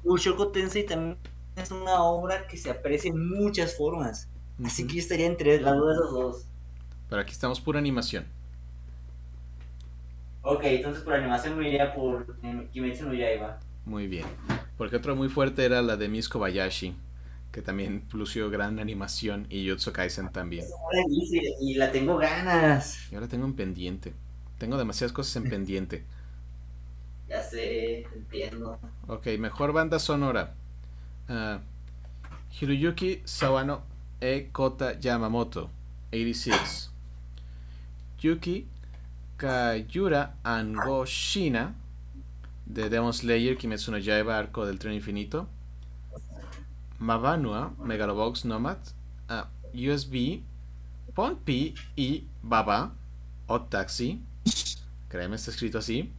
Mushoku 0.05 0.53
Tensei 0.53 0.85
también 0.85 1.17
es 1.57 1.71
una 1.71 2.03
obra 2.03 2.47
que 2.47 2.57
se 2.57 2.71
aprecia 2.71 3.11
en 3.11 3.29
muchas 3.29 3.77
formas. 3.77 4.29
Así 4.63 4.87
que 4.87 4.95
yo 4.95 5.01
estaría 5.01 5.27
entre 5.27 5.61
las 5.61 5.75
de 5.75 5.93
esos 5.93 6.13
dos. 6.13 6.50
Pero 7.11 7.21
aquí 7.21 7.33
estamos 7.33 7.61
por 7.61 7.77
animación. 7.77 8.25
Ok, 10.43 10.63
entonces 10.65 11.03
por 11.03 11.15
animación 11.15 11.59
me 11.59 11.69
iría 11.69 11.93
por 11.95 12.37
Kimetsu 12.73 13.05
no 13.05 13.13
Yaiba. 13.15 13.59
Muy 13.85 14.07
bien. 14.07 14.25
Porque 14.79 14.97
otra 14.97 15.15
muy 15.15 15.29
fuerte 15.29 15.65
era 15.65 15.83
la 15.83 15.97
de 15.97 16.09
Miss 16.09 16.29
Kobayashi, 16.29 16.95
que 17.53 17.61
también 17.61 18.05
lució 18.13 18.49
gran 18.49 18.79
animación, 18.79 19.47
y 19.51 19.65
Yotsu 19.65 19.93
Kaisen 19.93 20.31
también. 20.33 20.65
Y 21.61 21.75
la 21.75 21.93
tengo 21.93 22.17
ganas. 22.17 23.11
Y 23.13 23.17
ahora 23.17 23.29
tengo 23.29 23.45
en 23.45 23.55
pendiente. 23.55 24.15
Tengo 24.59 24.79
demasiadas 24.79 25.13
cosas 25.13 25.37
en 25.37 25.51
pendiente. 25.51 26.05
Ya 27.29 27.43
sé, 27.43 28.07
entiendo. 28.15 28.79
Ok, 29.09 29.27
mejor 29.39 29.73
banda 29.73 29.99
sonora. 29.99 30.55
Uh, 31.29 31.59
Hiroyuki 32.59 33.23
Sawano 33.25 33.83
e 34.21 34.49
Kota 34.53 34.99
Yamamoto, 34.99 35.71
86. 36.13 36.90
Yuki 38.23 38.67
Kayura 39.39 40.35
Angoshina 40.45 41.75
de 42.67 42.89
Demon 42.89 43.13
Slayer 43.13 43.57
Kimetsu 43.57 43.91
no 43.91 43.99
Yaiba 43.99 44.37
Arco 44.39 44.67
del 44.67 44.79
Tren 44.79 44.95
Infinito 44.95 45.47
Mabanua 47.01 47.73
Megalobox 47.79 48.45
Nomad 48.45 48.79
uh, 49.31 49.45
USB 49.75 50.43
Ponpi 51.15 51.75
y 51.97 52.25
Baba 52.43 52.93
Hot 53.49 53.69
Taxi. 53.71 54.21
Créeme 55.09 55.37
está 55.37 55.51
escrito 55.51 55.79
así. 55.79 56.13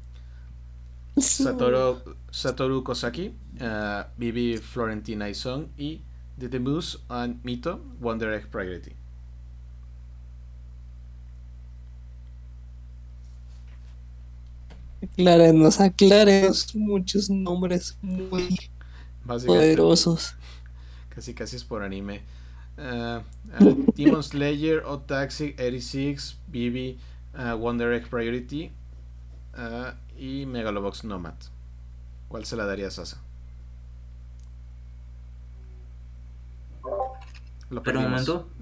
Satoru, 1.18 2.02
Satoru 2.32 2.84
Kosaki 2.84 3.34
uh, 3.60 4.04
Bibi 4.18 4.58
Florentina 4.58 5.30
Ison 5.30 5.70
y 5.78 6.02
The, 6.38 6.49
The 6.49 6.60
Moose 6.60 6.99
and 7.10 7.43
Mito 7.43 7.80
Wonder 7.99 8.34
Egg 8.34 8.49
Priority 8.49 9.01
Aclárenos, 15.02 15.80
aclárenos 15.80 16.76
muchos 16.76 17.30
nombres 17.30 17.97
muy 18.02 18.58
poderosos. 19.26 20.36
Casi, 21.10 21.34
casi 21.34 21.56
es 21.56 21.64
por 21.64 21.84
anime. 21.84 22.22
Uh, 22.78 23.22
uh, 23.64 23.86
Demon 23.95 24.24
Slayer, 24.24 24.84
Otaxi, 24.86 25.56
86, 25.58 26.38
BB, 26.47 26.97
uh, 27.36 27.56
Wonder 27.58 27.93
Egg 27.93 28.08
Priority 28.10 28.72
uh, 29.58 29.93
y 30.18 30.45
Megalobox 30.45 31.04
Nomad. 31.04 31.36
¿Cuál 32.28 32.45
se 32.45 32.56
la 32.56 32.66
daría 32.66 32.88
a 32.88 32.91
Sasa? 32.91 33.22
Lo 37.70 37.84
Pero 37.84 37.99
un 37.99 38.10
momento. 38.10 38.49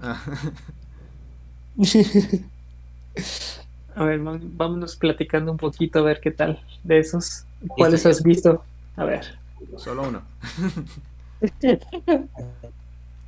A 4.00 4.04
ver, 4.04 4.18
vámonos 4.18 4.96
platicando 4.96 5.52
un 5.52 5.58
poquito 5.58 5.98
a 5.98 6.02
ver 6.02 6.20
qué 6.22 6.30
tal 6.30 6.58
de 6.84 7.00
esos. 7.00 7.44
¿Cuáles 7.68 8.06
has 8.06 8.22
visto? 8.22 8.64
A 8.96 9.04
ver. 9.04 9.38
Solo 9.76 10.08
uno. 10.08 10.22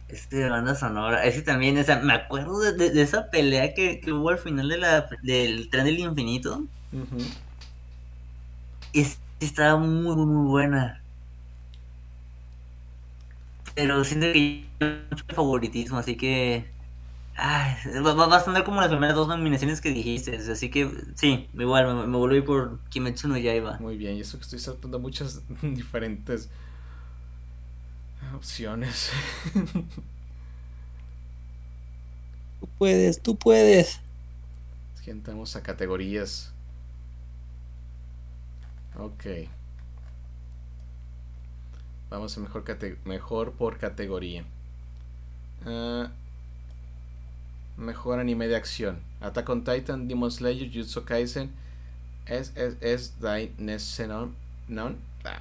este 0.09 0.37
de 0.37 0.49
banda 0.49 0.75
sonora, 0.75 1.27
ese 1.27 1.43
también, 1.43 1.77
esa, 1.77 1.99
me 2.01 2.15
acuerdo 2.15 2.59
de, 2.59 3.03
esa 3.03 3.29
pelea 3.31 3.75
que, 3.75 4.01
hubo 4.11 4.31
al 4.31 4.39
final 4.39 4.67
de 4.71 4.79
la, 4.79 5.11
del 5.23 5.69
tren 5.69 5.85
del 5.85 5.99
infinito. 5.99 6.65
estaba 9.41 9.77
muy, 9.77 10.17
muy 10.17 10.49
buena. 10.49 11.03
Pero 13.75 14.03
siento 14.05 14.33
que 14.33 14.39
hay 14.39 14.71
mucho 15.11 15.25
favoritismo, 15.35 15.99
así 15.99 16.17
que 16.17 16.72
Ay, 17.35 17.75
va, 18.05 18.37
a 18.37 18.45
tener 18.45 18.63
como 18.63 18.81
las 18.81 18.91
primeras 18.91 19.17
dos 19.17 19.27
nominaciones 19.27 19.81
que 19.81 19.91
dijiste, 19.91 20.37
así 20.37 20.71
que 20.71 20.91
sí, 21.15 21.49
igual 21.55 21.87
me, 21.87 22.07
me 22.07 22.17
volví 22.19 22.43
por 22.43 22.79
Kimetsu 22.91 23.29
no 23.29 23.39
Yaiba. 23.39 23.79
Muy 23.79 23.97
bien, 23.97 24.17
y 24.17 24.21
eso 24.21 24.37
que 24.39 24.45
estoy 24.45 24.59
saltando 24.59 24.99
muchas 24.99 25.41
diferentes 25.63 26.51
opciones. 28.35 29.11
Tú 32.61 32.69
puedes, 32.79 33.21
tú 33.21 33.35
puedes. 33.35 34.01
Es 34.95 35.01
que 35.03 35.11
entramos 35.11 35.57
a 35.57 35.65
categorías. 35.65 36.53
Ok. 38.97 39.25
Vamos 42.09 42.37
a 42.37 42.41
mejor, 42.41 42.65
mejor 43.05 43.53
por 43.55 43.79
categoría. 43.79 44.45
Uh, 45.67 46.07
Mejor 47.77 48.21
anime 48.21 48.49
de 48.49 48.57
acción. 48.57 49.01
Attack 49.21 49.49
on 49.49 49.65
Titan, 49.65 50.09
Demon 50.09 50.31
Slayer, 50.31 50.71
Jutsu 50.71 51.05
Kaisen, 51.05 51.51
SSS 52.27 53.21
Dainesenon, 53.21 54.35
non, 54.69 54.97
ah. 55.25 55.41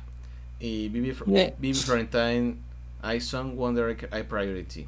y 0.60 0.90
Bibi, 0.90 1.14
yeah. 1.28 1.54
Bibi 1.60 1.74
Florentine, 1.74 2.58
Song 3.20 3.56
Wonder 3.56 3.92
I 3.92 4.24
Priority. 4.24 4.88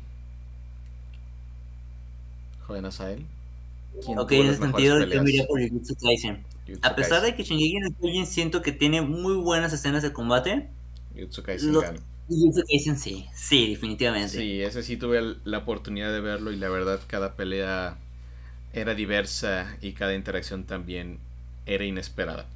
Joven 2.67 2.85
Asael. 2.85 3.25
Ok, 4.05 4.31
en 4.31 4.47
ese 4.47 4.59
sentido 4.59 4.99
yo 4.99 5.07
miraría 5.07 5.45
por 5.45 5.59
Jutsu 5.59 5.95
Kaisen. 5.95 6.43
A 6.81 6.95
pesar 6.95 7.21
de 7.21 7.35
que 7.35 7.43
Shingeki 7.43 7.79
no 7.79 7.89
Kyojin 7.99 8.25
siento 8.25 8.61
que 8.61 8.71
tiene 8.71 9.01
muy 9.01 9.35
buenas 9.35 9.73
escenas 9.73 10.01
de 10.01 10.13
combate, 10.13 10.69
Jutsu 11.15 11.43
Kaisen 11.43 11.73
sí, 12.97 13.27
sí, 13.33 13.69
definitivamente. 13.69 14.37
Sí, 14.37 14.61
ese 14.61 14.81
sí 14.83 14.97
tuve 14.97 15.37
la 15.43 15.59
oportunidad 15.59 16.11
de 16.11 16.19
verlo 16.21 16.51
y 16.51 16.55
la 16.57 16.69
verdad 16.69 16.99
cada 17.07 17.35
pelea 17.35 17.97
era 18.73 18.95
diversa 18.95 19.77
y 19.81 19.93
cada 19.93 20.15
interacción 20.15 20.65
también 20.65 21.19
era 21.65 21.85
inesperada. 21.85 22.47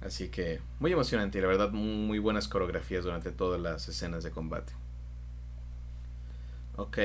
Así 0.00 0.28
que 0.28 0.60
muy 0.80 0.92
emocionante 0.92 1.38
y 1.38 1.40
la 1.42 1.48
verdad 1.48 1.70
muy 1.72 2.18
buenas 2.18 2.48
coreografías 2.48 3.04
durante 3.04 3.30
todas 3.32 3.60
las 3.60 3.88
escenas 3.88 4.22
de 4.24 4.30
combate. 4.30 4.72
Ok, 6.76 6.98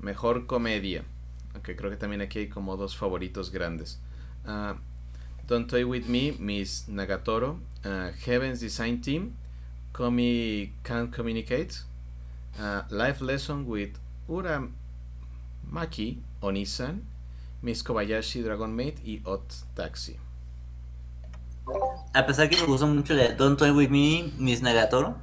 mejor 0.00 0.46
comedia. 0.46 1.04
Ok, 1.56 1.70
creo 1.76 1.90
que 1.90 1.96
también 1.96 2.20
aquí 2.22 2.40
hay 2.40 2.48
como 2.48 2.76
dos 2.76 2.96
favoritos 2.96 3.50
grandes. 3.50 4.00
Uh, 4.46 4.74
Don't 5.46 5.68
Toy 5.68 5.84
With 5.84 6.08
Me, 6.08 6.32
Miss 6.38 6.84
Nagatoro, 6.88 7.58
uh, 7.84 8.10
Heaven's 8.24 8.60
Design 8.60 9.00
Team, 9.00 9.36
Komi 9.92 10.70
Can't 10.82 11.12
Communicate, 11.12 11.82
uh, 12.58 12.82
Life 12.90 13.20
Lesson 13.20 13.66
with 13.66 13.98
Ura 14.26 14.66
Maki, 15.70 16.18
Onisan, 16.42 17.00
Miss 17.60 17.82
Kobayashi, 17.82 18.42
Dragon 18.42 18.74
Maid 18.74 19.00
y 19.04 19.20
Hot 19.24 19.42
Taxi. 19.74 20.16
A 22.14 22.26
pesar 22.26 22.48
que 22.48 22.56
me 22.56 22.66
gustó 22.66 22.86
mucho 22.86 23.14
de 23.14 23.34
Don't 23.34 23.58
Toy 23.58 23.70
With 23.70 23.90
Me, 23.90 24.32
Miss 24.38 24.62
Nagatoro, 24.62 25.16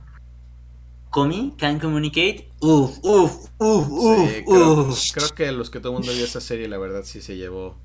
Komi 1.09 1.55
Can't 1.57 1.81
Communicate, 1.81 2.47
uff, 2.59 2.99
uff, 3.03 3.49
uff, 3.57 3.89
uff, 3.89 4.43
creo, 4.45 4.93
creo 5.13 5.35
que 5.35 5.51
los 5.51 5.71
que 5.71 5.79
todo 5.79 5.93
el 5.93 5.99
mundo 5.99 6.13
vio 6.13 6.25
esa 6.25 6.41
serie, 6.41 6.67
la 6.67 6.77
verdad 6.77 7.01
sí 7.03 7.21
se 7.21 7.37
llevó 7.37 7.75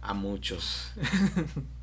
a 0.00 0.14
muchos. 0.14 0.92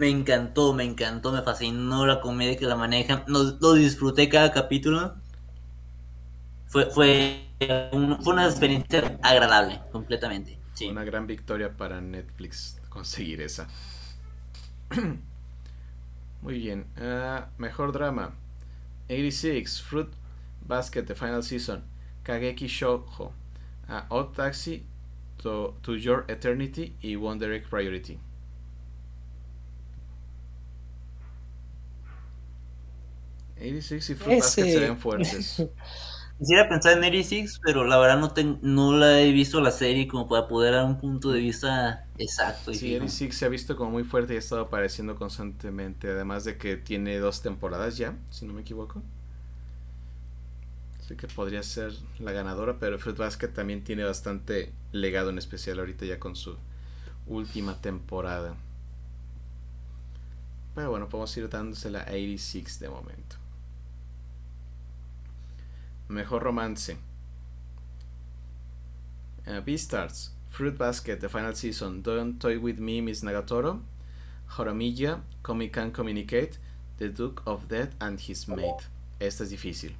me 0.00 0.08
encantó, 0.08 0.72
me 0.72 0.84
encantó, 0.84 1.30
me 1.30 1.42
fascinó 1.42 2.06
la 2.06 2.22
comedia 2.22 2.56
que 2.56 2.64
la 2.64 2.74
manejan. 2.74 3.22
lo 3.26 3.74
disfruté 3.74 4.30
cada 4.30 4.50
capítulo. 4.50 5.14
Fue, 6.68 6.86
fue, 6.86 7.48
una 8.24 8.46
experiencia 8.46 9.18
agradable, 9.22 9.82
completamente. 9.92 10.58
Una 10.88 11.04
gran 11.04 11.26
victoria 11.26 11.76
para 11.76 12.00
Netflix 12.00 12.80
conseguir 12.88 13.42
esa. 13.42 13.68
Muy 16.40 16.58
bien. 16.58 16.86
Uh, 16.96 17.42
mejor 17.58 17.92
drama. 17.92 18.32
86, 19.10 19.82
Fruit 19.82 20.08
Basket, 20.66 21.02
The 21.02 21.14
Final 21.14 21.42
Season. 21.42 21.84
Kageki 22.24 22.68
Shoujo. 22.68 23.32
Uh, 23.86 24.22
Taxi, 24.32 24.86
to, 25.42 25.74
to 25.82 25.96
Your 25.96 26.24
Eternity 26.28 26.96
y 27.02 27.16
Wonder 27.16 27.52
Egg 27.52 27.68
Priority. 27.68 28.18
Y 33.60 33.80
Fruit 34.14 34.40
Basket 34.40 34.64
se 34.64 34.80
ven 34.80 34.98
fuertes. 34.98 35.62
Quisiera 36.40 36.70
pensar 36.70 36.94
en 36.94 37.00
86, 37.00 37.60
pero 37.62 37.84
la 37.84 37.98
verdad 37.98 38.18
no, 38.18 38.32
no 38.62 38.96
la 38.96 39.20
he 39.20 39.30
visto 39.30 39.60
la 39.60 39.70
serie 39.70 40.08
como 40.08 40.26
para 40.26 40.48
poder 40.48 40.72
dar 40.72 40.86
un 40.86 40.98
punto 40.98 41.32
de 41.32 41.40
vista 41.40 42.06
exacto. 42.16 42.72
sí, 42.72 42.94
86 42.94 43.36
se 43.36 43.44
ha 43.44 43.50
visto 43.50 43.76
como 43.76 43.90
muy 43.90 44.04
fuerte 44.04 44.32
y 44.32 44.36
ha 44.36 44.38
estado 44.38 44.62
apareciendo 44.62 45.16
constantemente. 45.16 46.08
Además 46.08 46.44
de 46.44 46.56
que 46.56 46.78
tiene 46.78 47.18
dos 47.18 47.42
temporadas 47.42 47.98
ya, 47.98 48.16
si 48.30 48.46
no 48.46 48.54
me 48.54 48.62
equivoco. 48.62 49.02
Así 50.98 51.14
que 51.14 51.26
podría 51.26 51.62
ser 51.62 51.92
la 52.20 52.32
ganadora, 52.32 52.78
pero 52.78 52.98
Fruit 52.98 53.18
Basket 53.18 53.48
también 53.48 53.84
tiene 53.84 54.04
bastante 54.04 54.72
legado, 54.92 55.28
en 55.28 55.36
especial 55.36 55.78
ahorita 55.78 56.06
ya 56.06 56.18
con 56.18 56.36
su 56.36 56.56
última 57.26 57.82
temporada. 57.82 58.54
Pero 60.74 60.88
bueno, 60.88 61.06
podemos 61.10 61.36
ir 61.36 61.50
dándosela 61.50 62.00
a 62.00 62.12
86 62.12 62.80
de 62.80 62.88
momento. 62.88 63.39
Mejor 66.10 66.42
romance. 66.42 66.96
Uh, 69.46 69.60
Beastars, 69.60 70.30
Fruit 70.48 70.76
Basket, 70.76 71.16
The 71.16 71.28
Final 71.28 71.54
Season, 71.54 72.02
Don't 72.02 72.40
Toy 72.40 72.58
With 72.58 72.78
Me, 72.78 73.00
Miss 73.00 73.22
Nagatoro, 73.22 73.80
Horimiya, 74.56 75.20
Comic 75.42 75.72
Can 75.72 75.92
Communicate, 75.92 76.58
The 76.98 77.08
Duke 77.08 77.42
of 77.46 77.68
Death 77.68 77.94
and 78.00 78.18
His 78.18 78.48
Mate. 78.48 78.84
Esta 79.20 79.44
es 79.44 79.50
difícil. 79.50 79.94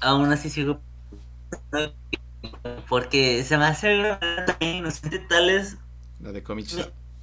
Aún 0.00 0.30
así 0.30 0.50
sigo 0.50 0.80
porque 2.88 3.42
se 3.44 3.56
me 3.56 3.64
hace 3.64 4.16
también 4.46 4.76
inocente 4.76 5.18
tales 5.18 5.78
la 6.20 6.32
de 6.32 6.42
Comic 6.42 6.66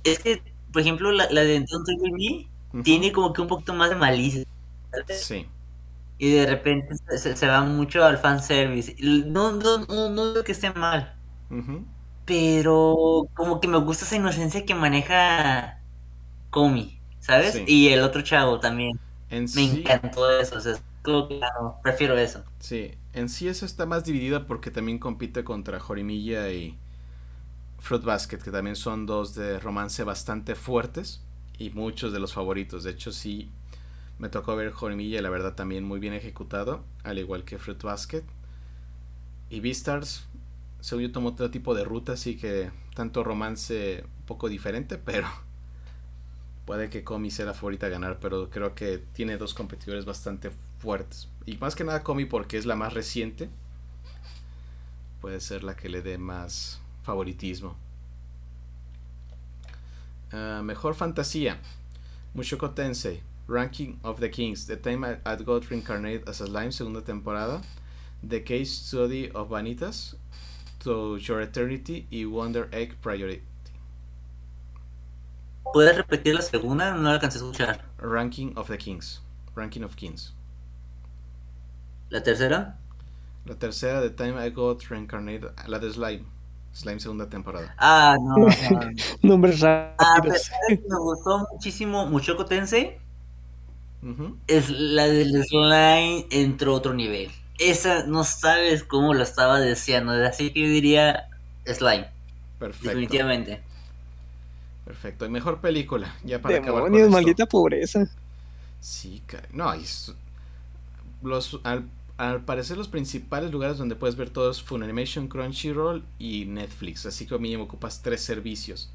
es 0.03 0.19
que 0.19 0.41
por 0.73 0.81
ejemplo 0.81 1.11
la, 1.11 1.29
la 1.31 1.41
de 1.41 1.59
Don't 1.59 1.85
Toy 1.85 1.95
With 1.99 2.13
Me 2.73 2.83
tiene 2.83 3.11
como 3.11 3.31
que 3.31 3.41
un 3.41 3.47
poquito 3.47 3.73
más 3.73 3.89
de 3.89 3.95
malicia 3.95 4.43
sí 5.09 5.47
y 6.17 6.31
de 6.31 6.45
repente 6.45 6.95
se, 7.17 7.47
va 7.47 7.61
mucho 7.61 8.03
al 8.03 8.17
fanservice. 8.17 8.95
No, 8.99 9.51
no, 9.51 9.79
no, 9.79 10.09
no 10.09 10.29
digo 10.29 10.43
que 10.43 10.53
esté 10.53 10.71
mal. 10.73 11.15
Pero 12.25 13.27
como 13.33 13.59
que 13.59 13.67
me 13.67 13.77
gusta 13.77 14.05
esa 14.05 14.15
inocencia 14.15 14.65
que 14.65 14.73
maneja 14.73 15.81
Comi, 16.49 16.99
¿sabes? 17.19 17.61
Y 17.67 17.89
el 17.89 18.01
otro 18.01 18.21
chavo 18.21 18.59
también. 18.59 18.99
me 19.29 19.63
encantó 19.63 20.29
eso. 20.39 20.57
O 20.57 20.61
sea, 20.61 20.75
prefiero 21.83 22.17
eso. 22.17 22.43
Sí, 22.59 22.91
en 23.13 23.29
sí 23.29 23.47
eso 23.47 23.65
está 23.65 23.85
más 23.85 24.03
dividida 24.03 24.47
porque 24.47 24.71
también 24.71 24.99
compite 24.99 25.43
contra 25.43 25.79
Jorimilla 25.79 26.49
y 26.49 26.77
Fruit 27.79 28.03
Basket, 28.03 28.39
que 28.39 28.51
también 28.51 28.75
son 28.75 29.05
dos 29.05 29.35
de 29.35 29.59
romance 29.59 30.03
bastante 30.03 30.55
fuertes 30.55 31.21
y 31.57 31.69
muchos 31.69 32.11
de 32.11 32.19
los 32.19 32.33
favoritos. 32.33 32.83
De 32.83 32.91
hecho, 32.91 33.11
sí, 33.11 33.51
me 34.17 34.29
tocó 34.29 34.55
ver 34.55 34.71
Jorimilla, 34.71 35.21
la 35.21 35.29
verdad 35.29 35.55
también 35.55 35.83
muy 35.83 35.99
bien 35.99 36.13
ejecutado, 36.13 36.83
al 37.03 37.19
igual 37.19 37.43
que 37.43 37.57
Fruit 37.57 37.81
Basket. 37.81 38.23
Y 39.49 39.59
Beastars, 39.59 40.25
según 40.79 41.03
yo, 41.03 41.11
tomó 41.11 41.29
otro 41.29 41.51
tipo 41.51 41.75
de 41.75 41.83
ruta, 41.83 42.13
así 42.13 42.37
que 42.37 42.71
tanto 42.95 43.23
romance 43.23 44.03
un 44.19 44.25
poco 44.25 44.49
diferente, 44.49 44.97
pero 44.97 45.27
puede 46.65 46.89
que 46.89 47.03
Comi 47.03 47.29
sea 47.29 47.45
la 47.45 47.53
favorita 47.53 47.87
a 47.87 47.89
ganar, 47.89 48.19
pero 48.19 48.49
creo 48.49 48.73
que 48.73 48.97
tiene 48.97 49.37
dos 49.37 49.53
competidores 49.53 50.05
bastante 50.05 50.51
fuertes. 50.79 51.27
Y 51.45 51.57
más 51.57 51.75
que 51.75 51.83
nada 51.83 52.03
Comi 52.03 52.25
porque 52.25 52.57
es 52.57 52.65
la 52.65 52.75
más 52.75 52.93
reciente, 52.93 53.49
puede 55.21 55.41
ser 55.41 55.63
la 55.63 55.75
que 55.75 55.89
le 55.89 56.01
dé 56.01 56.17
más 56.17 56.79
favoritismo. 57.03 57.75
Ah, 60.31 60.61
mejor 60.63 60.95
fantasía. 60.95 61.59
Mushoku 62.33 62.69
Tensei. 62.69 63.21
Ranking 63.47 63.99
of 64.03 64.19
the 64.19 64.29
Kings, 64.29 64.65
The 64.65 64.75
Time 64.75 65.05
I 65.05 65.35
Got 65.35 65.69
Reincarnated 65.69 66.27
as 66.27 66.41
a 66.41 66.47
Slime, 66.47 66.71
segunda 66.71 67.01
temporada, 67.01 67.61
The 68.23 68.39
Case 68.39 68.71
Study 68.71 69.29
of 69.29 69.49
Vanitas, 69.49 70.15
To 70.79 71.17
Your 71.17 71.41
Eternity 71.41 72.07
y 72.11 72.25
Wonder 72.25 72.67
Egg 72.73 72.95
Priority. 73.01 73.43
¿Puedes 75.73 75.95
repetir 75.95 76.33
la 76.33 76.41
segunda? 76.41 76.95
No 76.95 77.03
la 77.03 77.19
alcancé 77.19 77.37
a 77.37 77.41
escuchar. 77.41 77.81
Ranking 77.97 78.53
of 78.57 78.67
the 78.67 78.77
Kings. 78.77 79.21
Ranking 79.53 79.83
of 79.83 79.95
Kings. 79.95 80.33
¿La 82.09 82.21
tercera? 82.23 82.77
La 83.45 83.55
tercera, 83.55 84.01
The 84.01 84.09
Time 84.09 84.43
I 84.43 84.49
Got 84.49 84.89
Reincarnated, 84.89 85.51
la 85.67 85.77
de 85.77 85.91
Slime. 85.91 86.25
Slime 86.73 86.99
segunda 86.99 87.29
temporada. 87.29 87.75
Ah, 87.77 88.17
no. 88.19 88.47
no. 88.47 88.49
Nombres 89.21 89.61
raros. 89.61 89.95
Ah, 89.99 90.19
me 90.69 90.97
gustó 90.97 91.47
muchísimo 91.51 92.07
Muchoco 92.07 92.45
Tensei 92.45 93.04
es 94.47 94.69
la 94.69 95.07
del 95.07 95.43
slime 95.43 96.27
entró 96.29 96.73
otro 96.73 96.93
nivel. 96.93 97.31
Esa 97.57 98.05
no 98.05 98.23
sabes 98.23 98.83
cómo 98.83 99.13
lo 99.13 99.23
estaba 99.23 99.59
deseando. 99.59 100.11
Así 100.25 100.51
que 100.51 100.61
yo 100.61 100.67
diría 100.67 101.29
slime. 101.65 102.07
Perfecto. 102.59 102.89
Definitivamente. 102.89 103.61
Perfecto. 104.85 105.25
Y 105.25 105.29
mejor 105.29 105.59
película. 105.61 106.15
Ya 106.23 106.41
para 106.41 106.55
Demonios, 106.55 106.85
acabar 106.85 107.09
maldita 107.09 107.45
pobreza. 107.45 108.07
Sí, 108.79 109.23
no, 109.51 109.73
los, 111.23 111.59
al, 111.63 112.41
parecer 112.45 112.77
los 112.77 112.87
principales 112.87 113.51
lugares 113.51 113.79
donde 113.79 113.95
puedes 113.95 114.15
ver 114.15 114.29
todo 114.29 114.51
es 114.51 114.61
Funimation, 114.61 115.27
Crunchyroll 115.27 116.03
y 116.19 116.45
Netflix. 116.45 117.07
Así 117.07 117.25
que 117.25 117.33
a 117.33 117.39
mí 117.39 117.57
me 117.57 117.63
ocupas 117.63 118.03
tres 118.03 118.21
servicios. 118.21 118.91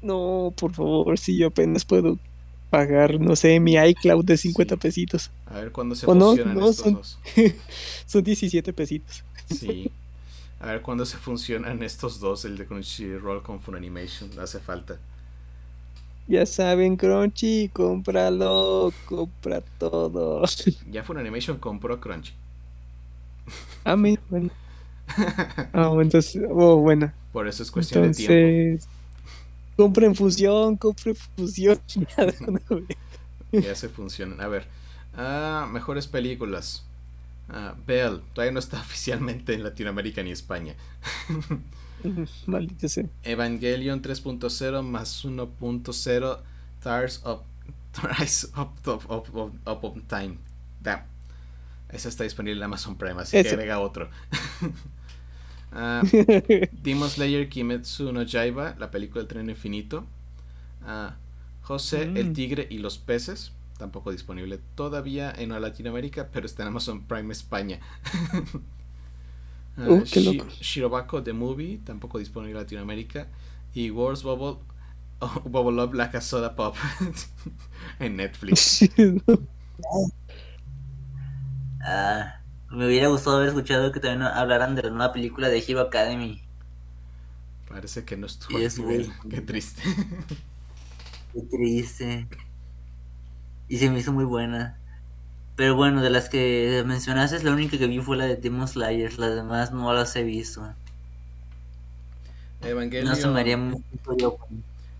No, 0.00 0.54
por 0.56 0.72
favor, 0.72 1.18
si 1.18 1.36
yo 1.36 1.48
apenas 1.48 1.84
puedo 1.84 2.18
pagar, 2.70 3.20
no 3.20 3.36
sé, 3.36 3.60
mi 3.60 3.76
iCloud 3.76 4.24
de 4.24 4.36
50 4.36 4.76
pesitos. 4.76 5.30
A 5.46 5.60
ver 5.60 5.72
cuándo 5.72 5.94
se 5.94 6.06
funcionan 6.06 6.58
estos 6.58 6.76
son, 6.76 6.94
dos. 6.94 7.18
son 8.06 8.24
17 8.24 8.72
pesitos. 8.72 9.24
Sí. 9.48 9.90
A 10.58 10.68
ver 10.68 10.80
cuándo 10.80 11.04
se 11.04 11.18
funcionan 11.18 11.82
estos 11.82 12.18
dos, 12.18 12.46
el 12.46 12.56
de 12.56 12.64
Crunchyroll 12.64 13.42
con 13.42 13.60
Funimation, 13.60 14.30
hace 14.40 14.58
falta. 14.58 14.98
Ya 16.26 16.46
saben, 16.46 16.96
Crunchy, 16.96 17.70
cómpralo, 17.72 18.92
compra 19.04 19.60
todo. 19.78 20.42
Ya 20.90 21.04
Funimation 21.04 21.58
compró 21.58 22.00
Crunchy. 22.00 22.32
Ah, 23.84 23.94
bueno. 23.94 24.50
Ah, 25.72 25.92
entonces, 26.00 26.42
oh, 26.50 26.76
bueno. 26.78 27.12
Por 27.32 27.46
eso 27.46 27.62
es 27.62 27.70
cuestión 27.70 28.10
de 28.10 28.14
tiempo. 28.14 28.86
Compren 29.76 30.14
fusión, 30.14 30.76
compren 30.76 31.14
fusión. 31.14 31.78
ya 33.52 33.74
se 33.74 33.88
funcionan. 33.88 34.40
A 34.40 34.48
ver. 34.48 34.66
Ah, 35.14 35.68
mejores 35.70 36.06
películas. 36.06 36.84
Ah, 37.48 37.74
Bell. 37.86 38.22
Todavía 38.32 38.52
no 38.52 38.58
está 38.58 38.80
oficialmente 38.80 39.54
en 39.54 39.62
Latinoamérica 39.62 40.22
ni 40.22 40.30
España. 40.30 40.74
Maldito 42.46 42.88
sea. 42.88 43.06
Evangelion 43.22 44.02
3.0 44.02 44.82
más 44.82 45.24
1.0 45.24 46.40
Tars 46.82 47.20
of, 47.24 47.40
Tars 47.92 48.50
of, 48.54 49.08
of, 49.08 49.52
of, 49.64 49.96
Time. 50.08 50.38
Damn. 50.80 51.02
Esa 51.88 52.08
está 52.08 52.24
disponible 52.24 52.58
en 52.58 52.64
Amazon 52.64 52.96
Prime, 52.96 53.20
así 53.20 53.42
que 53.42 53.48
agrega 53.48 53.78
otro. 53.78 54.10
Uh, 55.76 56.00
Demon 56.82 57.10
Slayer 57.10 57.50
Kimetsu 57.50 58.10
no 58.10 58.24
Jaiba, 58.26 58.74
la 58.78 58.90
película 58.90 59.20
del 59.20 59.28
tren 59.28 59.50
infinito. 59.50 60.06
Uh, 60.82 61.12
José, 61.60 62.02
el 62.02 62.30
mm. 62.30 62.32
tigre 62.32 62.66
y 62.70 62.78
los 62.78 62.96
peces, 62.96 63.52
tampoco 63.76 64.10
disponible 64.10 64.58
todavía 64.74 65.30
en 65.36 65.50
Latinoamérica, 65.50 66.28
pero 66.32 66.46
está 66.46 66.62
en 66.62 66.68
Amazon 66.68 67.02
Prime 67.02 67.30
España. 67.30 67.80
uh, 69.76 70.02
Shirobako 70.02 71.22
The 71.22 71.34
Movie, 71.34 71.80
tampoco 71.84 72.18
disponible 72.18 72.52
en 72.52 72.58
Latinoamérica. 72.58 73.28
Y 73.74 73.90
Wars 73.90 74.22
Bubble, 74.22 74.62
oh, 75.20 75.42
Bubble 75.44 75.82
Up 75.82 75.90
Black 75.90 76.18
Soda 76.22 76.56
Pop 76.56 76.74
en 78.00 78.16
Netflix. 78.16 78.88
ah 81.84 82.40
me 82.70 82.86
hubiera 82.86 83.08
gustado 83.08 83.36
haber 83.36 83.48
escuchado 83.48 83.92
que 83.92 84.00
también 84.00 84.22
hablaran 84.22 84.74
de 84.74 84.82
la 84.82 84.90
nueva 84.90 85.12
película 85.12 85.48
de 85.48 85.64
Hero 85.66 85.80
Academy. 85.80 86.42
Parece 87.68 88.04
que 88.04 88.16
no 88.16 88.26
estuvo 88.26 88.58
nivel. 88.58 89.12
Qué 89.28 89.40
triste. 89.40 89.82
Qué 91.32 91.40
triste. 91.42 92.26
Y 93.68 93.78
se 93.78 93.90
me 93.90 93.98
hizo 93.98 94.12
muy 94.12 94.24
buena. 94.24 94.78
Pero 95.56 95.74
bueno, 95.74 96.02
de 96.02 96.10
las 96.10 96.28
que 96.28 96.84
mencionaste, 96.86 97.42
la 97.42 97.52
única 97.52 97.78
que 97.78 97.86
vi 97.86 98.00
fue 98.00 98.16
la 98.16 98.26
de 98.26 98.36
Demon 98.36 98.68
Slayer. 98.68 99.18
Las 99.18 99.34
demás 99.34 99.72
no 99.72 99.92
las 99.92 100.14
he 100.16 100.22
visto. 100.22 100.72
Evangelio. 102.62 103.08
No 103.08 103.16
se 103.16 103.28
me 103.28 103.40
haría 103.40 103.56
muy 103.56 103.82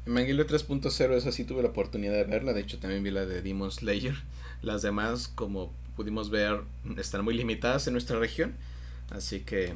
Evangelio 0.07 0.47
3.0, 0.47 1.15
esa 1.15 1.33
sí 1.33 1.45
tuve 1.45 1.63
la 1.63 1.69
oportunidad 1.71 2.13
de 2.13 2.25
verla. 2.25 2.53
De 2.53 2.61
hecho, 2.61 2.79
también 2.79 3.03
vi 3.03 3.11
la 3.11 3.27
de 3.27 3.43
Demon 3.43 3.71
Slayer. 3.71 4.15
Las 4.63 4.83
demás, 4.83 5.29
como 5.29 5.73
pudimos 5.97 6.31
ver, 6.31 6.61
están 6.97 7.25
muy 7.25 7.35
limitadas 7.35 7.87
en 7.87 7.95
nuestra 7.95 8.19
región. 8.19 8.55
Así 9.11 9.41
que. 9.41 9.75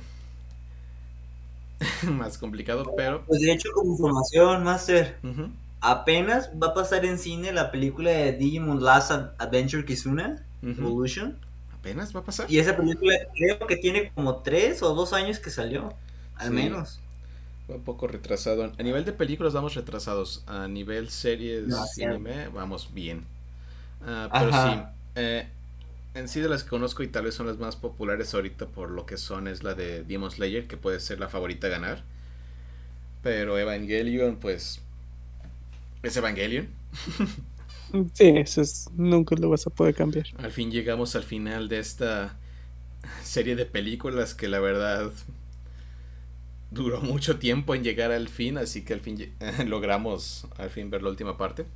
más 2.11 2.39
complicado, 2.39 2.93
pero. 2.97 3.25
Pues 3.27 3.41
de 3.41 3.53
hecho, 3.53 3.71
como 3.75 3.93
información, 3.93 4.65
Master. 4.65 5.17
Apenas 5.83 6.51
va 6.63 6.69
a 6.69 6.75
pasar 6.75 7.07
en 7.07 7.19
cine 7.19 7.53
la 7.53 7.71
película 7.71 8.11
de 8.11 8.33
Digimon 8.33 8.85
Last 8.85 9.13
Adventure 9.39 9.85
Kizuna 9.85 10.45
Evolution. 10.63 11.39
Apenas 11.73 12.15
va 12.15 12.21
a 12.21 12.25
pasar. 12.25 12.51
Y 12.51 12.59
esa 12.59 12.77
película 12.77 13.15
creo 13.35 13.67
que 13.67 13.77
tiene 13.77 14.13
como 14.15 14.37
tres 14.37 14.83
o 14.83 14.95
dos 14.95 15.15
años 15.15 15.39
que 15.39 15.49
salió. 15.49 15.95
Al 16.37 16.51
menos 16.51 17.01
un 17.75 17.83
poco 17.83 18.07
retrasado. 18.07 18.73
A 18.79 18.83
nivel 18.83 19.05
de 19.05 19.13
películas 19.13 19.53
vamos 19.53 19.75
retrasados. 19.75 20.43
A 20.47 20.69
nivel 20.69 21.11
series 21.11 21.67
y 21.97 22.05
anime 22.05 22.49
vamos 22.49 22.91
bien. 22.93 23.25
Ah, 24.05 24.29
pero 24.33 24.53
sí. 24.53 24.83
Eh, 25.17 25.49
en 26.15 26.29
sí 26.29 26.41
de 26.41 26.49
las 26.49 26.65
que 26.65 26.71
conozco 26.71 27.03
y 27.03 27.09
tal 27.09 27.25
vez 27.25 27.35
son 27.35 27.47
las 27.47 27.59
más 27.59 27.77
populares 27.77 28.35
ahorita 28.35 28.67
por 28.67 28.91
lo 28.91 29.07
que 29.07 29.17
son 29.17 29.47
es 29.47 29.63
la 29.63 29.75
de 29.75 30.03
Demon 30.03 30.31
Slayer, 30.31 30.67
que 30.67 30.77
puede 30.77 31.01
ser 31.01 31.21
la 31.21 31.29
favorita 31.29 31.69
a 31.69 31.71
ganar. 31.71 32.03
Pero 33.23 33.59
Evangelion, 33.59 34.37
pues... 34.37 34.81
Es 36.03 36.17
Evangelion. 36.17 36.69
sí, 38.15 38.29
eso 38.37 38.63
es, 38.63 38.89
nunca 38.95 39.37
lo 39.37 39.51
vas 39.51 39.67
a 39.67 39.71
poder 39.71 39.95
cambiar. 39.95 40.27
Al 40.39 40.51
fin 40.51 40.71
llegamos 40.71 41.15
al 41.15 41.23
final 41.23 41.69
de 41.69 41.79
esta 41.79 42.37
serie 43.23 43.57
de 43.57 43.67
películas 43.67 44.35
que 44.35 44.49
la 44.49 44.61
verdad 44.61 45.13
duró 46.71 47.01
mucho 47.01 47.39
tiempo 47.39 47.75
en 47.75 47.83
llegar 47.83 48.13
al 48.13 48.29
fin, 48.29 48.59
así 48.59 48.83
que 48.85 48.95
al 48.95 49.01
fin 49.01 49.33
logramos 49.67 50.47
al 50.57 50.71
fin 50.71 50.91
ver 50.91 51.03
la 51.03 51.11
última 51.11 51.37
parte, 51.37 51.67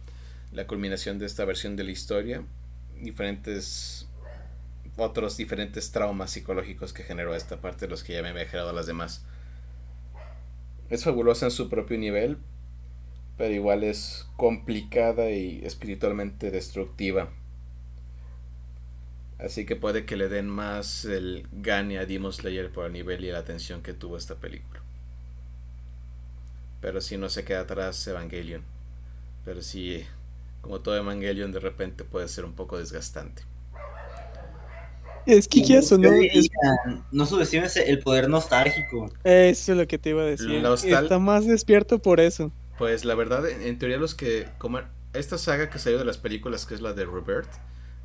la 0.52 0.66
culminación 0.66 1.18
de 1.18 1.26
esta 1.26 1.44
versión 1.44 1.76
de 1.76 1.84
la 1.84 1.90
historia, 1.90 2.42
diferentes 3.00 4.08
otros 4.96 5.36
diferentes 5.36 5.90
traumas 5.90 6.30
psicológicos 6.30 6.92
que 6.92 7.02
generó 7.02 7.34
esta 7.34 7.60
parte, 7.60 7.88
los 7.88 8.04
que 8.04 8.14
ya 8.14 8.22
me 8.22 8.28
había 8.28 8.46
generado 8.46 8.72
las 8.72 8.86
demás. 8.86 9.24
Es 10.90 11.04
fabulosa 11.04 11.46
en 11.46 11.50
su 11.50 11.68
propio 11.68 11.98
nivel, 11.98 12.38
pero 13.36 13.52
igual 13.52 13.82
es 13.82 14.28
complicada 14.36 15.30
y 15.30 15.64
espiritualmente 15.64 16.50
destructiva. 16.50 17.30
Así 19.38 19.66
que 19.66 19.76
puede 19.76 20.06
que 20.06 20.16
le 20.16 20.28
den 20.28 20.48
más 20.48 21.04
el 21.04 21.48
gane 21.52 21.98
a 21.98 22.06
Demon 22.06 22.32
Slayer 22.32 22.70
por 22.70 22.86
el 22.86 22.92
nivel 22.92 23.24
y 23.24 23.32
la 23.32 23.38
atención 23.38 23.82
que 23.82 23.92
tuvo 23.92 24.16
esta 24.16 24.36
película. 24.36 24.80
Pero 26.80 27.00
si 27.00 27.16
no 27.16 27.28
se 27.28 27.44
queda 27.44 27.60
atrás 27.60 28.06
Evangelion. 28.06 28.62
Pero 29.44 29.60
sí, 29.62 30.04
como 30.60 30.80
todo 30.80 30.96
Evangelion 30.96 31.50
de 31.50 31.60
repente 31.60 32.04
puede 32.04 32.28
ser 32.28 32.44
un 32.44 32.52
poco 32.52 32.78
desgastante. 32.78 33.42
Es 35.26 35.48
que 35.48 35.62
ya 35.62 35.82
sonó. 35.82 36.10
No 37.10 37.26
subestimes 37.26 37.76
el 37.76 37.98
poder 38.00 38.28
nostálgico. 38.28 39.10
Eso 39.24 39.72
es 39.72 39.78
lo 39.78 39.86
que 39.86 39.98
te 39.98 40.10
iba 40.10 40.22
a 40.22 40.26
decir. 40.26 40.64
Está 40.84 41.18
más 41.18 41.46
despierto 41.46 41.98
por 41.98 42.20
eso. 42.20 42.52
Pues 42.78 43.04
la 43.04 43.14
verdad, 43.14 43.48
en, 43.48 43.78
teoría, 43.78 43.96
los 43.96 44.14
que. 44.14 44.48
Como 44.58 44.80
esta 45.12 45.38
saga 45.38 45.70
que 45.70 45.78
salió 45.78 45.98
de 45.98 46.04
las 46.04 46.18
películas, 46.18 46.66
que 46.66 46.74
es 46.74 46.80
la 46.80 46.92
de 46.92 47.06
Rebirth, 47.06 47.48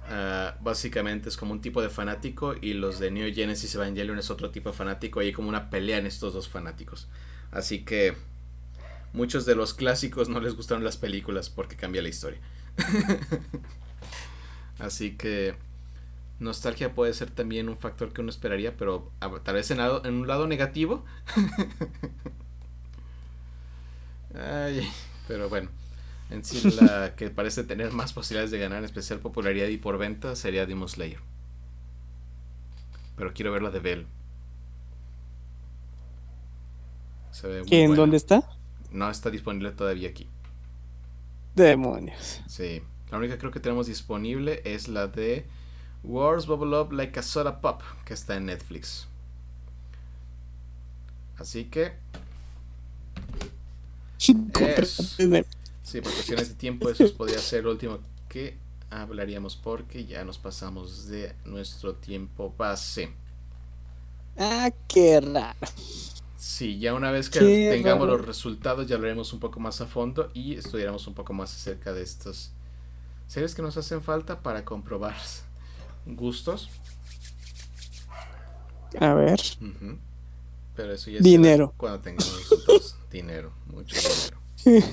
ah, 0.10 0.56
básicamente 0.62 1.30
es 1.30 1.38
como 1.38 1.54
un 1.54 1.62
tipo 1.62 1.82
de 1.82 1.90
fanático. 1.90 2.56
Y 2.60 2.74
los 2.74 3.00
de 3.00 3.12
Neo 3.12 3.34
Genesis 3.34 3.74
Evangelion 3.76 4.20
es 4.20 4.30
otro 4.30 4.52
tipo 4.52 4.70
de 4.70 4.76
fanático. 4.76 5.22
Y 5.22 5.28
hay 5.28 5.34
como 5.34 5.50
una 5.50 5.70
pelea 5.70 5.98
en 5.98 6.06
estos 6.06 6.34
dos 6.34 6.48
fanáticos. 6.48 7.08
Así 7.52 7.84
que 7.84 8.14
muchos 9.14 9.46
de 9.46 9.56
los 9.56 9.74
clásicos 9.74 10.30
no 10.30 10.40
les 10.40 10.56
gustaron 10.56 10.84
las 10.84 10.98
películas 10.98 11.50
porque 11.50 11.76
cambia 11.76 12.02
la 12.02 12.10
historia. 12.10 12.40
Así 14.80 15.18
que 15.18 15.56
nostalgia 16.40 16.94
puede 16.94 17.14
ser 17.14 17.32
también 17.32 17.70
un 17.70 17.78
factor 17.78 18.14
que 18.14 18.22
uno 18.22 18.30
esperaría, 18.30 18.78
pero 18.78 19.12
tal 19.44 19.56
vez 19.56 19.72
en, 19.72 19.80
un 19.80 20.28
lado 20.28 20.48
negativo. 20.48 21.06
pero 25.28 25.50
bueno, 25.50 25.70
en 26.30 26.44
sí 26.44 26.70
la 26.82 27.16
que 27.18 27.30
parece 27.30 27.64
tener 27.64 27.92
más 27.92 28.14
posibilidades 28.14 28.52
de 28.52 28.60
ganar, 28.60 28.80
en 28.80 28.86
especial 28.86 29.20
popularidad 29.20 29.68
y 29.68 29.78
por 29.78 29.98
venta, 29.98 30.36
sería 30.36 30.66
Demon 30.66 30.90
Slayer. 30.90 31.20
Pero 33.16 33.34
quiero 33.34 33.52
ver 33.52 33.62
la 33.62 33.70
de 33.70 33.80
Bell. 33.80 34.08
¿En 37.70 37.96
dónde 37.96 38.18
está? 38.18 38.44
no 38.92 39.10
está 39.10 39.30
disponible 39.30 39.72
todavía 39.72 40.10
aquí. 40.10 40.28
Demonios. 41.56 42.42
Sí. 42.48 42.82
La 43.12 43.18
única 43.18 43.38
creo 43.38 43.52
que 43.52 43.60
tenemos 43.60 43.88
disponible 43.88 44.62
es 44.66 44.88
la 44.88 45.08
de 45.08 45.46
Wars 46.04 46.46
Bubble 46.46 46.80
Up 46.80 46.92
Like 46.92 47.20
a 47.20 47.24
Soda 47.24 47.62
Pop, 47.62 47.82
que 48.06 48.14
está 48.14 48.36
en 48.36 48.46
Netflix. 48.46 49.08
Así 51.38 51.66
que. 51.66 51.94
sí, 54.18 54.34
por 54.34 56.14
cuestiones 56.14 56.50
de 56.50 56.56
tiempo, 56.56 56.90
eso 56.90 57.12
podría 57.16 57.40
ser 57.40 57.64
lo 57.64 57.72
último 57.72 58.00
que 58.28 58.58
hablaríamos, 58.90 59.56
porque 59.56 60.06
ya 60.06 60.24
nos 60.24 60.38
pasamos 60.38 61.08
de 61.08 61.36
nuestro 61.46 61.96
tiempo 61.96 62.54
base. 62.58 63.12
Ah, 64.38 64.72
qué 64.88 65.22
raro. 65.22 65.58
Sí, 66.38 66.80
ya 66.80 66.94
una 66.94 67.12
vez 67.12 67.30
que 67.30 67.40
tengamos 67.40 68.08
los 68.08 68.26
resultados 68.26 68.88
ya 68.88 68.96
hablaremos 68.96 69.34
un 69.34 69.42
poco 69.42 69.60
más 69.60 69.82
a 69.82 69.86
fondo 69.86 70.32
y 70.34 70.56
estudiaremos 70.56 71.06
un 71.08 71.14
poco 71.14 71.34
más 71.34 71.54
acerca 71.54 71.92
de 71.92 72.02
estos 72.02 72.52
series 73.28 73.54
que 73.56 73.62
nos 73.62 73.76
hacen 73.76 74.02
falta 74.02 74.42
para 74.42 74.64
comprobar 74.64 75.16
gustos. 76.06 76.70
A 79.00 79.14
ver. 79.14 79.40
Pero 80.76 80.94
eso 80.94 81.12
ya 81.12 81.20
dinero. 81.20 81.74
cuando 81.78 82.00
tengamos 82.00 82.96
dinero, 83.12 83.52
mucho 83.68 83.96
dinero. 84.64 84.86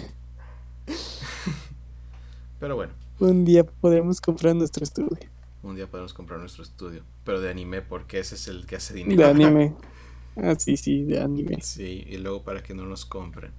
pero 2.61 2.77
bueno. 2.77 2.93
Un 3.19 3.45
día 3.45 3.65
podremos 3.65 4.21
comprar 4.21 4.55
nuestro 4.55 4.85
estudio. 4.85 5.29
Un 5.63 5.77
día 5.77 5.87
podemos 5.87 6.13
comprar 6.13 6.39
nuestro 6.39 6.63
estudio, 6.63 7.03
pero 7.25 7.41
de 7.41 7.51
anime 7.51 7.81
porque 7.83 8.19
ese 8.19 8.35
es 8.35 8.47
el 8.49 8.67
que 8.67 8.77
hace 8.77 8.95
dinero. 8.95 9.23
De 9.23 9.29
anime. 9.29 9.75
Ah, 10.39 10.55
sí, 10.59 10.77
sí, 10.77 11.03
de 11.03 11.19
anime. 11.19 11.63
Sí, 11.63 12.05
y 12.07 12.19
luego 12.19 12.43
para 12.43 12.63
que 12.63 12.75
no 12.75 12.85
nos 12.85 13.07
compren. 13.07 13.53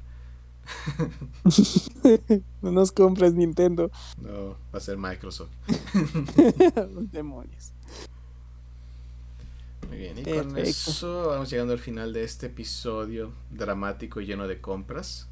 no 2.62 2.72
nos 2.72 2.92
compres 2.92 3.34
Nintendo. 3.34 3.92
No, 4.22 4.58
va 4.74 4.78
a 4.78 4.80
ser 4.80 4.98
Microsoft. 4.98 5.52
Demonios. 7.12 7.72
Muy 9.88 9.98
bien, 9.98 10.18
y 10.18 10.24
con 10.24 10.58
eso 10.58 11.28
vamos 11.30 11.50
llegando 11.50 11.74
al 11.74 11.80
final 11.80 12.12
de 12.12 12.24
este 12.24 12.48
episodio 12.48 13.32
dramático 13.52 14.20
y 14.20 14.26
lleno 14.26 14.48
de 14.48 14.60
compras. 14.60 15.30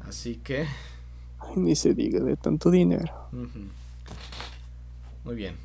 Así 0.00 0.36
que. 0.36 0.66
ni 1.56 1.74
se 1.74 1.94
diga 1.94 2.20
de 2.20 2.36
tanto 2.36 2.70
dinero. 2.70 3.28
Muy 5.24 5.34
bien. 5.34 5.56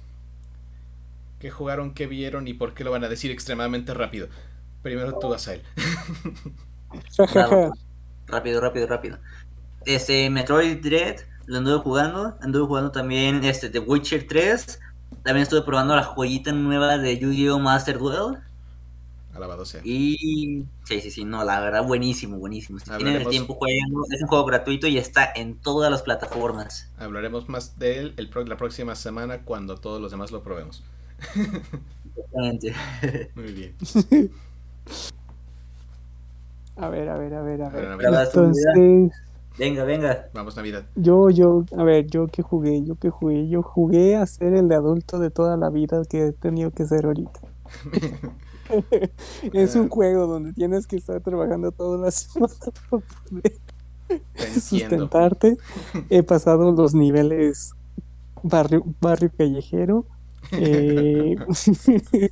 ¿Qué 1.40 1.52
jugaron, 1.52 1.94
qué 1.94 2.08
vieron 2.08 2.48
y 2.48 2.54
por 2.54 2.74
qué 2.74 2.84
lo 2.84 2.92
van 2.92 3.04
a 3.04 3.10
decir 3.10 3.32
extremadamente 3.32 3.94
rápido? 3.94 4.28
Primero 4.82 5.18
tú, 5.20 5.34
Asael. 5.34 5.62
rápido, 8.28 8.62
rápido, 8.62 8.88
rápido. 8.88 9.18
Este, 9.86 10.30
Metroid 10.30 10.82
Dread, 10.82 11.22
lo 11.46 11.58
anduve 11.58 11.80
jugando. 11.80 12.38
Anduve 12.42 12.68
jugando 12.68 12.92
también 12.92 13.44
este, 13.44 13.70
The 13.70 13.80
Witcher 13.80 14.28
3. 14.28 14.80
También 15.24 15.44
estuve 15.44 15.62
probando 15.62 15.96
la 15.96 16.04
joyita 16.04 16.52
nueva 16.52 16.98
de 16.98 17.18
Yu-Gi-Oh! 17.18 17.60
Master 17.60 17.98
Duel. 17.98 18.38
Alabado 19.34 19.66
sea. 19.66 19.82
Y. 19.84 20.66
Sí, 20.84 21.00
sí, 21.00 21.10
sí, 21.10 21.24
no, 21.24 21.44
la 21.46 21.60
verdad, 21.62 21.86
buenísimo, 21.86 22.38
buenísimo. 22.38 22.80
Si 22.80 22.86
tienen 22.86 23.16
el 23.16 23.28
tiempo, 23.28 23.54
jugando, 23.54 24.06
Es 24.12 24.22
un 24.22 24.28
juego 24.28 24.46
gratuito 24.46 24.88
y 24.88 24.98
está 24.98 25.32
en 25.34 25.56
todas 25.56 25.90
las 25.90 26.02
plataformas. 26.02 26.92
Hablaremos 26.98 27.48
más 27.48 27.80
de 27.80 28.00
él 28.00 28.14
el 28.18 28.30
la 28.48 28.58
próxima 28.58 28.96
semana 28.96 29.44
cuando 29.44 29.78
todos 29.78 30.02
los 30.02 30.12
demás 30.12 30.32
lo 30.32 30.44
probemos. 30.44 30.84
Exactamente. 32.16 32.76
Muy 33.36 33.54
bien. 33.54 33.76
A 36.82 36.90
ver, 36.90 37.10
a 37.10 37.18
ver, 37.18 37.32
a 37.36 37.44
ver, 37.44 37.62
a 37.62 37.70
ver. 37.70 37.90
Entonces, 38.02 39.12
venga, 39.56 39.84
venga. 39.84 40.30
Vamos 40.34 40.56
Navidad. 40.56 40.84
Yo, 40.96 41.30
yo, 41.30 41.64
a 41.78 41.84
ver, 41.84 42.08
yo 42.08 42.26
que 42.26 42.42
jugué, 42.42 42.84
yo 42.84 42.96
que 42.96 43.12
jugué, 43.12 43.48
yo 43.48 43.62
jugué 43.62 44.16
a 44.16 44.26
ser 44.26 44.56
el 44.56 44.68
de 44.68 44.74
adulto 44.74 45.20
de 45.20 45.30
toda 45.30 45.58
la 45.58 45.70
vida 45.70 46.02
que 46.10 46.26
he 46.26 46.32
tenido 46.32 46.72
que 46.72 46.88
ser 46.88 47.06
ahorita. 47.06 47.40
es 49.54 49.76
un 49.76 49.90
juego 49.90 50.26
donde 50.26 50.54
tienes 50.54 50.88
que 50.88 50.96
estar 50.96 51.22
trabajando 51.22 51.72
todas 51.72 52.02
las 52.02 52.16
semanas 52.16 52.58
para 52.90 53.04
poder 53.30 53.54
sustentarte. 54.60 55.58
He 56.10 56.24
pasado 56.24 56.72
los 56.72 56.96
niveles 56.96 57.76
barrio, 58.42 58.84
barrio 59.00 59.30
callejero. 59.38 60.08
Eh, 60.52 61.36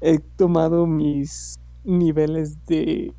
he 0.00 0.18
tomado 0.38 0.86
mis 0.86 1.60
niveles 1.84 2.64
de 2.64 3.12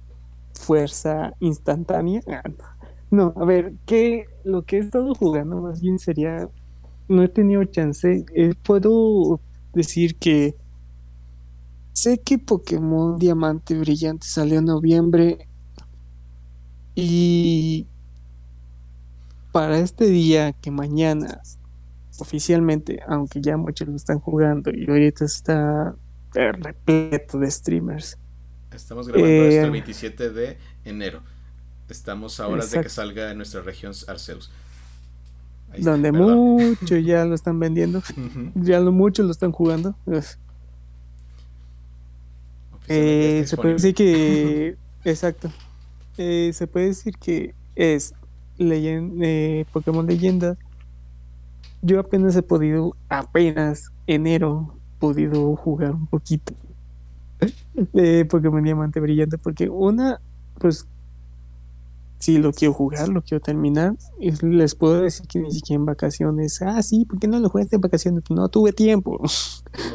fuerza 0.59 1.33
instantánea. 1.39 2.21
Ah, 2.27 2.43
no, 3.09 3.33
a 3.35 3.45
ver, 3.45 3.73
¿qué 3.85 4.25
lo 4.43 4.63
que 4.63 4.77
he 4.77 4.79
estado 4.79 5.15
jugando 5.15 5.61
más 5.61 5.81
bien 5.81 5.97
sería 5.97 6.49
no 7.09 7.23
he 7.23 7.27
tenido 7.27 7.63
chance. 7.65 8.23
Eh, 8.35 8.53
puedo 8.63 9.41
decir 9.73 10.15
que 10.17 10.55
sé 11.91 12.19
que 12.19 12.37
Pokémon 12.37 13.17
Diamante 13.17 13.77
Brillante 13.77 14.27
salió 14.27 14.59
en 14.59 14.65
noviembre 14.65 15.47
y 16.95 17.87
para 19.51 19.79
este 19.79 20.05
día 20.05 20.53
que 20.53 20.71
mañana 20.71 21.41
oficialmente, 22.19 22.99
aunque 23.07 23.41
ya 23.41 23.57
muchos 23.57 23.87
lo 23.87 23.95
están 23.95 24.19
jugando 24.19 24.71
y 24.71 24.89
ahorita 24.89 25.25
está 25.25 25.95
repleto 26.33 27.39
de 27.39 27.49
streamers. 27.49 28.17
Estamos 28.79 29.07
grabando 29.07 29.43
esto 29.43 29.65
el 29.65 29.71
27 29.71 30.23
eh, 30.23 30.29
de 30.29 30.57
enero. 30.85 31.21
Estamos 31.89 32.39
a 32.39 32.47
horas 32.47 32.71
de 32.71 32.81
que 32.81 32.89
salga 32.89 33.31
en 33.31 33.37
nuestra 33.37 33.61
región 33.61 33.93
Arceus. 34.07 34.51
Donde 35.77 36.11
mucho 36.11 36.97
ya 36.97 37.25
lo 37.25 37.35
están 37.35 37.59
vendiendo, 37.59 38.01
ya 38.55 38.79
lo 38.79 38.91
mucho 38.91 39.23
lo 39.23 39.31
están 39.31 39.51
jugando. 39.51 39.95
Eh, 42.87 43.43
se 43.45 43.55
puede 43.55 43.73
decir 43.73 43.93
que, 43.93 44.77
exacto, 45.03 45.51
eh, 46.17 46.51
se 46.53 46.65
puede 46.65 46.87
decir 46.87 47.15
que 47.17 47.53
es 47.75 48.13
leyenda, 48.57 49.25
eh, 49.25 49.65
Pokémon 49.71 50.07
Leyenda. 50.07 50.57
Yo 51.81 51.99
apenas 51.99 52.35
he 52.35 52.41
podido, 52.41 52.95
apenas 53.09 53.91
enero, 54.07 54.75
podido 54.97 55.55
jugar 55.55 55.91
un 55.91 56.07
poquito 56.07 56.53
de 57.93 58.25
Pokémon 58.25 58.63
Diamante 58.63 58.99
Brillante, 58.99 59.37
porque 59.37 59.69
una, 59.69 60.19
pues 60.59 60.87
si 62.19 62.37
lo 62.37 62.51
quiero 62.51 62.73
jugar, 62.73 63.07
lo 63.09 63.21
quiero 63.21 63.41
terminar. 63.41 63.95
Y 64.19 64.31
les 64.45 64.75
puedo 64.75 65.01
decir 65.01 65.25
que 65.27 65.39
ni 65.39 65.51
siquiera 65.51 65.79
en 65.79 65.85
vacaciones. 65.85 66.61
Ah, 66.61 66.83
sí, 66.83 67.05
¿por 67.05 67.17
qué 67.19 67.27
no 67.27 67.39
lo 67.39 67.49
jugaste 67.49 67.77
en 67.77 67.81
vacaciones? 67.81 68.23
No 68.29 68.49
tuve 68.49 68.73
tiempo. 68.73 69.19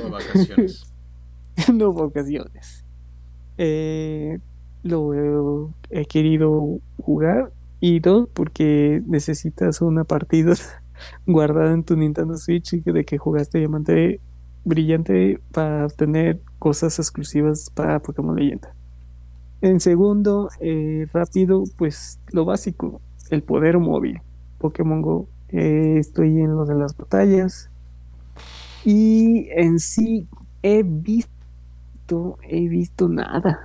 No 0.02 0.10
vacaciones. 0.10 0.86
no 1.72 1.92
vacaciones. 1.92 2.84
Eh, 3.58 4.38
lo 4.82 5.70
he 5.90 6.06
querido 6.06 6.78
jugar. 7.02 7.52
Y 7.80 8.00
dos, 8.00 8.28
porque 8.32 9.02
necesitas 9.06 9.82
una 9.82 10.04
partida 10.04 10.54
guardada 11.26 11.74
en 11.74 11.84
tu 11.84 11.96
Nintendo 11.96 12.38
Switch 12.38 12.82
de 12.82 13.04
que 13.04 13.18
jugaste 13.18 13.58
Diamante 13.58 14.20
Brillante 14.65 15.41
para 15.53 15.86
obtener 15.86 16.41
cosas 16.59 16.99
exclusivas 16.99 17.70
para 17.70 18.01
Pokémon 18.01 18.36
Leyenda. 18.36 18.74
En 19.61 19.81
segundo, 19.81 20.49
eh, 20.61 21.07
rápido, 21.12 21.65
pues 21.78 22.19
lo 22.32 22.45
básico, 22.45 23.01
el 23.31 23.43
poder 23.43 23.78
móvil. 23.78 24.20
Pokémon 24.59 25.03
Go. 25.03 25.28
Eh, 25.49 25.97
estoy 25.99 26.41
en 26.41 26.55
lo 26.57 26.65
de 26.65 26.74
las 26.74 26.97
batallas. 26.97 27.70
Y 28.85 29.49
en 29.51 29.78
sí 29.78 30.27
he 30.62 30.82
visto, 30.82 32.39
he 32.43 32.69
visto 32.69 33.09
nada. 33.09 33.61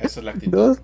Esa 0.00 0.20
es 0.20 0.24
la 0.24 0.32
actitud. 0.32 0.52
Dos, 0.52 0.80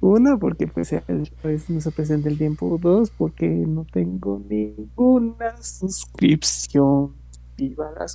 una, 0.00 0.36
porque 0.36 0.66
pues, 0.66 0.94
pues, 1.42 1.70
no 1.70 1.80
se 1.80 1.90
presenta 1.90 2.28
el 2.28 2.38
tiempo. 2.38 2.78
Dos, 2.80 3.10
porque 3.10 3.48
no 3.48 3.84
tengo 3.84 4.42
ninguna 4.48 5.60
suscripción. 5.62 7.12
Viva 7.56 7.90
la, 7.92 8.06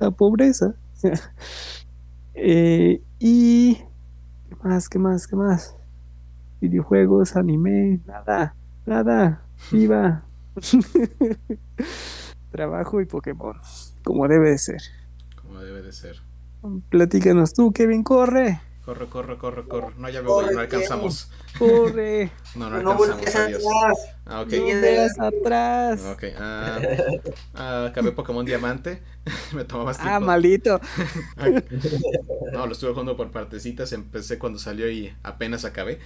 la 0.00 0.10
pobreza. 0.10 0.74
eh, 2.34 3.02
y 3.18 3.78
¿Qué 4.52 4.68
más? 4.68 4.88
¿Qué 4.88 4.98
más? 4.98 5.26
¿Qué 5.26 5.36
más? 5.36 5.76
Videojuegos, 6.60 7.36
anime, 7.36 8.00
nada, 8.06 8.54
nada, 8.84 9.42
viva. 9.70 10.24
Trabajo 12.50 13.00
y 13.00 13.06
Pokémon, 13.06 13.56
como 14.04 14.28
debe 14.28 14.50
de 14.50 14.58
ser. 14.58 14.82
Como 15.40 15.60
debe 15.60 15.82
de 15.82 15.92
ser. 15.92 16.16
Platícanos 16.90 17.54
tú, 17.54 17.72
Kevin, 17.72 18.02
corre. 18.02 18.60
Corre, 18.84 19.06
corre, 19.06 19.38
corre, 19.38 19.62
corre. 19.68 19.94
No, 19.96 20.08
ya 20.08 20.22
me 20.22 20.28
voy, 20.28 20.52
no 20.52 20.60
alcanzamos. 20.60 21.30
Corre. 21.56 22.32
no, 22.56 22.68
no 22.68 22.90
alcanzamos. 22.90 23.36
Adiós. 23.36 23.62
Ah, 24.26 24.40
ok. 24.40 24.52
No 25.16 25.24
atrás. 25.24 26.04
Ok. 26.06 26.24
Ah, 26.36 26.80
ah, 27.54 27.86
acabé 27.90 28.10
Pokémon 28.10 28.44
Diamante. 28.44 29.00
me 29.54 29.64
tomó 29.64 29.84
más 29.84 29.98
ah, 30.00 30.02
tiempo. 30.02 30.16
Ah, 30.16 30.20
maldito. 30.20 30.80
no, 32.52 32.66
lo 32.66 32.72
estuve 32.72 32.90
jugando 32.90 33.16
por 33.16 33.30
partecitas. 33.30 33.92
Empecé 33.92 34.40
cuando 34.40 34.58
salió 34.58 34.90
y 34.90 35.14
apenas 35.22 35.64
acabé. 35.64 36.00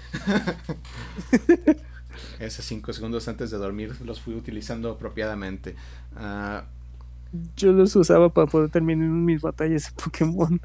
Esos 2.39 2.65
cinco 2.67 2.93
segundos 2.93 3.27
antes 3.29 3.51
de 3.51 3.57
dormir 3.57 3.95
los 4.05 4.21
fui 4.21 4.35
utilizando 4.35 4.91
apropiadamente. 4.91 5.77
Uh, 6.15 6.61
yo 7.57 7.73
los 7.73 7.95
usaba 7.97 8.33
para 8.33 8.47
poder 8.47 8.71
terminar 8.71 9.09
mis 9.09 9.41
batallas 9.41 9.87
de 9.87 10.03
Pokémon. 10.03 10.61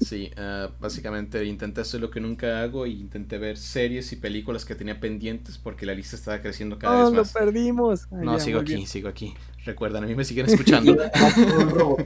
Sí, 0.00 0.30
uh, 0.36 0.70
básicamente 0.80 1.44
intenté 1.44 1.80
hacer 1.80 2.00
lo 2.00 2.10
que 2.10 2.20
nunca 2.20 2.62
hago 2.62 2.86
y 2.86 3.00
intenté 3.00 3.38
ver 3.38 3.56
series 3.56 4.12
y 4.12 4.16
películas 4.16 4.64
que 4.64 4.74
tenía 4.74 5.00
pendientes 5.00 5.58
porque 5.58 5.86
la 5.86 5.94
lista 5.94 6.16
estaba 6.16 6.40
creciendo 6.40 6.78
cada 6.78 7.04
vez 7.04 7.14
más. 7.14 7.34
lo 7.34 7.40
perdimos! 7.40 8.10
no, 8.10 8.38
sigo 8.38 8.60
aquí, 8.60 8.86
sigo 8.86 9.08
aquí. 9.08 9.34
Recuerdan, 9.64 10.04
a 10.04 10.06
mí 10.06 10.14
me 10.14 10.24
siguen 10.24 10.46
escuchando. 10.46 10.96
no 11.76 11.96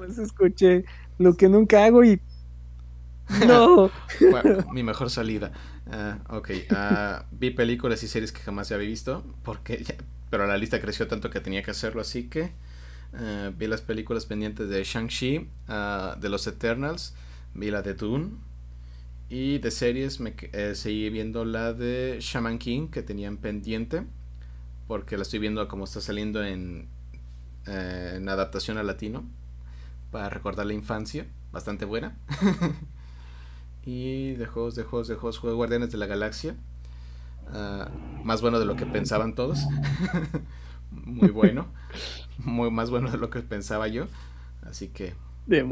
más 0.00 0.18
escuché 0.18 0.84
lo 1.18 1.36
que 1.36 1.48
nunca 1.48 1.84
hago 1.84 2.04
y... 2.04 2.20
No. 3.46 3.90
mi 4.72 4.82
mejor 4.82 5.08
salida. 5.08 5.52
Uh, 5.86 6.36
ok, 6.36 6.50
uh, 6.70 7.24
vi 7.30 7.50
películas 7.50 8.02
y 8.02 8.08
series 8.08 8.32
que 8.32 8.40
jamás 8.40 8.70
había 8.72 8.88
visto 8.88 9.22
porque 9.42 9.82
ya, 9.82 9.94
pero 10.30 10.46
la 10.46 10.56
lista 10.56 10.80
creció 10.80 11.06
tanto 11.06 11.30
que 11.30 11.40
tenía 11.40 11.62
que 11.62 11.70
hacerlo, 11.70 12.00
así 12.00 12.28
que 12.28 12.52
eh, 13.16 13.52
vi 13.56 13.66
las 13.66 13.82
películas 13.82 14.26
pendientes 14.26 14.68
de 14.68 14.82
Shang-Chi, 14.82 15.48
ah, 15.68 16.16
de 16.20 16.28
los 16.28 16.46
Eternals, 16.46 17.14
vi 17.54 17.70
la 17.70 17.82
de 17.82 17.94
Dune 17.94 18.30
y 19.28 19.58
de 19.58 19.70
series 19.70 20.20
me 20.20 20.34
eh, 20.52 20.74
seguí 20.74 21.08
viendo 21.10 21.44
la 21.44 21.72
de 21.72 22.18
Shaman 22.20 22.58
King 22.58 22.88
que 22.88 23.02
tenían 23.02 23.38
pendiente 23.38 24.04
porque 24.86 25.16
la 25.16 25.22
estoy 25.22 25.38
viendo 25.38 25.66
como 25.68 25.84
está 25.84 26.00
saliendo 26.00 26.44
en, 26.44 26.88
eh, 27.66 28.22
adaptación 28.28 28.76
al 28.78 28.86
latino 28.86 29.24
para 30.10 30.28
recordar 30.28 30.66
la 30.66 30.74
infancia, 30.74 31.26
bastante 31.50 31.84
buena. 31.84 32.16
y 33.84 34.32
de 34.32 34.46
juegos, 34.46 34.74
de 34.74 34.84
juegos, 34.84 35.08
de 35.08 35.14
juegos, 35.14 35.38
juego 35.38 35.56
Guardianes 35.56 35.90
de 35.90 35.98
la 35.98 36.06
Galaxia 36.06 36.56
Ah, 37.52 37.90
más 38.22 38.40
bueno 38.42 38.58
de 38.58 38.66
lo 38.66 38.76
que 38.76 38.86
pensaban 38.86 39.34
todos. 39.34 39.60
Muy 40.90 41.30
bueno. 41.30 41.66
Muy 42.38 42.70
más 42.70 42.90
bueno 42.90 43.10
de 43.10 43.18
lo 43.18 43.30
que 43.30 43.40
pensaba 43.40 43.88
yo. 43.88 44.06
Así 44.62 44.88
que 44.88 45.14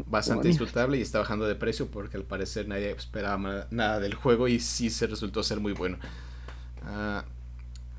bastante 0.05 0.47
disfrutable 0.47 0.97
y 0.97 1.01
está 1.01 1.19
bajando 1.19 1.47
de 1.47 1.55
precio 1.55 1.87
porque 1.87 2.17
al 2.17 2.23
parecer 2.23 2.67
nadie 2.67 2.91
esperaba 2.91 3.67
nada 3.71 3.99
del 3.99 4.13
juego 4.13 4.47
y 4.47 4.59
sí 4.59 4.89
se 4.89 5.07
resultó 5.07 5.43
ser 5.43 5.59
muy 5.59 5.73
bueno. 5.73 5.97
Uh, 6.83 7.21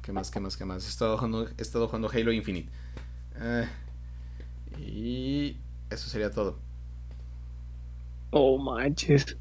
¿Qué 0.03 0.13
más? 0.13 0.31
¿Qué 0.31 0.41
más? 0.41 0.57
¿Qué 0.57 0.65
más? 0.65 0.85
He 0.85 0.89
estado 0.89 1.17
jugando, 1.17 1.49
he 1.49 1.63
estado 1.63 1.87
jugando 1.89 2.11
Halo 2.11 2.33
Infinite. 2.33 2.71
Ah, 3.39 3.65
y 4.79 5.57
eso 5.91 6.09
sería 6.09 6.31
todo. 6.31 6.59
Oh 8.33 8.59
manches. 8.59 9.37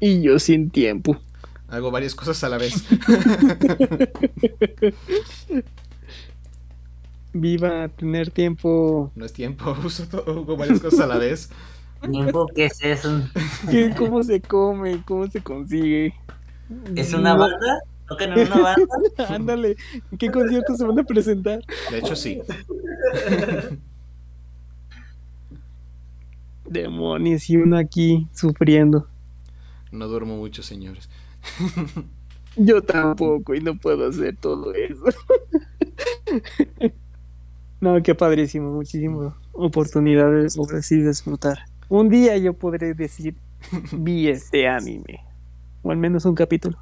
Y 0.00 0.22
yo 0.22 0.38
sin 0.38 0.70
tiempo. 0.70 1.20
Hago 1.68 1.90
varias 1.90 2.14
cosas 2.14 2.42
a 2.44 2.48
la 2.48 2.58
vez. 2.58 2.84
Viva 7.32 7.88
tener 7.88 8.30
tiempo. 8.30 9.10
No 9.16 9.24
es 9.24 9.32
tiempo, 9.32 9.76
uso 9.84 10.06
todo, 10.06 10.40
hago 10.40 10.56
varias 10.56 10.80
cosas 10.80 11.00
a 11.00 11.06
la 11.06 11.18
vez. 11.18 11.50
¿Tiempo 12.10 12.46
qué 12.54 12.66
es 12.66 12.82
eso? 12.82 13.22
¿Cómo 13.96 14.22
se 14.22 14.40
come? 14.40 15.02
¿Cómo 15.06 15.26
se 15.26 15.40
consigue? 15.40 16.14
¿Es 16.94 17.14
una 17.14 17.34
banda? 17.34 17.80
¿Tocan 18.08 18.38
en 18.38 18.46
una 18.46 18.60
banda? 18.60 18.86
Ándale, 19.28 19.76
¿en 20.12 20.18
qué 20.18 20.30
concierto 20.30 20.76
se 20.76 20.84
van 20.84 20.98
a 20.98 21.02
presentar? 21.02 21.60
De 21.90 21.98
hecho, 21.98 22.14
sí. 22.14 22.42
Demonios, 26.66 27.48
y 27.48 27.56
uno 27.56 27.78
aquí 27.78 28.28
sufriendo. 28.34 29.08
No 29.90 30.06
duermo 30.06 30.36
mucho, 30.36 30.62
señores. 30.62 31.08
Yo 32.56 32.82
tampoco 32.82 33.54
y 33.54 33.60
no 33.60 33.76
puedo 33.76 34.08
hacer 34.08 34.36
todo 34.36 34.72
eso. 34.74 35.04
no, 37.80 38.02
qué 38.02 38.14
padrísimo, 38.14 38.70
muchísimas 38.70 39.34
oportunidades 39.52 40.56
por 40.56 40.74
así 40.76 41.00
disfrutar. 41.02 41.58
Un 41.88 42.08
día 42.08 42.36
yo 42.36 42.54
podré 42.54 42.94
decir, 42.94 43.34
vi 43.92 44.28
este 44.28 44.68
anime, 44.68 45.24
o 45.82 45.90
al 45.90 45.96
menos 45.96 46.24
un 46.24 46.34
capítulo. 46.34 46.78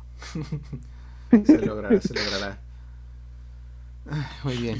se 1.31 1.59
logrará, 1.59 2.01
se 2.01 2.15
logrará. 2.15 2.61
Muy 4.45 4.57
bien. 4.59 4.79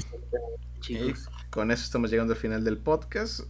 con 1.49 1.71
eso 1.71 1.83
estamos 1.83 2.11
llegando 2.11 2.33
al 2.33 2.39
final 2.39 2.63
del 2.63 2.77
podcast. 2.77 3.41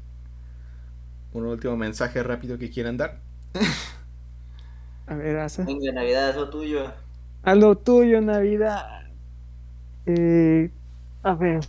Un 1.34 1.46
último 1.46 1.76
mensaje 1.76 2.24
rápido 2.24 2.58
que 2.58 2.70
quieran 2.70 2.98
dar. 2.98 3.20
A 5.08 5.16
ver, 5.16 5.38
Asa. 5.38 5.64
Venga, 5.64 5.92
Navidad, 5.92 6.30
es 6.30 6.36
lo 6.36 6.50
tuyo. 6.50 6.92
A 7.44 7.56
lo 7.56 7.78
tuyo, 7.78 8.22
Navidad. 8.22 9.04
Eh, 10.06 10.72
a 11.24 11.34
ver, 11.34 11.66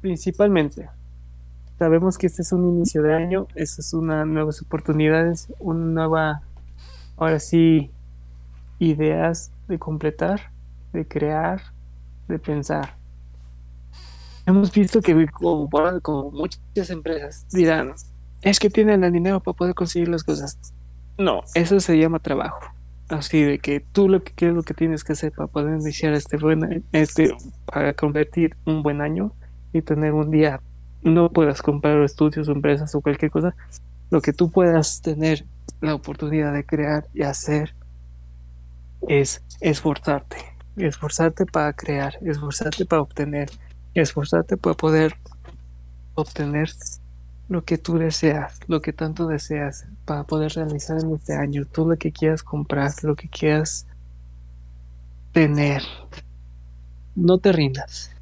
principalmente, 0.00 0.88
sabemos 1.78 2.18
que 2.18 2.26
este 2.26 2.42
es 2.42 2.52
un 2.52 2.68
inicio 2.68 3.02
de 3.02 3.14
año, 3.14 3.46
estas 3.54 3.86
es 3.86 3.94
una 3.94 4.24
nuevas 4.24 4.60
oportunidades, 4.62 5.48
una 5.58 5.84
nueva, 5.84 6.42
ahora 7.16 7.38
sí, 7.38 7.90
ideas 8.78 9.52
de 9.68 9.78
completar, 9.78 10.52
de 10.92 11.06
crear, 11.06 11.62
de 12.26 12.38
pensar. 12.38 12.96
Hemos 14.46 14.72
visto 14.72 15.00
que 15.00 15.26
como, 15.28 15.68
como 16.02 16.30
muchas 16.30 16.90
empresas 16.90 17.46
dirán, 17.50 17.94
es 18.42 18.58
que 18.58 18.70
tienen 18.70 19.04
el 19.04 19.12
dinero 19.12 19.40
para 19.40 19.56
poder 19.56 19.74
conseguir 19.74 20.08
las 20.08 20.24
cosas. 20.24 20.58
No, 21.18 21.42
eso 21.54 21.80
se 21.80 21.98
llama 21.98 22.20
trabajo. 22.20 22.60
Así 23.08 23.42
de 23.42 23.58
que 23.58 23.80
tú 23.80 24.08
lo 24.08 24.22
que 24.22 24.32
quieres, 24.32 24.56
lo 24.56 24.62
que 24.62 24.74
tienes 24.74 25.02
que 25.02 25.12
hacer 25.12 25.32
para 25.32 25.48
poder 25.48 25.80
iniciar 25.80 26.12
este 26.12 26.36
buen, 26.36 26.84
este, 26.92 27.34
para 27.64 27.94
convertir 27.94 28.56
un 28.64 28.82
buen 28.82 29.00
año 29.00 29.32
y 29.72 29.82
tener 29.82 30.12
un 30.12 30.30
día, 30.30 30.60
no 31.02 31.30
puedas 31.30 31.62
comprar 31.62 32.02
estudios 32.02 32.48
empresas 32.48 32.94
o 32.94 33.00
cualquier 33.00 33.30
cosa, 33.30 33.54
lo 34.10 34.20
que 34.20 34.32
tú 34.32 34.50
puedas 34.50 35.00
tener 35.02 35.44
la 35.80 35.94
oportunidad 35.94 36.52
de 36.52 36.64
crear 36.64 37.06
y 37.14 37.22
hacer 37.22 37.74
es 39.06 39.42
esforzarte, 39.60 40.36
esforzarte 40.76 41.46
para 41.46 41.72
crear, 41.72 42.18
esforzarte 42.22 42.84
para 42.84 43.02
obtener, 43.02 43.50
esforzarte 43.94 44.56
para 44.56 44.76
poder 44.76 45.14
obtener 46.14 46.70
lo 47.48 47.64
que 47.64 47.78
tú 47.78 47.98
deseas, 47.98 48.60
lo 48.66 48.80
que 48.82 48.92
tanto 48.92 49.26
deseas 49.26 49.86
para 50.04 50.24
poder 50.24 50.52
realizar 50.52 50.98
en 51.00 51.14
este 51.14 51.34
año, 51.34 51.64
tú 51.64 51.88
lo 51.88 51.96
que 51.96 52.12
quieras 52.12 52.42
comprar, 52.42 52.92
lo 53.02 53.16
que 53.16 53.28
quieras 53.28 53.86
tener. 55.32 55.82
No 57.14 57.38
te 57.38 57.52
rindas. 57.52 58.12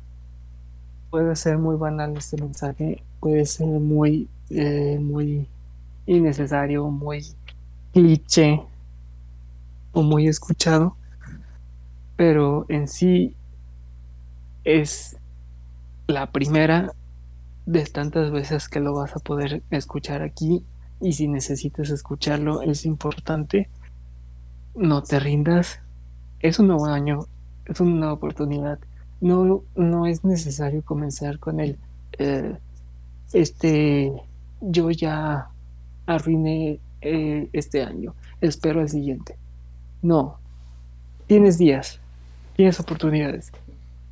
Puede 1.11 1.35
ser 1.35 1.59
muy 1.59 1.77
banal 1.77 2.17
este 2.17 2.41
mensaje, 2.41 3.03
puede 3.21 3.47
ser 3.47 3.67
muy, 3.67 4.29
eh, 4.51 4.99
muy 5.01 5.49
innecesario, 6.07 6.89
muy 6.89 7.25
cliché 7.93 8.63
o 9.93 10.03
muy 10.03 10.29
escuchado, 10.29 10.97
pero 12.17 12.67
en 12.69 12.87
sí 12.87 13.35
es 14.65 15.17
la 16.07 16.31
primera 16.31 16.93
de 17.67 17.85
tantas 17.85 18.31
veces 18.31 18.69
que 18.69 18.81
lo 18.81 18.95
vas 18.95 19.17
a 19.17 19.19
poder 19.19 19.63
escuchar 19.71 20.23
aquí 20.23 20.65
y 21.01 21.13
si 21.13 21.29
necesitas 21.29 21.91
escucharlo 21.91 22.63
es 22.63 22.87
importante 22.87 23.69
no 24.75 25.03
te 25.03 25.19
rindas. 25.19 25.81
Es 26.41 26.59
un 26.59 26.69
nuevo 26.69 26.87
año 26.87 27.27
es 27.65 27.81
una 27.81 27.97
nueva 27.97 28.13
oportunidad. 28.13 28.79
No 29.21 29.63
no 29.75 30.07
es 30.07 30.25
necesario 30.25 30.83
comenzar 30.83 31.39
con 31.39 31.61
el 31.61 31.79
eh, 32.19 32.57
este 33.33 34.13
yo 34.61 34.91
ya 34.91 35.49
arruiné 36.07 36.79
eh, 37.01 37.49
este 37.53 37.83
año 37.83 38.15
espero 38.41 38.81
el 38.81 38.89
siguiente. 38.89 39.37
No. 40.03 40.39
Tienes 41.27 41.59
días 41.59 42.01
tienes 42.55 42.79
oportunidades. 42.79 43.51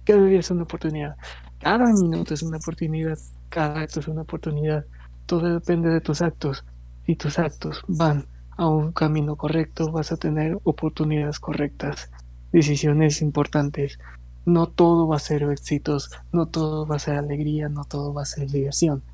Cada 0.04 0.24
día 0.24 0.40
es 0.40 0.50
una 0.50 0.64
oportunidad 0.64 1.16
cada 1.64 1.90
minuto 1.94 2.34
es 2.34 2.42
una 2.42 2.58
oportunidad 2.58 3.18
cada 3.54 3.82
acto 3.82 4.00
es 4.00 4.08
una 4.08 4.22
oportunidad. 4.22 4.84
Todo 5.26 5.54
depende 5.54 5.88
de 5.88 6.00
tus 6.00 6.22
actos. 6.22 6.64
Si 7.06 7.14
tus 7.14 7.38
actos 7.38 7.84
van 7.86 8.26
a 8.56 8.66
un 8.66 8.90
camino 8.90 9.36
correcto, 9.36 9.92
vas 9.92 10.10
a 10.10 10.16
tener 10.16 10.58
oportunidades 10.64 11.38
correctas, 11.38 12.10
decisiones 12.50 13.22
importantes. 13.22 14.00
No 14.44 14.66
todo 14.66 15.06
va 15.06 15.16
a 15.16 15.20
ser 15.20 15.44
éxitos, 15.44 16.10
no 16.32 16.46
todo 16.46 16.84
va 16.84 16.96
a 16.96 16.98
ser 16.98 17.16
alegría, 17.16 17.68
no 17.68 17.84
todo 17.84 18.12
va 18.12 18.22
a 18.22 18.26
ser 18.26 18.50
diversión. 18.50 19.04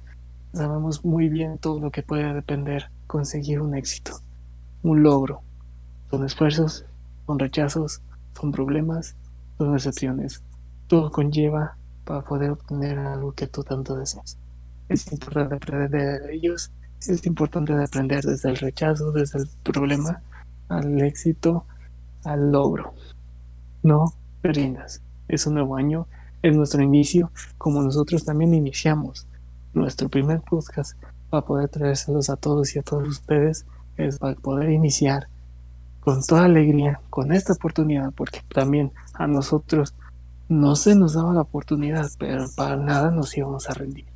Sabemos 0.54 1.04
muy 1.04 1.28
bien 1.28 1.58
todo 1.58 1.78
lo 1.78 1.90
que 1.90 2.02
puede 2.02 2.32
depender 2.32 2.90
conseguir 3.06 3.60
un 3.60 3.74
éxito, 3.76 4.12
un 4.82 5.02
logro. 5.02 5.42
Son 6.10 6.24
esfuerzos, 6.24 6.86
son 7.26 7.38
rechazos, 7.38 8.00
son 8.40 8.52
problemas, 8.52 9.16
son 9.58 9.74
decepciones. 9.74 10.42
Todo 10.86 11.10
conlleva 11.10 11.76
para 12.04 12.22
poder 12.22 12.50
obtener 12.50 12.98
algo 12.98 13.32
que 13.32 13.46
tú 13.46 13.62
tanto 13.62 13.96
deseas. 13.96 14.38
Es 14.88 15.10
importante 15.12 15.54
aprender 15.54 15.90
de 15.90 16.34
ellos, 16.34 16.70
es 17.06 17.26
importante 17.26 17.72
aprender 17.72 18.24
desde 18.24 18.50
el 18.50 18.56
rechazo, 18.56 19.12
desde 19.12 19.40
el 19.40 19.48
problema, 19.62 20.22
al 20.68 21.00
éxito, 21.00 21.64
al 22.24 22.50
logro. 22.52 22.94
No 23.82 24.12
te 24.42 24.52
rindas. 24.52 25.02
Es 25.28 25.46
un 25.46 25.54
nuevo 25.54 25.76
año, 25.76 26.06
es 26.42 26.54
nuestro 26.54 26.82
inicio, 26.82 27.30
como 27.58 27.82
nosotros 27.82 28.24
también 28.24 28.54
iniciamos 28.54 29.26
nuestro 29.72 30.08
primer 30.08 30.40
podcast 30.40 31.00
para 31.30 31.46
poder 31.46 31.68
traérselos 31.68 32.28
a 32.28 32.36
todos 32.36 32.74
y 32.74 32.80
a 32.80 32.82
todos 32.82 33.06
ustedes, 33.06 33.66
es 33.96 34.18
para 34.18 34.34
poder 34.34 34.70
iniciar 34.70 35.28
con 36.00 36.22
toda 36.22 36.46
alegría, 36.46 37.00
con 37.10 37.32
esta 37.32 37.52
oportunidad, 37.52 38.12
porque 38.12 38.40
también 38.52 38.92
a 39.14 39.26
nosotros 39.26 39.94
no 40.50 40.74
se 40.74 40.96
nos 40.96 41.14
daba 41.14 41.32
la 41.32 41.42
oportunidad, 41.42 42.10
pero 42.18 42.46
para 42.56 42.76
nada 42.76 43.12
nos 43.12 43.36
íbamos 43.36 43.70
a 43.70 43.74
rendir. 43.74 44.06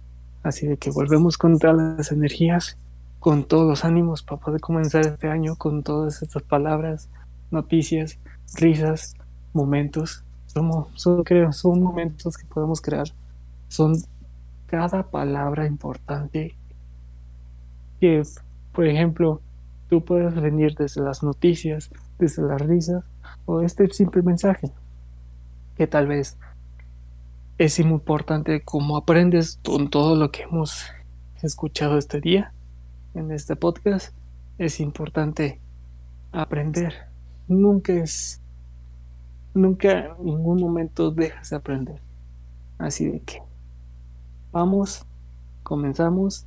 Así 0.42 0.66
de 0.66 0.76
que 0.76 0.90
volvemos 0.90 1.38
con 1.38 1.60
todas 1.60 1.76
las 1.96 2.10
energías, 2.10 2.76
con 3.20 3.44
todos 3.44 3.68
los 3.68 3.84
ánimos 3.84 4.24
para 4.24 4.40
poder 4.40 4.60
comenzar 4.60 5.06
este 5.06 5.28
año 5.28 5.54
con 5.54 5.84
todas 5.84 6.22
estas 6.22 6.42
palabras, 6.42 7.08
noticias, 7.52 8.18
risas, 8.56 9.14
momentos. 9.52 10.24
Son 10.46 11.80
momentos 11.80 12.36
que 12.36 12.46
podemos 12.46 12.80
crear. 12.80 13.06
Son 13.68 13.94
cada 14.66 15.04
palabra 15.04 15.68
importante 15.68 16.56
que, 18.00 18.24
por 18.72 18.88
ejemplo, 18.88 19.40
tú 19.88 20.04
puedes 20.04 20.34
venir 20.34 20.74
desde 20.74 21.00
las 21.00 21.22
noticias, 21.22 21.90
desde 22.18 22.42
las 22.42 22.60
risas 22.60 23.04
o 23.46 23.60
este 23.60 23.88
simple 23.90 24.22
mensaje 24.22 24.72
que 25.76 25.86
tal 25.86 26.06
vez 26.06 26.38
es 27.58 27.78
importante 27.78 28.62
como 28.62 28.96
aprendes 28.96 29.60
con 29.64 29.88
todo 29.88 30.16
lo 30.16 30.30
que 30.30 30.42
hemos 30.42 30.86
escuchado 31.42 31.98
este 31.98 32.20
día 32.20 32.52
en 33.14 33.30
este 33.30 33.56
podcast. 33.56 34.14
Es 34.58 34.80
importante 34.80 35.60
aprender. 36.32 36.94
Nunca 37.46 37.92
es, 37.92 38.40
nunca 39.52 40.06
en 40.06 40.24
ningún 40.24 40.60
momento 40.60 41.10
dejas 41.10 41.50
de 41.50 41.56
aprender. 41.56 42.00
Así 42.78 43.06
de 43.06 43.20
que 43.20 43.42
vamos, 44.50 45.06
comenzamos. 45.62 46.46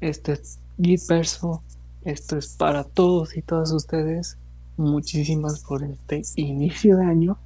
Este 0.00 0.32
es 0.32 0.58
Git 0.80 1.00
Verso. 1.08 1.62
Esto 2.04 2.38
es 2.38 2.54
para 2.54 2.84
todos 2.84 3.36
y 3.36 3.42
todas 3.42 3.72
ustedes. 3.72 4.38
Muchísimas 4.76 5.60
por 5.60 5.82
este 5.82 6.22
inicio 6.36 6.98
de 6.98 7.06
año 7.06 7.38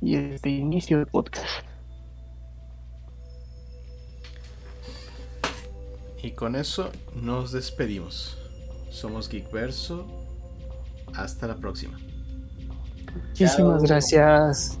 y 0.00 0.16
este 0.16 0.50
inicio 0.50 0.98
del 0.98 1.06
podcast. 1.06 1.46
Y 6.22 6.32
con 6.32 6.54
eso 6.54 6.90
nos 7.14 7.52
despedimos. 7.52 8.36
Somos 8.90 9.28
Geekverso. 9.28 10.06
Hasta 11.14 11.46
la 11.46 11.56
próxima. 11.56 11.98
Muchísimas 13.14 13.82
gracias. 13.82 14.78